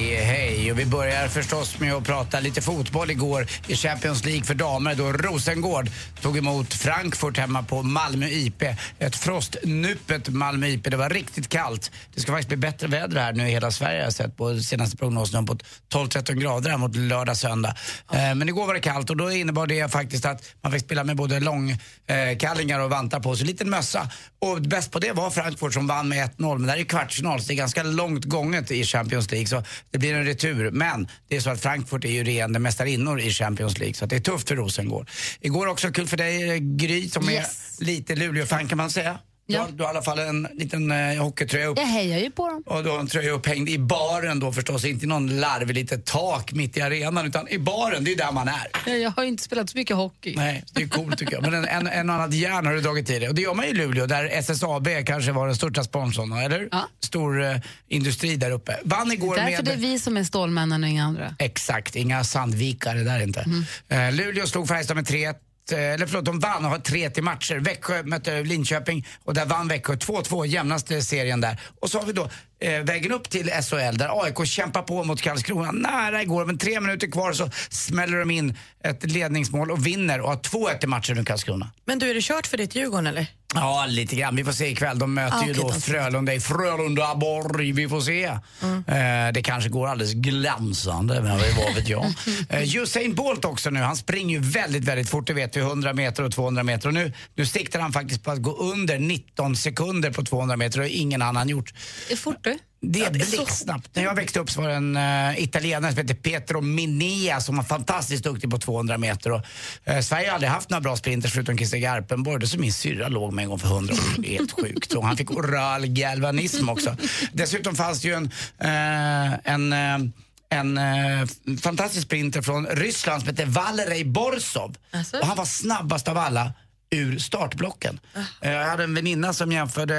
hej 0.23 0.71
Och 0.71 0.79
vi 0.79 0.85
börjar 0.85 1.27
förstås 1.27 1.79
med 1.79 1.93
att 1.93 2.03
prata 2.03 2.39
lite 2.39 2.61
fotboll 2.61 3.11
igår 3.11 3.47
i 3.67 3.75
Champions 3.75 4.25
League 4.25 4.43
för 4.43 4.53
damer 4.53 4.95
då 4.95 5.11
Rosengård 5.11 5.89
tog 6.21 6.37
emot 6.37 6.73
Frankfurt 6.73 7.37
hemma 7.37 7.63
på 7.63 7.83
Malmö 7.83 8.27
IP. 8.27 8.63
Ett 8.99 9.15
frostnupet 9.15 10.29
Malmö 10.29 10.67
IP. 10.67 10.83
Det 10.83 10.97
var 10.97 11.09
riktigt 11.09 11.49
kallt. 11.49 11.91
Det 12.13 12.21
ska 12.21 12.31
faktiskt 12.31 12.47
bli 12.47 12.57
bättre 12.57 12.87
väder 12.87 13.21
här 13.21 13.33
nu 13.33 13.47
i 13.47 13.51
hela 13.51 13.71
Sverige. 13.71 13.97
Jag 13.97 14.05
har 14.05 14.11
sett 14.11 14.37
på 14.37 14.59
senaste 14.59 14.97
prognosen 14.97 15.45
på 15.45 15.57
12-13 15.93 16.33
grader 16.33 16.69
här 16.69 16.77
mot 16.77 16.95
lördag, 16.95 17.37
söndag. 17.37 17.75
Eh, 18.13 18.35
Men 18.35 18.49
igår 18.49 18.67
var 18.67 18.73
det 18.73 18.79
kallt 18.79 19.09
och 19.09 19.17
då 19.17 19.31
innebar 19.31 19.67
det 19.67 19.91
faktiskt 19.91 20.25
att 20.25 20.43
man 20.61 20.71
fick 20.71 20.81
spela 20.81 21.03
med 21.03 21.15
både 21.15 21.39
långkallingar 21.39 22.79
och 22.79 22.89
vantar 22.89 23.19
på 23.19 23.35
sig, 23.35 23.45
liten 23.45 23.69
mössa. 23.69 24.09
Och 24.39 24.61
bäst 24.61 24.91
på 24.91 24.99
det 24.99 25.11
var 25.11 25.29
Frankfurt 25.29 25.73
som 25.73 25.87
vann 25.87 26.09
med 26.09 26.29
1-0. 26.29 26.57
Men 26.57 26.67
det 26.67 26.71
här 26.71 26.79
är 26.79 26.83
kvartsfinal 26.83 27.41
så 27.41 27.47
det 27.47 27.53
är 27.53 27.55
ganska 27.55 27.83
långt 27.83 28.25
gånget 28.25 28.71
i 28.71 28.83
Champions 28.83 29.31
League. 29.31 29.47
Så 29.47 29.63
det 29.91 29.97
blir 29.97 30.10
en 30.13 30.25
retur. 30.25 30.71
Men 30.71 31.07
det 31.29 31.35
är 31.35 31.39
så 31.39 31.49
att 31.49 31.61
Frankfurt 31.61 32.05
är 32.05 32.09
ju 32.09 32.23
regerande 32.23 32.59
mästarinnor 32.59 33.19
i 33.19 33.31
Champions 33.31 33.77
League. 33.79 33.93
Så 33.93 34.05
det 34.05 34.15
är 34.15 34.19
tufft 34.19 34.47
för 34.47 34.55
Rosengård. 34.55 35.09
Igår 35.41 35.67
också 35.67 35.91
kul 35.91 36.07
för 36.07 36.17
dig 36.17 36.59
Gry 36.59 37.09
som 37.09 37.29
Yes. 37.29 37.77
är 37.81 37.85
lite 37.85 38.15
Luleå-fan 38.15 38.67
kan 38.67 38.77
man 38.77 38.89
säga. 38.89 39.19
Du, 39.51 39.57
Ja. 39.57 39.61
har, 39.61 39.69
du 39.71 39.83
har 39.83 39.89
i 39.89 39.95
alla 39.95 40.01
fall 40.01 40.19
en 40.19 40.47
liten 40.53 40.91
eh, 40.91 41.23
hockeytröja 41.23 41.65
upp. 41.65 41.77
Jag 41.77 41.85
hejar 41.85 42.19
ju 42.19 42.31
på 42.31 42.47
dem. 42.47 42.63
Och 42.65 42.83
då 42.83 42.97
en 42.97 43.07
tröja 43.07 43.31
upphängd 43.31 43.69
i 43.69 43.77
baren 43.79 44.39
då 44.39 44.51
förstås, 44.53 44.85
inte 44.85 45.05
i 45.05 45.07
någon 45.07 45.39
larvig 45.39 45.75
litet 45.75 46.05
tak 46.05 46.51
mitt 46.53 46.77
i 46.77 46.81
arenan 46.81 47.25
utan 47.27 47.47
i 47.47 47.57
baren, 47.59 48.03
det 48.03 48.11
är 48.11 48.17
där 48.17 48.31
man 48.31 48.47
är. 48.47 48.95
Jag 48.97 49.11
har 49.11 49.23
ju 49.23 49.29
inte 49.29 49.43
spelat 49.43 49.69
så 49.69 49.77
mycket 49.77 49.95
hockey. 49.95 50.33
Nej, 50.35 50.63
det 50.73 50.83
är 50.83 50.87
coolt 50.87 51.17
tycker 51.17 51.33
jag. 51.33 51.41
Men 51.41 51.53
en, 51.53 51.65
en, 51.65 51.87
en 51.87 52.09
annat 52.09 52.33
järn 52.33 52.65
har 52.65 52.73
du 52.73 52.81
dragit 52.81 53.09
i 53.09 53.19
dig. 53.19 53.29
Och 53.29 53.35
det 53.35 53.41
gör 53.41 53.53
man 53.53 53.65
i 53.65 53.73
Luleå 53.73 54.05
där 54.05 54.25
SSAB 54.31 54.87
kanske 55.05 55.31
var 55.31 55.47
den 55.47 55.55
största 55.55 55.83
sponsorn, 55.83 56.31
eller? 56.33 56.69
Stor 57.03 57.43
eh, 57.43 57.55
industri 57.87 58.35
där 58.35 58.51
uppe. 58.51 58.77
Vann 58.83 59.11
igår 59.11 59.35
Därför 59.35 59.51
med... 59.51 59.65
det 59.65 59.71
är 59.71 59.77
vi 59.77 59.99
som 59.99 60.17
är 60.17 60.23
Stålmännen 60.23 60.83
och 60.83 60.89
inga 60.89 61.03
andra. 61.05 61.35
Exakt, 61.39 61.95
inga 61.95 62.23
Sandvikare 62.23 62.99
där 63.03 63.23
inte. 63.23 63.45
Eh, 63.89 64.11
Luleå 64.11 64.47
slog 64.47 64.67
Färjestad 64.67 64.95
med 64.97 65.07
3 65.07 65.33
Eh, 65.71 65.93
eller 65.93 66.05
förlåt, 66.05 66.25
de 66.25 66.39
vann 66.39 66.65
och 66.65 66.71
har 66.71 66.79
tre 66.79 67.09
till 67.09 67.23
matcher. 67.23 67.55
Växjö 67.55 68.03
mötte 68.03 68.43
Linköping 68.43 69.07
och 69.23 69.33
där 69.33 69.45
vann 69.45 69.67
Växjö 69.67 69.93
2-2, 69.93 70.45
jämnaste 70.45 71.01
serien 71.01 71.41
där. 71.41 71.61
Och 71.79 71.89
så 71.89 71.99
har 71.99 72.05
vi 72.05 72.13
då 72.13 72.29
eh, 72.61 72.79
vägen 72.83 73.11
upp 73.11 73.29
till 73.29 73.49
SHL 73.49 73.97
där 73.97 74.23
AIK 74.23 74.45
kämpar 74.47 74.81
på 74.81 75.03
mot 75.03 75.21
Karlskrona. 75.21 75.71
Nära 75.71 76.21
igår, 76.21 76.45
men 76.45 76.57
tre 76.57 76.79
minuter 76.79 77.07
kvar 77.11 77.33
så 77.33 77.49
smäller 77.69 78.17
de 78.19 78.31
in 78.31 78.57
ett 78.83 79.11
ledningsmål 79.11 79.71
och 79.71 79.85
vinner 79.87 80.21
och 80.21 80.29
har 80.29 80.37
2-1 80.37 80.83
i 80.83 80.87
matchen 80.87 81.15
nu 81.17 81.25
Karlskrona. 81.25 81.71
Men 81.85 81.99
du, 81.99 82.09
är 82.09 82.13
det 82.13 82.21
kört 82.23 82.47
för 82.47 82.57
ditt 82.57 82.75
Djurgården 82.75 83.07
eller? 83.07 83.27
Ja, 83.55 83.85
lite 83.87 84.15
grann. 84.15 84.35
Vi 84.35 84.43
får 84.43 84.51
se 84.51 84.67
ikväll. 84.67 84.99
De 84.99 85.13
möter 85.13 85.37
Ah, 85.37 85.47
ju 85.47 85.53
då 85.53 85.71
Frölunda 85.71 86.33
i 86.33 86.39
Frölundaborg. 86.39 87.71
Vi 87.71 87.89
får 87.89 88.01
se. 88.01 88.25
Eh, 88.25 89.33
det 89.33 89.41
kanske 89.43 89.69
går 89.69 89.87
alldeles 89.87 90.13
glänsande, 90.13 91.21
men 91.21 91.31
vad 91.31 91.75
vet 91.75 91.87
jag. 91.89 92.05
Eh, 92.49 92.75
Usain 92.75 93.15
Bolt 93.15 93.45
också 93.45 93.69
nu. 93.69 93.79
Han 93.79 93.95
springer 93.97 94.39
ju 94.39 94.45
väldigt, 94.45 94.83
väldigt 94.83 95.09
fort. 95.09 95.27
Det 95.27 95.33
vet 95.33 95.57
vi. 95.57 95.61
100 95.61 95.93
meter 95.93 96.23
och 96.23 96.31
200 96.31 96.63
meter. 96.63 96.87
Och 96.87 96.93
nu, 96.93 97.13
nu 97.35 97.45
siktar 97.45 97.79
han 97.79 97.93
faktiskt 97.93 98.23
på 98.23 98.31
att 98.31 98.41
gå 98.41 98.57
under 98.57 98.99
19 98.99 99.55
sekunder 99.55 100.11
på 100.11 100.23
200 100.23 100.57
meter. 100.57 100.79
Det 100.79 100.85
har 100.85 100.89
ingen 100.89 101.21
annan 101.21 101.49
gjort. 101.49 101.73
Fort 102.17 102.43
du. 102.51 102.59
Det 102.83 103.01
är 103.01 103.11
blixtsnabbt. 103.11 103.95
När 103.95 104.03
jag 104.03 104.15
växte 104.15 104.39
upp 104.39 104.49
så 104.49 104.61
var 104.61 104.69
det 104.69 104.75
en 104.75 104.97
uh, 104.97 105.43
italienare 105.43 105.91
som 105.91 105.97
hette 105.97 106.15
Pietro 106.15 106.61
Minea 106.61 107.41
som 107.41 107.57
var 107.57 107.63
fantastiskt 107.63 108.23
duktig 108.23 108.49
på 108.49 108.57
200 108.57 108.97
meter. 108.97 109.31
Och, 109.31 109.41
eh, 109.83 110.01
Sverige 110.01 110.27
har 110.27 110.33
aldrig 110.33 110.51
haft 110.51 110.69
några 110.69 110.81
bra 110.81 110.95
sprinters 110.95 111.33
förutom 111.33 111.57
Christer 111.57 111.77
Garpenborg. 111.77 112.39
Det 112.39 112.47
som 112.47 112.61
min 112.61 112.73
syrra 112.73 113.07
låg 113.07 113.33
med 113.33 113.43
en 113.43 113.49
gång 113.49 113.59
för 113.59 113.67
100 113.67 113.93
år. 113.93 113.99
Det 114.17 114.27
är 114.27 114.37
helt 114.37 114.51
sjukt. 114.51 114.93
Och 114.93 115.05
han 115.07 115.17
fick 115.17 115.31
oral 115.31 115.85
galvanism 115.85 116.69
också. 116.69 116.97
Dessutom 117.33 117.75
fanns 117.75 118.01
det 118.01 118.07
ju 118.07 118.13
en, 118.13 118.31
eh, 118.59 119.39
en 119.43 120.13
en 120.53 120.77
eh, 120.77 121.27
fantastisk 121.61 122.05
sprinter 122.05 122.41
från 122.41 122.67
Ryssland 122.67 123.21
som 123.21 123.29
hette 123.29 123.45
Valerij 123.45 124.03
Borsov. 124.03 124.75
Och 125.21 125.27
han 125.27 125.37
var 125.37 125.45
snabbast 125.45 126.07
av 126.07 126.17
alla 126.17 126.53
ur 126.91 127.19
startblocken. 127.19 127.99
Eh, 128.41 128.51
Jag 128.51 128.65
hade 128.65 128.83
en 128.83 128.93
väninna 128.93 129.33
som 129.33 129.51
jämförde 129.51 129.95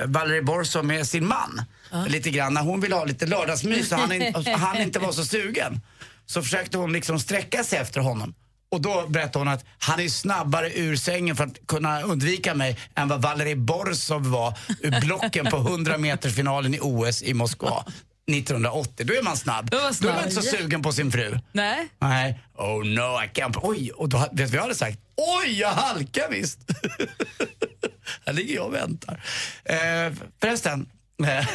eh, 0.00 0.06
Valerij 0.06 0.42
Borsov 0.42 0.84
med 0.84 1.06
sin 1.06 1.26
man. 1.26 1.62
Lite 2.08 2.30
grann. 2.30 2.54
När 2.54 2.62
hon 2.62 2.80
ville 2.80 2.94
ha 2.94 3.04
lite 3.04 3.26
lördagsmys 3.26 3.92
och 3.92 3.98
han, 3.98 4.12
in, 4.12 4.34
och 4.34 4.44
han 4.44 4.76
inte 4.76 4.98
var 4.98 5.12
så 5.12 5.24
sugen. 5.24 5.80
Så 6.26 6.42
försökte 6.42 6.78
hon 6.78 6.92
liksom 6.92 7.18
sträcka 7.20 7.64
sig 7.64 7.78
efter 7.78 8.00
honom. 8.00 8.34
Och 8.70 8.80
då 8.80 9.06
berättade 9.08 9.38
hon 9.38 9.48
att 9.48 9.64
han 9.78 10.00
är 10.00 10.08
snabbare 10.08 10.72
ur 10.74 10.96
sängen 10.96 11.36
för 11.36 11.44
att 11.44 11.66
kunna 11.66 12.02
undvika 12.02 12.54
mig 12.54 12.78
än 12.94 13.08
vad 13.08 13.22
Valerij 13.22 13.54
Borsov 13.54 14.26
var 14.30 14.58
ur 14.80 15.00
blocken 15.00 15.46
på 15.46 15.56
100 15.56 15.98
meters 15.98 16.34
finalen 16.34 16.74
i 16.74 16.78
OS 16.82 17.22
i 17.22 17.34
Moskva 17.34 17.84
1980. 18.28 19.06
Då 19.06 19.14
är 19.14 19.22
man 19.22 19.36
snabb. 19.36 19.70
Då, 19.70 19.92
snabb. 19.92 20.10
är 20.10 20.14
man 20.14 20.22
inte 20.24 20.34
så 20.34 20.42
sugen 20.42 20.82
på 20.82 20.92
sin 20.92 21.12
fru. 21.12 21.38
Nej. 21.52 21.88
Nej. 21.98 22.40
Oh 22.54 22.84
no, 22.84 23.22
I 23.24 23.28
can't. 23.40 23.58
Oj, 23.62 23.90
och 23.90 24.08
då, 24.08 24.18
vet 24.18 24.36
du 24.36 24.44
vad 24.44 24.54
jag 24.54 24.62
hade 24.62 24.74
sagt? 24.74 24.98
Oj, 25.16 25.60
jag 25.60 25.68
halkar 25.70 26.30
visst. 26.30 26.58
Här 28.26 28.32
ligger 28.32 28.54
jag 28.54 28.66
och 28.66 28.74
väntar. 28.74 29.24
Eh, 29.64 30.12
förresten, 30.40 30.88
eh, 31.26 31.46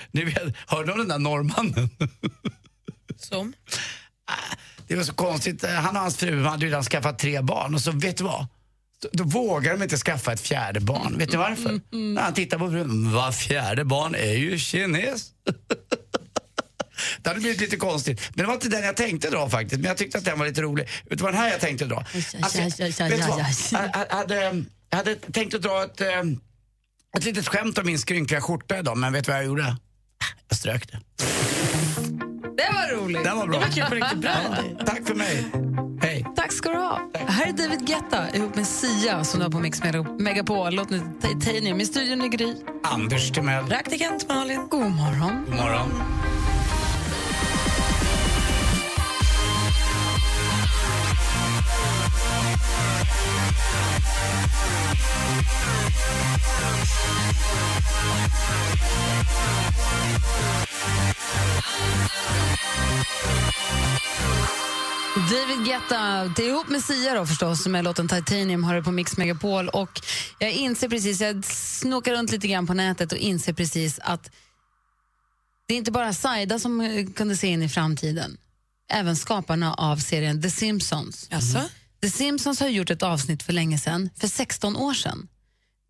ni 0.10 0.24
vet, 0.24 0.42
hörde 0.66 0.86
du 0.86 0.92
om 0.92 0.98
den 0.98 1.08
där 1.08 1.18
norrmannen? 1.18 1.90
Som? 3.18 3.52
Det 4.86 4.96
var 4.96 5.02
så 5.04 5.14
konstigt. 5.14 5.64
Eh, 5.64 5.70
Han 5.70 5.96
och 5.96 6.02
hans 6.02 6.16
fru 6.16 6.44
hade 6.44 6.66
redan 6.66 6.82
skaffat 6.82 7.18
tre 7.18 7.40
barn 7.40 7.74
och 7.74 7.80
så 7.80 7.90
vet 7.90 8.16
du 8.16 8.24
vad? 8.24 8.46
Då, 9.02 9.08
då 9.12 9.24
vågar 9.24 9.72
de 9.72 9.82
inte 9.82 9.96
skaffa 9.96 10.32
ett 10.32 10.40
fjärde 10.40 10.80
barn. 10.80 11.18
Vet 11.18 11.30
du 11.30 11.36
varför? 11.36 11.80
När 11.90 12.22
han 12.22 12.34
tittar 12.34 12.58
på 12.58 12.70
frun, 12.70 13.12
var 13.12 13.32
fjärde 13.32 13.84
barn 13.84 14.14
är 14.14 14.32
ju 14.32 14.58
kines. 14.58 15.30
Det 17.22 17.28
hade 17.30 17.40
blivit 17.40 17.60
lite 17.60 17.76
konstigt. 17.76 18.20
Men 18.34 18.36
det 18.42 18.46
var 18.46 18.54
inte 18.54 18.68
den 18.68 18.84
jag 18.84 18.96
tänkte 18.96 19.30
dra 19.30 19.48
faktiskt. 19.50 19.80
Men 19.80 19.88
jag 19.88 19.96
tyckte 19.96 20.18
att 20.18 20.24
den 20.24 20.38
var 20.38 20.46
lite 20.46 20.62
rolig. 20.62 20.88
Vet 21.08 21.18
du 21.18 21.24
vad 21.24 21.32
den 21.32 21.40
här 21.40 21.50
jag 21.50 21.60
tänkte 21.60 21.84
dra? 21.84 21.96
Alltså, 22.42 22.58
aj, 22.58 22.64
vet 22.88 23.10
du 23.10 23.16
vad? 23.16 23.40
Jag, 23.72 24.06
jag, 24.10 24.16
hade, 24.16 24.64
jag 24.90 24.96
hade 24.96 25.14
tänkt 25.16 25.54
att 25.54 25.62
dra 25.62 25.84
ett, 25.84 26.00
eh, 26.00 26.08
ett 27.18 27.24
litet 27.24 27.48
skämt 27.48 27.78
om 27.78 27.86
min 27.86 27.98
skrynkliga 27.98 28.40
skjorta 28.40 28.78
idag. 28.78 28.96
Men 28.98 29.12
vet 29.12 29.24
du 29.24 29.30
vad 29.32 29.38
jag 29.38 29.46
gjorde? 29.46 29.76
Jag 30.48 30.58
strök 30.58 30.92
det. 30.92 31.00
Det 32.56 32.70
var 32.72 32.96
roligt. 32.96 33.24
Den 33.24 33.36
var 33.36 33.46
bra. 33.46 33.60
Det 33.60 33.66
var 33.66 33.72
kul 33.72 33.84
på 33.88 33.94
riktigt. 33.94 34.18
Bra. 34.18 34.30
Ja, 34.78 34.84
tack 34.86 35.06
för 35.06 35.14
mig. 35.14 35.46
Hej. 36.02 36.26
Tack 36.36 36.52
ska 36.52 36.68
du 36.70 36.76
ha. 36.76 37.10
Här 37.28 37.46
är 37.46 37.52
David 37.52 37.86
Guetta 37.86 38.34
ihop 38.36 38.54
med 38.54 38.66
Sia 38.66 39.24
som 39.24 39.40
du 39.40 39.44
har 39.46 39.50
på 39.50 39.58
Mix 39.58 39.82
Mega- 39.82 40.18
Megapol. 40.18 40.74
Låten 40.74 40.94
är 41.22 41.28
Titanium. 41.40 41.80
I 41.80 41.86
studion 41.86 42.22
är 42.22 42.28
Gry. 42.28 42.54
Anders 42.84 43.30
Timell. 43.32 43.66
Praktikant 43.66 44.28
Malin. 44.28 44.68
God 44.70 44.90
morgon. 44.90 45.44
God 45.48 45.56
morgon. 45.56 46.02
David 65.30 65.66
Guetta, 65.66 66.24
det 66.36 66.42
är 66.42 66.48
ihop 66.48 66.68
med 66.68 66.84
Sia 66.84 67.14
då 67.14 67.26
förstås, 67.26 67.66
med 67.66 67.84
låten 67.84 68.08
Titanium 68.08 68.64
har 68.64 68.74
du 68.74 68.82
på 68.82 68.90
Mix 68.90 69.16
Megapol. 69.16 69.68
Och 69.68 70.00
jag 70.38 70.52
inser 70.52 70.88
precis, 70.88 71.20
jag 71.20 71.44
snokar 71.44 72.12
runt 72.12 72.32
lite 72.32 72.48
grann 72.48 72.66
på 72.66 72.74
nätet 72.74 73.12
och 73.12 73.18
inser 73.18 73.52
precis 73.52 73.98
att 74.02 74.30
det 75.68 75.74
är 75.74 75.78
inte 75.78 75.92
bara 75.92 76.12
Saida 76.12 76.58
som 76.58 77.06
kunde 77.16 77.36
se 77.36 77.46
in 77.46 77.62
i 77.62 77.68
framtiden. 77.68 78.36
Även 78.90 79.16
skaparna 79.16 79.74
av 79.74 79.96
serien 79.96 80.42
The 80.42 80.50
Simpsons. 80.50 81.28
The 82.02 82.10
Simpsons 82.10 82.60
har 82.60 82.68
gjort 82.68 82.90
ett 82.90 83.02
avsnitt 83.02 83.42
för 83.42 83.52
länge 83.52 83.78
sedan, 83.78 84.10
för 84.20 84.28
16 84.28 84.76
år 84.76 84.94
sedan, 84.94 85.28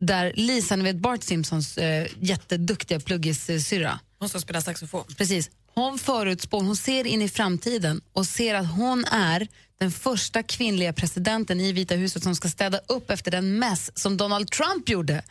där 0.00 0.32
Lisa, 0.36 0.76
ni 0.76 0.84
vet 0.84 0.96
Bart 0.96 1.22
Simpsons 1.22 1.78
eh, 1.78 2.06
jätteduktiga 2.20 3.00
pluggisyrra, 3.00 4.00
Hon 4.18 4.28
ska 4.28 4.40
spela 4.40 4.60
saxofon. 4.60 5.04
Precis. 5.16 5.50
Hon 5.74 5.98
förutspår, 5.98 6.62
hon 6.62 6.76
ser 6.76 7.06
in 7.06 7.22
i 7.22 7.28
framtiden 7.28 8.00
och 8.12 8.26
ser 8.26 8.54
att 8.54 8.70
hon 8.70 9.04
är 9.04 9.48
den 9.78 9.92
första 9.92 10.42
kvinnliga 10.42 10.92
presidenten 10.92 11.60
i 11.60 11.72
Vita 11.72 11.94
huset 11.94 12.22
som 12.22 12.36
ska 12.36 12.48
städa 12.48 12.80
upp 12.88 13.10
efter 13.10 13.30
den 13.30 13.58
mess 13.58 13.98
som 13.98 14.16
Donald 14.16 14.50
Trump 14.50 14.88
gjorde 14.88 15.22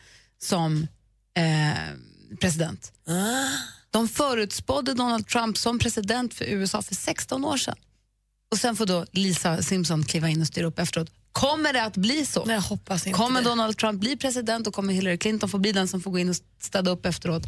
som 0.42 0.88
eh, 1.38 2.38
president. 2.40 2.92
De 3.92 4.08
förutspådde 4.08 4.94
Donald 4.94 5.28
Trump 5.28 5.58
som 5.58 5.80
president 5.80 6.34
för 6.34 6.46
USA 6.46 6.82
för 6.82 6.96
16 6.96 7.46
år 7.46 7.58
sedan. 7.58 7.76
Och 8.52 8.58
sen 8.58 8.76
får 8.76 8.86
då 8.86 9.06
Lisa 9.12 9.62
Simpson 9.62 10.04
kliva 10.06 10.30
in 10.30 10.42
och 10.42 10.48
styra 10.48 10.66
upp 10.66 10.80
efteråt. 10.80 11.10
Kommer 11.32 11.74
det 11.74 11.84
att 11.84 11.98
bli 11.98 12.26
så? 12.26 12.46
Nej, 12.46 12.56
jag 12.56 12.62
hoppas 12.62 13.08
inte 13.08 13.18
kommer 13.18 13.42
det. 13.42 13.50
Donald 13.50 13.78
Trump 13.78 14.00
bli 14.00 14.18
president 14.18 14.68
och 14.68 14.74
kommer 14.74 14.94
Hillary 14.94 15.18
Clinton 15.18 15.50
få 15.50 15.58
bli 15.58 15.72
den 15.72 15.88
som 15.88 16.02
får 16.02 16.12
gå 16.12 16.20
in 16.20 16.30
och 16.30 16.36
städa 16.62 16.92
upp 16.92 17.06
efteråt? 17.06 17.44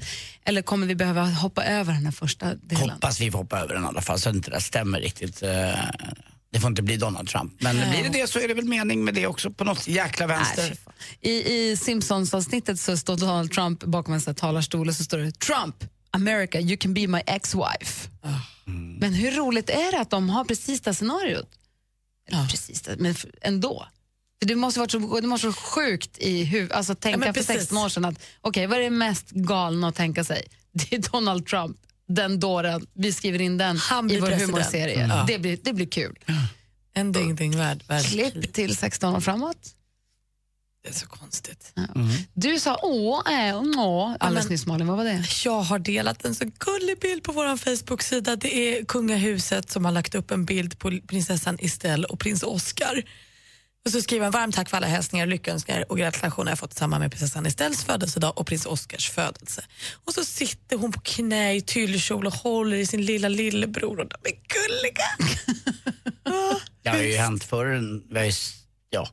Eller 0.45 0.61
kommer 0.61 0.87
vi 0.87 0.95
behöva 0.95 1.25
hoppa 1.25 1.65
över 1.65 1.93
den 1.93 2.05
här 2.05 2.11
första 2.11 2.55
delen? 2.55 2.89
Hoppas 2.89 3.19
vi 3.21 3.31
får 3.31 3.39
hoppa 3.39 3.59
över 3.59 3.73
den 3.73 3.83
i 3.83 3.87
alla 3.87 4.01
fall 4.01 4.19
så 4.19 4.29
att 4.29 4.35
inte 4.35 4.51
det 4.51 4.61
stämmer 4.61 4.99
riktigt. 4.99 5.43
Eh, 5.43 5.49
Det 6.51 6.59
får 6.59 6.69
inte 6.69 6.81
bli 6.81 6.97
Donald 6.97 7.27
Trump. 7.29 7.53
Men 7.59 7.75
Nej. 7.75 7.89
blir 7.91 8.03
det 8.11 8.19
det 8.21 8.27
så 8.29 8.39
är 8.39 8.47
det 8.47 8.53
väl 8.53 8.65
mening 8.65 9.03
med 9.03 9.13
det 9.13 9.27
också 9.27 9.51
på 9.51 9.63
något 9.63 9.87
jäkla 9.87 10.27
vänster. 10.27 10.75
I, 11.21 11.31
i 11.31 11.77
Simpsons-avsnittet 11.77 12.79
så 12.79 12.97
står 12.97 13.17
Donald 13.17 13.51
Trump 13.51 13.83
bakom 13.83 14.13
en 14.13 14.35
talarstol 14.35 14.87
och 14.87 14.95
så 14.95 15.03
står 15.03 15.17
det 15.17 15.39
Trump, 15.39 15.75
America, 16.11 16.59
you 16.59 16.77
can 16.77 16.93
be 16.93 17.07
my 17.07 17.19
ex-wife. 17.19 18.07
Men 18.99 19.13
hur 19.13 19.31
roligt 19.31 19.69
är 19.69 19.91
det 19.91 19.99
att 19.99 20.09
de 20.09 20.29
har 20.29 20.45
precis 20.45 20.81
det 20.81 20.93
scenariot? 20.93 21.49
Eller 22.27 22.47
precis 22.47 22.81
det, 22.81 22.95
men 22.99 23.15
ändå. 23.41 23.87
För 24.41 24.47
det 24.47 24.55
måste 24.55 24.79
vara 24.79 24.89
så, 24.89 25.19
det 25.21 25.27
måste 25.27 25.53
sjukt 25.53 26.17
i 26.17 26.43
huvudet, 26.43 26.77
alltså 26.77 26.95
tänka 26.95 27.17
men 27.17 27.33
för 27.33 27.41
precis. 27.41 27.55
16 27.55 27.77
år 27.77 27.89
sedan 27.89 28.05
att 28.05 28.19
okej, 28.41 28.67
vad 28.67 28.77
är 28.77 28.83
det 28.83 28.89
mest 28.89 29.29
galna 29.31 29.87
att 29.87 29.95
tänka 29.95 30.23
sig? 30.23 30.47
Det 30.71 30.95
är 30.95 31.11
Donald 31.11 31.45
Trump, 31.45 31.77
den 32.07 32.39
dåren, 32.39 32.87
vi 32.93 33.13
skriver 33.13 33.41
in 33.41 33.57
den 33.57 33.77
Han 33.77 34.11
i 34.11 34.19
vår 34.19 34.27
president. 34.27 34.51
humorserie. 34.51 35.03
Mm. 35.03 35.17
Ja. 35.17 35.25
Det, 35.27 35.39
blir, 35.39 35.59
det 35.63 35.73
blir 35.73 35.87
kul. 35.87 36.19
En 36.93 37.13
ding-ding 37.13 37.57
värld. 37.57 37.83
värld. 37.87 38.05
Klipp 38.05 38.53
till 38.53 38.77
16 38.77 39.15
år 39.15 39.19
framåt. 39.19 39.75
Det 40.83 40.89
är 40.89 40.93
så 40.93 41.07
konstigt. 41.07 41.73
Du 42.33 42.59
sa 42.59 42.79
åh, 42.81 43.47
äh, 43.47 43.61
åh, 43.77 44.15
alldeles 44.19 44.49
nyss 44.49 44.65
Malin, 44.65 44.87
vad 44.87 44.97
var 44.97 45.03
det? 45.03 45.25
Jag 45.45 45.61
har 45.61 45.79
delat 45.79 46.25
en 46.25 46.35
så 46.35 46.45
gullig 46.59 46.99
bild 46.99 47.23
på 47.23 47.31
vår 47.31 47.57
Facebook-sida. 47.57 48.35
Det 48.35 48.55
är 48.55 48.85
kungahuset 48.85 49.69
som 49.69 49.85
har 49.85 49.91
lagt 49.91 50.15
upp 50.15 50.31
en 50.31 50.45
bild 50.45 50.79
på 50.79 50.99
prinsessan 51.07 51.57
Estelle 51.59 52.07
och 52.07 52.19
prins 52.19 52.43
Oscar. 52.43 53.03
Och 53.85 53.91
så 53.91 54.01
skriver 54.01 54.23
han 54.23 54.31
varmt 54.31 54.55
tack 54.55 54.69
för 54.69 54.77
alla 54.77 54.87
hälsningar, 54.87 55.25
lyckönskningar 55.25 55.91
och 55.91 55.97
gratulationer 55.97 56.51
jag 56.51 56.59
fått 56.59 56.73
i 56.73 56.75
samband 56.75 57.01
med 57.01 57.11
prinsessan 57.11 57.45
Estelles 57.45 57.83
födelsedag 57.83 58.37
och 58.39 58.47
prins 58.47 58.65
Oscars 58.65 59.09
födelse. 59.09 59.65
Och 60.05 60.13
så 60.13 60.25
sitter 60.25 60.77
hon 60.77 60.91
på 60.91 60.99
knä 60.99 61.53
i 61.53 61.61
tyllkjol 61.61 62.27
och 62.27 62.33
håller 62.33 62.77
i 62.77 62.85
sin 62.85 63.05
lilla 63.05 63.27
lillebror 63.27 63.99
och 63.99 64.07
de 64.07 64.17
är 64.23 64.35
gulliga. 64.47 65.35
Det 66.83 66.89
har 66.89 66.97
ju 66.97 67.17
hänt 67.17 67.43
förr. 67.43 67.81
Ja. 68.89 69.09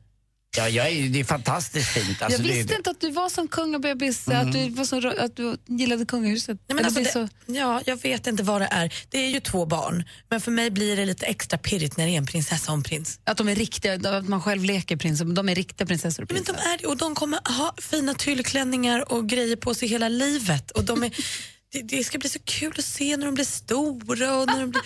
Ja, 0.56 0.68
jag 0.68 0.88
är, 0.90 1.08
det 1.08 1.20
är 1.20 1.24
fantastiskt 1.24 1.88
fint. 1.88 2.22
Alltså, 2.22 2.40
jag 2.40 2.48
det, 2.48 2.52
visste 2.58 2.74
inte 2.74 2.90
att 2.90 3.00
du 3.00 3.10
var 3.10 3.28
som 3.28 3.48
kungabebis, 3.48 4.28
att, 4.28 4.52
du 4.52 4.68
var 4.68 4.84
så, 4.84 5.08
att 5.08 5.36
du 5.36 5.56
gillade 5.66 6.04
kungahuset. 6.04 6.58
Nej, 6.68 6.76
men 6.76 6.84
alltså 6.84 7.00
det, 7.02 7.12
så, 7.12 7.28
ja, 7.46 7.82
jag 7.84 8.02
vet 8.02 8.26
inte 8.26 8.42
vad 8.42 8.60
det 8.60 8.68
är. 8.70 8.94
Det 9.10 9.18
är 9.18 9.28
ju 9.28 9.40
två 9.40 9.66
barn, 9.66 10.04
men 10.28 10.40
för 10.40 10.50
mig 10.50 10.70
blir 10.70 10.96
det 10.96 11.04
lite 11.04 11.26
extra 11.26 11.58
pirrigt 11.58 11.96
när 11.96 12.06
det 12.06 12.12
är 12.12 12.16
en 12.16 12.26
prinsessa 12.26 12.72
och 12.72 12.78
en 12.78 12.82
prins. 12.82 13.20
att 13.24 13.36
de 13.36 13.48
är 13.48 13.54
riktiga, 13.54 13.94
att 13.94 14.28
man 14.28 14.42
själv 14.42 14.64
leker 14.64 14.96
prins, 14.96 15.20
de 15.20 15.48
är 15.48 15.54
riktiga 15.54 15.86
prinsessor 15.86 16.22
och 16.22 16.32
Men 16.32 16.44
prinsar. 16.44 16.62
de 16.64 16.70
är 16.70 16.78
det 16.78 16.86
och 16.86 16.96
de 16.96 17.14
kommer 17.14 17.38
ha 17.58 17.74
fina 17.78 18.14
tyllklänningar 18.14 19.12
och 19.12 19.28
grejer 19.28 19.56
på 19.56 19.74
sig 19.74 19.88
hela 19.88 20.08
livet. 20.08 20.70
Och 20.70 20.84
de 20.84 21.02
är, 21.04 21.10
det, 21.72 21.82
det 21.82 22.04
ska 22.04 22.18
bli 22.18 22.28
så 22.28 22.38
kul 22.44 22.74
att 22.78 22.84
se 22.84 23.16
när 23.16 23.26
de 23.26 23.34
blir 23.34 23.44
stora 23.44 24.36
och 24.36 24.46
när 24.46 24.60
de 24.60 24.70
blir... 24.70 24.82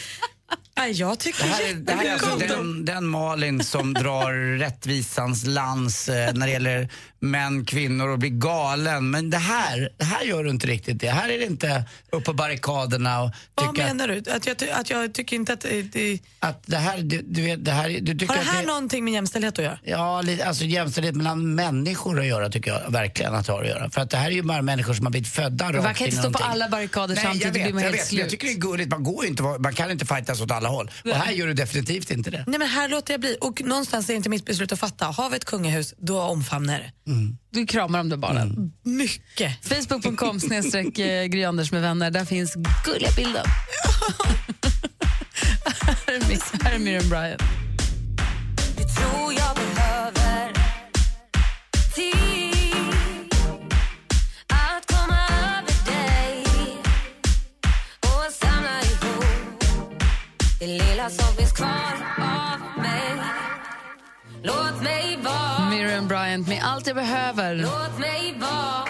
Jag 0.94 1.18
tycker 1.18 1.42
Det 1.44 1.48
här, 1.48 1.62
är- 1.70 1.74
det 1.74 1.92
här 1.92 2.04
är 2.04 2.12
alltså 2.12 2.36
den, 2.36 2.84
den 2.84 3.06
Malin 3.06 3.64
som 3.64 3.94
drar 3.94 4.58
rättvisans 4.58 5.44
lans 5.46 6.08
eh, 6.08 6.34
när 6.34 6.46
det 6.46 6.52
gäller 6.52 6.88
män, 7.18 7.64
kvinnor 7.64 8.08
och 8.08 8.18
blir 8.18 8.30
galen. 8.30 9.10
Men 9.10 9.30
det 9.30 9.38
här, 9.38 9.88
det 9.98 10.04
här 10.04 10.22
gör 10.24 10.44
du 10.44 10.50
inte 10.50 10.66
riktigt 10.66 11.00
det. 11.00 11.08
Här 11.10 11.28
är 11.28 11.38
det 11.38 11.44
inte 11.44 11.84
upp 12.12 12.24
på 12.24 12.32
barrikaderna 12.32 13.22
och 13.22 13.30
Vad 13.54 13.74
tycka 13.74 13.86
menar 13.86 14.08
du? 14.08 14.18
Att 14.30 14.46
jag, 14.46 14.56
ty- 14.58 14.70
att 14.70 14.90
jag 14.90 15.12
tycker 15.14 15.36
inte 15.36 15.52
att 15.52 15.60
det... 15.92 16.18
att 16.40 16.62
det 16.66 16.76
här, 16.76 16.98
du, 16.98 17.22
du 17.22 17.42
vet, 17.42 17.64
det 17.64 17.70
här, 17.70 17.88
du 17.88 18.14
tycker 18.14 18.26
har 18.26 18.34
det 18.34 18.40
att 18.40 18.46
här 18.46 18.60
det, 18.60 18.66
någonting 18.68 19.04
med 19.04 19.14
jämställdhet 19.14 19.58
att 19.58 19.64
göra? 19.64 19.78
Ja, 19.84 20.22
alltså 20.46 20.64
jämställdhet 20.64 21.14
mellan 21.16 21.54
människor 21.54 22.20
att 22.20 22.26
göra 22.26 22.48
tycker 22.50 22.70
jag 22.70 22.90
verkligen 22.92 23.34
att 23.34 23.46
det 23.46 23.52
har 23.52 23.62
att 23.62 23.68
göra. 23.68 23.90
För 23.90 24.00
att 24.00 24.10
det 24.10 24.16
här 24.16 24.26
är 24.26 24.30
ju 24.34 24.42
bara 24.42 24.62
människor 24.62 24.94
som 24.94 25.06
har 25.06 25.10
blivit 25.10 25.28
födda 25.28 25.64
Man 25.64 25.74
rakt 25.82 25.98
kan 25.98 26.06
inte 26.06 26.16
stå 26.18 26.22
på 26.30 26.38
någonting. 26.38 26.52
alla 26.52 26.68
barrikader 26.68 27.14
Nej, 27.14 27.24
samtidigt, 27.24 27.56
jag 27.56 27.64
vet, 27.64 27.74
man 27.74 27.82
jag 27.84 27.90
vet. 27.92 28.12
Jag 28.12 28.30
tycker 28.30 28.46
det 28.46 28.52
är 28.52 28.58
gulligt, 28.58 28.90
man, 28.90 29.02
går 29.04 29.26
inte, 29.26 29.42
man 29.42 29.74
kan 29.74 29.90
inte 29.90 30.06
fightas 30.06 30.40
åt 30.40 30.50
alla 30.50 30.63
håll. 30.68 30.90
Och 31.04 31.10
här 31.10 31.32
gör 31.32 31.46
du 31.46 31.54
definitivt 31.54 32.10
inte 32.10 32.30
det. 32.30 32.44
Nej 32.46 32.58
men 32.58 32.68
här 32.68 32.88
låter 32.88 33.14
jag 33.14 33.20
bli. 33.20 33.36
Och 33.40 33.62
någonstans 33.64 34.08
är 34.08 34.12
det 34.12 34.16
inte 34.16 34.28
mitt 34.28 34.44
beslut 34.46 34.72
att 34.72 34.78
fatta. 34.80 35.06
Har 35.06 35.30
vi 35.30 35.36
ett 35.36 35.44
kungahus, 35.44 35.94
då 35.98 36.20
omfamnar 36.20 36.78
det. 36.78 36.92
Du 37.52 37.66
kramar 37.66 37.98
de 37.98 38.08
där 38.08 38.16
barnen. 38.16 38.72
Mycket. 38.82 39.64
Facebook.com 39.68 40.40
snedstreck 40.40 40.98
eh, 40.98 41.24
Gry 41.26 41.44
Anders 41.44 41.72
med 41.72 41.82
vänner. 41.82 42.10
Där 42.10 42.24
finns 42.24 42.54
gulliga 42.84 43.10
bilder. 43.16 43.42
här, 46.06 46.14
är 46.14 46.20
Mix- 46.28 46.62
här 46.62 46.74
är 46.74 46.78
Miriam 46.78 47.08
Bryant. 47.08 47.42
Lilla 61.04 61.10
som 61.10 61.36
finns 61.36 61.52
kvar 61.52 61.92
av 62.18 62.82
mig. 62.82 63.22
Låt 64.42 64.82
mig 64.82 65.18
vara, 65.24 65.70
Miriam 65.70 66.08
Bryant 66.08 66.48
med 66.48 66.60
Allt 66.62 66.86
jag 66.86 66.96
behöver. 66.96 67.54
låt 67.54 67.98
mig 67.98 68.34
vara. 68.40 68.84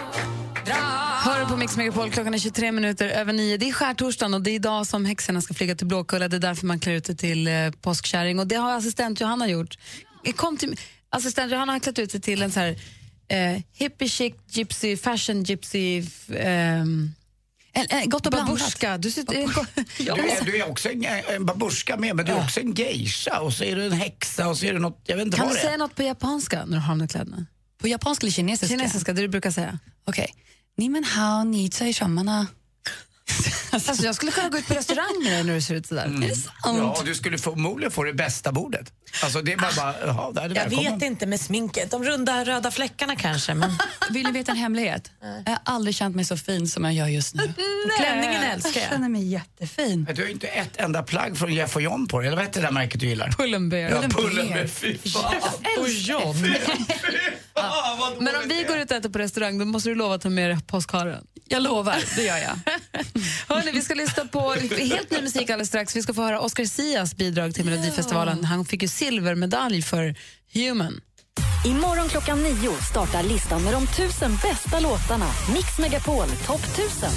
Hör 1.25 1.45
på 1.45 1.57
Mix 1.57 1.77
Megapol, 1.77 2.11
klockan 2.11 2.35
är 2.35 2.39
23 2.39 2.73
minuter 2.73 3.09
över 3.09 3.33
nio. 3.33 3.57
Det 3.57 3.69
är 3.69 3.73
skärtorsdagen 3.73 4.35
och 4.35 4.43
det 4.43 4.51
är 4.51 4.55
idag 4.55 4.87
som 4.87 5.05
häxorna 5.05 5.41
ska 5.41 5.55
flyga 5.55 5.75
till 5.75 5.87
Blåkulla. 5.87 6.29
Det 6.29 6.37
är 6.37 6.41
därför 6.41 6.67
man 6.67 6.81
klär 6.81 6.93
ut 6.93 7.07
sig 7.07 7.17
till 7.17 7.47
eh, 7.49 7.71
påskkärring 7.81 8.39
och 8.39 8.47
det 8.47 8.57
har 8.57 8.73
assistent 8.77 9.21
Johanna 9.21 9.49
gjort. 9.49 9.79
Jag 10.23 10.37
Kom 10.37 10.57
till, 10.57 10.81
assistent 11.11 11.53
Johanna 11.53 11.73
har 11.73 11.81
klätt 11.81 11.99
ut 11.99 12.11
sig 12.11 12.21
till 12.21 12.43
en 12.43 12.53
så 12.53 12.61
här 12.61 12.77
eh, 13.29 13.61
hippie 13.73 14.09
chic 14.09 14.35
gypsy, 14.49 14.97
fashion 14.97 15.43
gypsy, 15.43 15.99
f- 15.99 16.31
ehm, 16.37 17.15
En, 17.77 17.87
en, 17.89 18.09
gott 18.09 18.27
och 18.27 18.33
blandat. 18.33 18.59
babushka. 18.59 18.99
Du 18.99 19.11
sitter, 19.11 19.35
ja. 19.35 19.49
Du, 19.99 20.31
är, 20.31 20.45
du 20.45 20.57
är 20.57 20.71
också 20.71 20.91
en, 20.91 21.05
en 21.05 21.47
babushka 21.47 21.97
med, 21.97 22.17
men 22.17 22.27
du 22.27 22.33
är 22.33 22.45
också 22.45 22.61
en 22.61 22.75
geisha 22.75 23.41
och 23.41 23.53
så 23.53 23.65
är 23.65 23.77
du 23.77 23.87
en 23.87 23.93
häxa 23.93 24.49
och 24.49 24.59
så 24.59 24.67
är 24.67 24.73
du 24.73 24.79
något, 24.79 25.03
jag 25.07 25.17
vet 25.17 25.27
inte 25.27 25.37
Kan 25.37 25.47
vad 25.47 25.55
du 25.55 25.59
det 25.61 25.67
säga 25.67 25.77
något 25.77 25.95
på 25.95 26.03
japanska 26.03 26.65
när 26.65 26.77
du 26.77 26.83
har 26.83 26.97
de 26.97 27.09
kläderna? 27.09 27.47
På 27.81 27.89
japanska 27.89 28.25
eller 28.25 28.33
kinesiska? 28.33 28.77
Kinesiska, 28.77 29.13
det 29.13 29.23
du 29.23 29.29
brukar 29.29 29.51
säga. 29.51 29.79
Okej. 30.07 30.35
Ni 30.77 30.89
men 30.89 31.05
hao 31.05 31.45
ni 31.45 31.71
tsai 31.71 31.93
shamana. 31.93 32.47
Alltså, 33.73 34.05
jag 34.05 34.15
skulle 34.15 34.33
kunna 34.33 34.49
gå 34.49 34.59
ut 34.59 34.67
på 34.69 34.75
restaurang 34.75 35.23
med 35.23 35.33
dig 35.33 35.45
när 35.45 35.55
du 35.55 35.61
ser 35.61 35.75
ut 35.75 35.87
sådär. 35.87 36.05
Mm. 36.05 36.31
Ja, 36.65 36.97
och 36.99 37.05
du 37.05 37.15
skulle 37.15 37.39
förmodligen 37.39 37.91
få 37.93 38.05
det 38.05 38.13
bästa 38.13 38.53
bordet. 38.53 38.93
Alltså 39.23 39.43
det 39.43 39.53
är 39.53 39.57
bara, 39.57 39.73
bara 39.77 39.95
jaha, 40.07 40.33
där 40.33 40.43
är 40.43 40.49
Jag 40.49 40.55
välkommen. 40.55 40.95
vet 40.95 41.03
inte 41.03 41.27
med 41.27 41.41
sminket. 41.41 41.91
De 41.91 42.05
runda 42.05 42.45
röda 42.45 42.71
fläckarna 42.71 43.17
kanske. 43.17 43.55
Men... 43.55 43.71
Vill 44.11 44.27
ni 44.27 44.33
veta 44.33 44.53
en 44.53 44.59
hemlighet? 44.59 45.11
Jag 45.45 45.53
har 45.53 45.59
aldrig 45.65 45.95
känt 45.97 46.17
mig 46.17 46.25
så 46.25 46.37
fin 46.37 46.69
som 46.69 46.85
jag 46.85 46.95
gör 46.95 47.07
just 47.07 47.35
nu. 47.35 47.43
Klänningen 47.99 48.43
älskar 48.43 48.71
Jag 48.75 48.83
jag. 48.83 48.91
känner 48.93 49.09
mig 49.09 49.27
jättefin. 49.29 50.07
Du 50.15 50.23
har 50.23 50.27
ju 50.27 50.33
inte 50.33 50.47
ett 50.47 50.77
enda 50.77 51.03
plagg 51.03 51.39
från 51.39 51.55
Jeff 51.55 51.77
och 51.77 51.83
John 51.83 52.09
på 52.09 52.19
dig, 52.19 52.27
eller 52.27 52.37
vad 52.37 52.47
heter 52.47 52.61
det 52.61 52.67
där 52.67 52.73
märket 52.73 53.01
du 53.01 53.07
gillar? 53.07 53.29
Pull&Bear. 53.29 53.91
Ja, 53.91 54.03
Pull&Bear. 54.03 54.67
Fy 54.67 54.99
fan. 54.99 55.35
Och 55.81 55.89
John. 55.89 56.37
Men 58.19 58.37
om 58.37 58.49
vi 58.49 58.65
går 58.69 58.79
ut 58.79 58.91
och 58.91 58.97
äter 58.97 59.09
på 59.09 59.19
restaurang 59.19 59.59
då 59.59 59.65
måste 59.65 59.89
du 59.89 59.95
lova 59.95 60.15
att 60.15 60.23
ta 60.23 60.31
med 60.31 60.51
dig 60.51 60.59
påskharen. 60.67 61.27
Jag 61.49 61.63
lovar, 61.63 61.97
det 62.17 62.23
gör 62.23 62.37
jag. 62.37 62.59
Hörrni, 63.49 63.71
vi 63.71 63.83
ska 63.83 63.95
lyssna 63.95 64.25
på 64.25 64.53
helt 64.79 65.11
ny 65.11 65.23
musik 65.23 65.51
alldeles 65.51 65.69
strax. 65.69 65.97
Vi 65.97 66.03
ska 66.03 66.15
få 66.15 66.23
höra 66.23 66.41
Oscar 66.41 66.65
Sias 66.65 67.17
bidrag 67.17 67.55
till 67.55 67.65
Melodifestivalen. 67.65 68.45
Han 68.45 68.65
fick 68.65 68.83
ju 68.83 68.89
silvermedalj 68.89 69.83
för 69.83 70.15
Human. 70.55 71.01
Imorgon 71.67 72.09
klockan 72.09 72.43
nio 72.43 72.73
startar 72.91 73.23
listan 73.23 73.63
med 73.63 73.73
de 73.73 73.87
tusen 73.87 74.39
bästa 74.43 74.81
låtarna. 74.81 75.27
Mix 75.55 75.79
Megapol 75.79 76.27
topp 76.47 76.65
1000. 76.79 77.09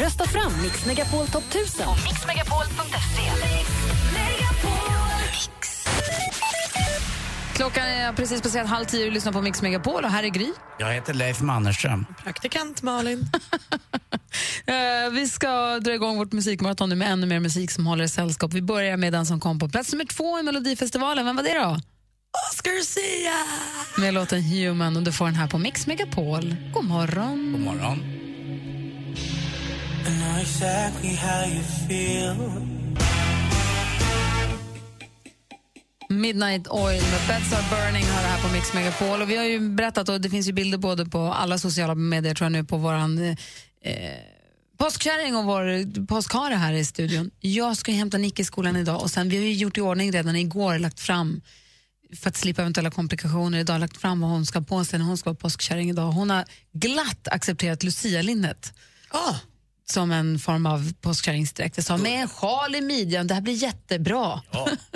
Rösta 0.00 0.24
fram 0.24 0.62
Mix 0.62 0.86
Megapol 0.86 1.26
topp 1.26 1.44
1000. 1.50 1.86
mixmegapol.se. 2.04 3.30
Klockan 7.54 7.86
är 7.86 8.12
precis 8.12 8.42
passerat 8.42 8.68
halv 8.68 8.84
tio 8.84 9.06
och 9.06 9.12
lyssnar 9.12 9.32
på 9.32 9.42
Mix 9.42 9.62
Megapol 9.62 10.04
och 10.04 10.10
här 10.10 10.22
är 10.22 10.28
Gry. 10.28 10.52
Jag 10.78 10.92
heter 10.92 11.14
Leif 11.14 11.40
Mannerström. 11.40 12.06
Praktikant 12.24 12.82
Malin. 12.82 13.24
Eh, 14.66 15.10
vi 15.12 15.28
ska 15.28 15.80
dra 15.80 15.94
igång 15.94 16.16
vårt 16.16 16.32
musikmaraton 16.32 16.88
nu 16.88 16.94
med 16.94 17.12
ännu 17.12 17.26
mer 17.26 17.40
musik 17.40 17.70
som 17.70 17.86
håller 17.86 18.06
sällskap. 18.06 18.52
Vi 18.52 18.62
börjar 18.62 18.96
med 18.96 19.12
den 19.12 19.26
som 19.26 19.40
kom 19.40 19.58
på 19.58 19.68
plats 19.68 19.92
nummer 19.92 20.04
två 20.04 20.38
i 20.38 20.42
Melodifestivalen. 20.42 21.24
Vem 21.24 21.36
var 21.36 21.42
det 21.42 21.58
då? 21.58 21.80
Oscar 22.50 22.84
Sia! 22.84 24.02
Med 24.02 24.14
låten 24.14 24.42
Human 24.42 24.96
och 24.96 25.02
du 25.02 25.12
får 25.12 25.24
den 25.24 25.34
här 25.34 25.48
på 25.48 25.58
Mix 25.58 25.86
Megapol. 25.86 26.56
God 26.72 26.84
morgon. 26.84 27.52
God 27.52 27.60
morgon. 27.60 28.19
Midnight 36.08 36.68
Oil 36.68 37.02
med 37.02 37.20
Beds 37.28 37.52
Are 37.52 37.64
Burning 37.70 38.04
har 38.04 38.22
det 38.22 38.28
här 38.28 38.42
på 38.42 38.52
Mix 38.52 38.74
Megapol. 38.74 39.22
Och 39.22 39.30
vi 39.30 39.36
har 39.36 39.44
ju 39.44 39.60
berättat 39.60 40.08
och 40.08 40.20
det 40.20 40.30
finns 40.30 40.48
ju 40.48 40.52
bilder 40.52 40.78
både 40.78 41.06
på 41.06 41.18
alla 41.18 41.58
sociala 41.58 41.94
medier 41.94 42.34
tror 42.34 42.44
jag 42.44 42.52
nu 42.52 42.64
på 42.64 42.76
våran 42.76 43.18
eh, 43.18 43.34
påskkärring 44.78 45.36
och 45.36 45.44
vår 45.44 46.06
påskhare 46.06 46.54
här 46.54 46.72
i 46.72 46.84
studion. 46.84 47.30
Jag 47.40 47.76
ska 47.76 47.90
ju 47.90 47.98
hämta 47.98 48.18
Nick 48.18 48.40
i 48.40 48.44
skolan 48.44 48.76
idag 48.76 49.02
och 49.02 49.10
sen 49.10 49.28
vi 49.28 49.36
har 49.36 49.44
ju 49.44 49.52
gjort 49.52 49.78
i 49.78 49.80
ordning 49.80 50.12
redan 50.12 50.36
igår 50.36 50.78
lagt 50.78 51.00
fram 51.00 51.40
för 52.16 52.28
att 52.30 52.36
slippa 52.36 52.62
eventuella 52.62 52.90
komplikationer 52.90 53.58
idag 53.58 53.80
lagt 53.80 53.96
fram 53.96 54.20
vad 54.20 54.30
hon 54.30 54.46
ska 54.46 54.60
på 54.60 54.84
sig 54.84 54.98
när 54.98 55.06
hon 55.06 55.18
ska 55.18 55.30
vara 55.30 55.36
påskkärring 55.36 55.90
idag. 55.90 56.12
Hon 56.12 56.30
har 56.30 56.44
glatt 56.72 57.28
accepterat 57.28 57.82
Lucia-linnet. 57.82 58.74
Ah. 59.08 59.34
Som 59.90 60.10
en 60.10 60.38
form 60.38 60.66
av 60.66 60.92
påskkärringsdräkt. 61.00 61.76
Jag 61.76 61.86
sa 61.86 61.96
med 61.96 62.22
en 62.22 62.28
sjal 62.28 62.74
i 62.74 62.80
midjan, 62.80 63.26
det 63.26 63.34
här 63.34 63.40
blir 63.40 63.54
jättebra. 63.54 64.42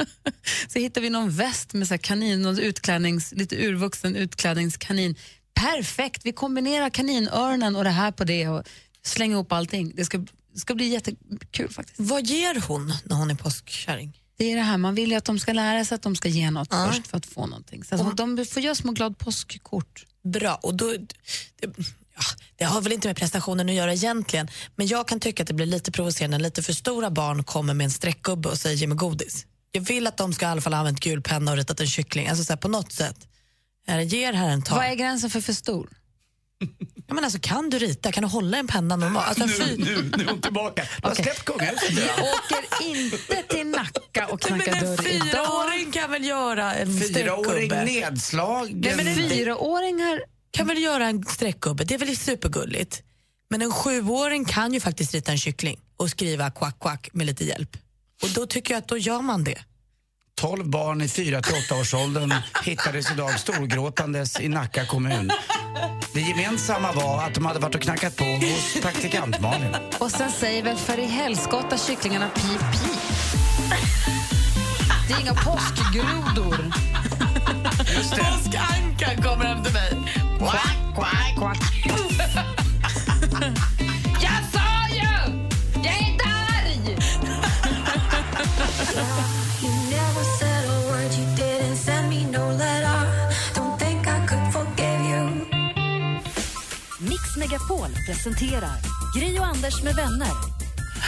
så 0.68 0.78
hittade 0.78 1.01
vi 1.01 1.11
någon 1.11 1.30
väst 1.30 1.72
med 1.72 1.88
så 1.88 1.99
kanin, 1.99 2.42
någon 2.42 2.59
utklädnings, 2.59 3.32
lite 3.32 3.57
urvuxen 3.57 4.16
utklädningskanin. 4.16 5.16
Perfekt, 5.55 6.20
vi 6.24 6.32
kombinerar 6.32 6.90
kaninöronen 6.90 7.76
och 7.76 7.84
det 7.84 7.90
här 7.90 8.12
på 8.12 8.24
det 8.24 8.49
och 8.49 8.64
slänger 9.03 9.34
ihop 9.34 9.53
allting. 9.53 9.92
Det 9.97 10.05
ska, 10.05 10.24
ska 10.55 10.74
bli 10.74 10.86
jättekul 10.86 11.70
faktiskt. 11.70 12.01
Vad 12.01 12.26
ger 12.26 12.68
hon 12.68 12.92
när 13.05 13.16
hon 13.16 13.30
är 13.30 13.34
påskkärring? 13.34 14.20
Det 14.36 14.53
är 14.53 14.57
det 14.57 14.62
här, 14.62 14.78
man 14.78 14.95
vill 14.95 15.11
ju 15.11 15.16
att 15.16 15.24
de 15.24 15.38
ska 15.38 15.53
lära 15.53 15.84
sig 15.84 15.95
att 15.95 16.03
de 16.03 16.16
ska 16.16 16.28
ge 16.28 16.51
något 16.51 16.68
först 16.70 17.07
för 17.07 17.16
att 17.16 17.26
få 17.26 17.47
någonting. 17.47 17.84
Så 17.84 17.95
att 17.95 18.16
de 18.16 18.47
får 18.47 18.62
göra 18.62 18.74
små 18.74 18.92
glad 18.92 19.18
påskkort. 19.18 20.07
Bra, 20.24 20.55
och 20.62 20.74
då, 20.74 20.95
det, 21.61 21.66
ja, 22.16 22.22
det 22.56 22.64
har 22.64 22.80
väl 22.80 22.92
inte 22.92 23.08
med 23.08 23.16
prestationen 23.16 23.68
att 23.68 23.74
göra 23.74 23.92
egentligen, 23.92 24.48
men 24.76 24.86
jag 24.86 25.08
kan 25.08 25.20
tycka 25.20 25.42
att 25.42 25.46
det 25.46 25.54
blir 25.54 25.66
lite 25.66 25.92
provocerande 25.92 26.36
när 26.38 26.42
lite 26.44 26.62
för 26.62 26.72
stora 26.72 27.10
barn 27.10 27.44
kommer 27.44 27.74
med 27.74 27.84
en 27.84 27.90
streckgubbe 27.90 28.48
och 28.48 28.58
säger 28.58 28.76
ge 28.76 28.86
mig 28.86 28.96
godis. 28.98 29.46
Jag 29.72 29.80
vill 29.80 30.06
att 30.06 30.16
de 30.16 30.32
ska 30.32 30.46
i 30.46 30.48
alla 30.48 30.60
fall 30.60 30.72
ha 30.72 30.78
använt 30.80 31.00
gul 31.00 31.22
penna 31.22 31.50
och 31.50 31.56
ritat 31.56 31.80
en 31.80 31.86
kyckling, 31.86 32.28
alltså 32.28 32.44
så 32.44 32.52
här, 32.52 32.56
på 32.58 32.68
något 32.68 32.92
sätt. 32.92 33.16
Är 33.86 33.96
det, 33.96 34.04
ger 34.04 34.32
här 34.32 34.48
en 34.48 34.62
tag. 34.62 34.76
Vad 34.76 34.86
är 34.86 34.94
gränsen 34.94 35.30
för 35.30 35.40
för 35.40 35.52
stor? 35.52 35.88
Ja, 37.08 37.14
men 37.14 37.24
alltså, 37.24 37.38
kan 37.42 37.70
du 37.70 37.78
rita? 37.78 38.12
Kan 38.12 38.22
du 38.22 38.28
hålla 38.28 38.58
en 38.58 38.66
penna 38.66 38.96
normalt? 38.96 39.40
Alltså, 39.40 39.64
Nu, 39.66 39.76
nu, 39.78 40.10
nu 40.16 40.24
är 40.24 40.28
hon 40.28 40.40
tillbaka. 40.40 40.82
Du 40.82 41.06
har 41.06 41.12
Okej. 41.12 41.24
släppt 41.24 41.44
kungahuset. 41.44 41.90
Åker 42.18 42.86
inte 42.86 43.42
till 43.48 43.66
Nacka 43.66 44.26
och 44.30 44.40
knackar 44.40 44.72
men 44.72 44.84
en 44.84 44.96
dörr 44.96 45.06
idag. 45.08 45.26
fyraåring 45.30 45.92
kan 45.92 46.10
väl 46.10 46.24
göra 46.24 46.74
en 46.74 46.98
Fyraåring 47.00 47.44
streckgubbe? 47.70 47.84
nedslagen. 47.84 48.80
Nej, 48.80 48.96
men 48.96 49.08
en 49.08 49.14
Fyraåringar 49.30 50.20
kan 50.55 50.66
väl 50.66 50.82
göra 50.82 51.07
en 51.07 51.24
streckgubbe, 51.24 51.84
det 51.84 51.94
är 51.94 51.98
väl 51.98 52.16
supergulligt. 52.16 53.02
Men 53.50 53.62
en 53.62 53.70
sjuåring 53.70 54.44
kan 54.44 54.74
ju 54.74 54.80
faktiskt 54.80 55.14
rita 55.14 55.32
en 55.32 55.38
kyckling 55.38 55.80
och 55.96 56.11
skriva 56.11 56.50
kvack 56.50 56.80
kvack 56.80 57.09
med 57.12 57.26
lite 57.26 57.44
hjälp. 57.44 57.76
Och 58.22 58.28
då 58.34 58.46
tycker 58.46 58.74
jag 58.74 58.78
att 58.78 58.88
då 58.88 58.98
gör 58.98 59.20
man 59.20 59.44
det. 59.44 59.59
12 60.34 60.70
barn 60.70 61.02
i 61.02 61.09
4 61.09 61.42
till 61.42 61.55
8 61.66 61.80
års 61.80 61.94
åldern 61.94 62.34
hittades 62.64 63.12
idag 63.12 63.40
storgråtandes 63.40 64.40
i 64.40 64.48
Nacka 64.48 64.86
kommun. 64.86 65.30
Det 66.14 66.20
gemensamma 66.20 66.92
var 66.92 67.22
att 67.22 67.34
de 67.34 67.46
hade 67.46 67.59
varit 67.61 67.74
och 67.74 67.80
knackat 67.80 68.16
på 68.16 68.24
hos 68.24 68.82
praktikant 68.82 69.40
Malin. 69.40 69.74
Och 69.98 70.11
sen 70.11 70.30
säger 70.30 70.62
väl 70.62 70.76
för 70.76 70.98
i 70.98 71.07
helskotta 71.07 71.78
kycklingarna 71.78 72.28
pip 72.28 72.61
pip. 72.72 72.94
Det 75.09 75.14
är 75.14 75.20
inga 75.20 75.34
påskgrodor. 75.34 76.72
Påskankan 78.11 79.22
kommer 79.22 79.44
hem 79.44 79.64
till 79.64 79.72
mig. 79.72 80.03
Quack, 80.45 80.95
quack, 80.95 81.36
quack. 81.36 81.59
Jag 84.20 84.40
sa 84.53 84.88
ju! 84.90 85.32
Jag 85.82 85.86
är 85.86 86.11
inte 86.11 86.24
arg! 86.24 86.97
Mix 97.01 97.36
Megapol 97.38 97.88
presenterar 98.07 98.78
Gri 99.16 99.38
och 99.38 99.47
Anders 99.47 99.82
med 99.82 99.95
vänner. 99.95 100.53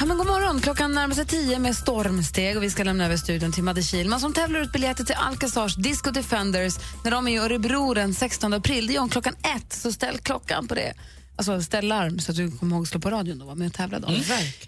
Ja, 0.01 0.07
men 0.07 0.17
god 0.19 0.27
morgon. 0.27 0.61
Klockan 0.61 0.93
närmar 0.93 1.15
sig 1.15 1.27
tio 1.27 1.59
med 1.59 1.77
stormsteg 1.77 2.57
och 2.57 2.63
vi 2.63 2.71
ska 2.71 2.85
lämna 2.85 3.05
över 3.05 3.17
studion 3.17 3.53
till 3.53 3.63
Madde 3.65 3.83
Kihlman 3.83 4.21
som 4.21 4.33
tävlar 4.33 4.61
ut 4.61 4.73
biljetter 4.73 5.05
till 5.05 5.15
Alcazars 5.15 5.77
Disco 5.77 6.11
Defenders 6.11 6.75
när 7.05 7.11
de 7.11 7.29
är 7.29 7.33
i 7.33 7.37
Örebro 7.39 7.95
den 7.95 8.15
16 8.15 8.53
april. 8.53 8.87
Det 8.87 8.97
är 8.97 9.01
om 9.01 9.09
klockan 9.09 9.35
ett, 9.57 9.73
så 9.73 9.93
ställ 9.93 10.19
klockan 10.19 10.69
på 10.69 10.75
det. 10.75 10.93
Alltså 11.37 11.63
ställ 11.63 11.89
larm 11.89 12.19
så 12.19 12.31
att 12.31 12.37
du 12.37 12.51
kommer 12.51 12.77
ihåg 12.77 12.83
att 12.83 12.89
slå 12.89 13.01
på 13.01 13.11
radion 13.11 13.41
och 13.41 13.47
vara 13.47 13.57
med 13.57 13.67
och 13.67 13.73
tävla. 13.73 13.99
Då. 13.99 14.13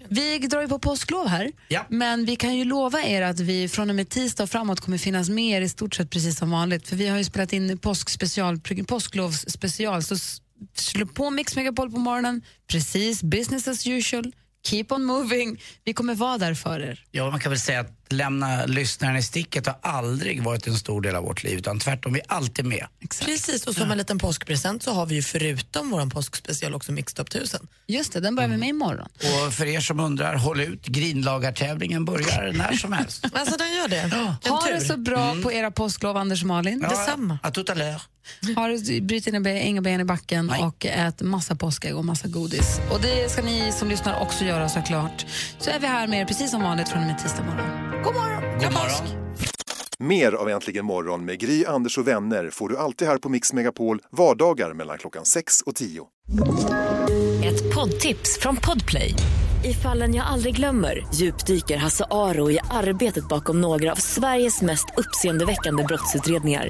Vi 0.09 0.37
drar 0.39 0.61
ju 0.61 0.67
på 0.67 0.79
påsklov 0.79 1.27
här, 1.27 1.51
Ja. 1.67 1.85
men 1.89 2.25
vi 2.25 2.35
kan 2.35 2.55
ju 2.57 2.65
lova 2.65 3.03
er 3.03 3.21
att 3.21 3.39
vi 3.39 3.69
från 3.69 3.89
och 3.89 3.95
med 3.95 4.09
tisdag 4.09 4.43
och 4.43 4.49
framåt 4.49 4.79
kommer 4.79 4.97
finnas 4.97 5.29
med 5.29 5.57
er 5.57 5.61
i 5.61 5.69
stort 5.69 5.95
sett 5.95 6.09
precis 6.09 6.37
som 6.37 6.51
vanligt. 6.51 6.87
För 6.87 6.95
vi 6.95 7.07
har 7.07 7.17
ju 7.17 7.23
spelat 7.23 7.53
in 7.53 7.77
påskspecial, 7.77 8.59
påsklovsspecial. 8.87 10.03
Så 10.03 10.15
slå 10.75 11.05
på 11.05 11.29
Mix 11.29 11.55
Megapol 11.55 11.91
på 11.91 11.99
morgonen, 11.99 12.41
precis 12.71 13.23
business 13.23 13.67
as 13.67 13.87
usual. 13.87 14.31
Keep 14.67 14.85
on 14.89 15.03
moving. 15.05 15.61
Vi 15.85 15.93
kommer 15.93 16.15
vara 16.15 16.37
där 16.37 16.53
för 16.53 16.79
er. 16.79 17.03
Ja, 17.11 17.29
man 17.31 17.39
kan 17.39 17.49
väl 17.51 17.59
säga 17.59 17.79
att 17.79 17.91
lämna 18.09 18.65
lyssnaren 18.65 19.15
i 19.17 19.23
sticket 19.23 19.65
har 19.67 19.75
aldrig 19.81 20.43
varit 20.43 20.67
en 20.67 20.75
stor 20.75 21.01
del 21.01 21.15
av 21.15 21.23
vårt 21.23 21.43
liv, 21.43 21.57
utan 21.57 21.79
tvärtom, 21.79 22.13
vi 22.13 22.19
är 22.19 22.25
alltid 22.27 22.65
med. 22.65 22.87
Precis, 23.25 23.67
och 23.67 23.75
som 23.75 23.91
en 23.91 23.97
liten 23.97 24.17
påskpresent 24.19 24.83
så 24.83 24.93
har 24.93 25.05
vi 25.05 25.15
ju 25.15 25.21
förutom 25.21 25.89
vår 25.89 26.09
påskspecial 26.09 26.73
också 26.75 26.91
Mixtop 26.91 27.27
1000. 27.27 27.67
Just 27.87 28.13
det, 28.13 28.19
den 28.19 28.35
börjar 28.35 28.49
vi 28.49 28.57
med 28.57 28.69
imorgon. 28.69 29.07
Och 29.47 29.53
för 29.53 29.65
er 29.65 29.79
som 29.79 29.99
undrar, 29.99 30.35
håll 30.35 30.61
ut, 30.61 30.85
grinlagartävlingen 30.87 32.05
börjar 32.05 32.53
när 32.53 32.73
som 32.73 32.93
helst. 32.93 33.25
Alltså 33.33 33.57
den 33.57 33.73
gör 33.75 33.87
det. 33.87 33.99
En 33.99 34.11
Ha 34.51 34.61
tur. 34.65 34.73
det 34.73 34.81
så 34.81 34.97
bra 34.97 35.35
på 35.43 35.51
era 35.51 35.71
påsklov, 35.71 36.17
Anders 36.17 36.41
och 36.41 36.47
Malin. 36.47 36.79
Detsamma. 36.79 37.39
À 37.43 37.51
tout 37.51 37.69
à 37.69 37.75
l'heure. 37.75 38.01
Ha 38.55 38.67
det, 38.67 39.01
bryt 39.01 39.27
inga 39.27 39.39
ben, 39.39 39.57
inga 39.57 39.81
ben 39.81 40.01
i 40.01 40.03
backen 40.03 40.49
och 40.49 40.85
ät 40.85 41.21
massa 41.21 41.55
påskägg 41.55 41.95
och 41.95 42.05
massa 42.05 42.27
godis. 42.27 42.79
Och 42.91 43.01
det 43.01 43.31
ska 43.31 43.41
ni 43.41 43.71
som 43.71 43.89
lyssnar 43.89 44.21
också 44.21 44.45
göra 44.45 44.69
såklart. 44.69 45.25
Så 45.59 45.69
är 45.69 45.79
vi 45.79 45.87
här 45.87 46.07
med 46.07 46.21
er 46.21 46.25
precis 46.25 46.51
som 46.51 46.61
vanligt 46.61 46.89
från 46.89 47.01
och 47.01 47.07
med 47.07 47.19
tisdag 47.19 47.43
morgon. 47.43 48.03
God 48.03 48.13
morgon! 48.13 48.43
God 48.53 48.73
morgon. 48.73 49.29
Mer 49.99 50.31
av 50.31 50.49
Äntligen 50.49 50.85
morgon 50.85 51.25
med 51.25 51.39
Gry, 51.39 51.65
Anders 51.65 51.97
och 51.97 52.07
vänner 52.07 52.49
får 52.49 52.69
du 52.69 52.77
alltid 52.77 53.07
här 53.07 53.17
på 53.17 53.29
Mix 53.29 53.53
Megapol 53.53 54.01
vardagar 54.11 54.73
mellan 54.73 54.97
klockan 54.97 55.25
6 55.25 55.61
och 55.61 55.75
10. 55.75 56.01
Ett 57.43 57.75
poddtips 57.75 58.39
från 58.39 58.55
Podplay. 58.55 59.13
I 59.63 59.73
fallen 59.73 60.15
jag 60.15 60.25
aldrig 60.25 60.55
glömmer 60.55 61.07
djupdyker 61.13 61.77
Hasse 61.77 62.05
Aro 62.11 62.51
i 62.51 62.59
arbetet 62.71 63.27
bakom 63.27 63.61
några 63.61 63.91
av 63.91 63.95
Sveriges 63.95 64.61
mest 64.61 64.85
uppseendeväckande 64.97 65.83
brottsutredningar. 65.83 66.69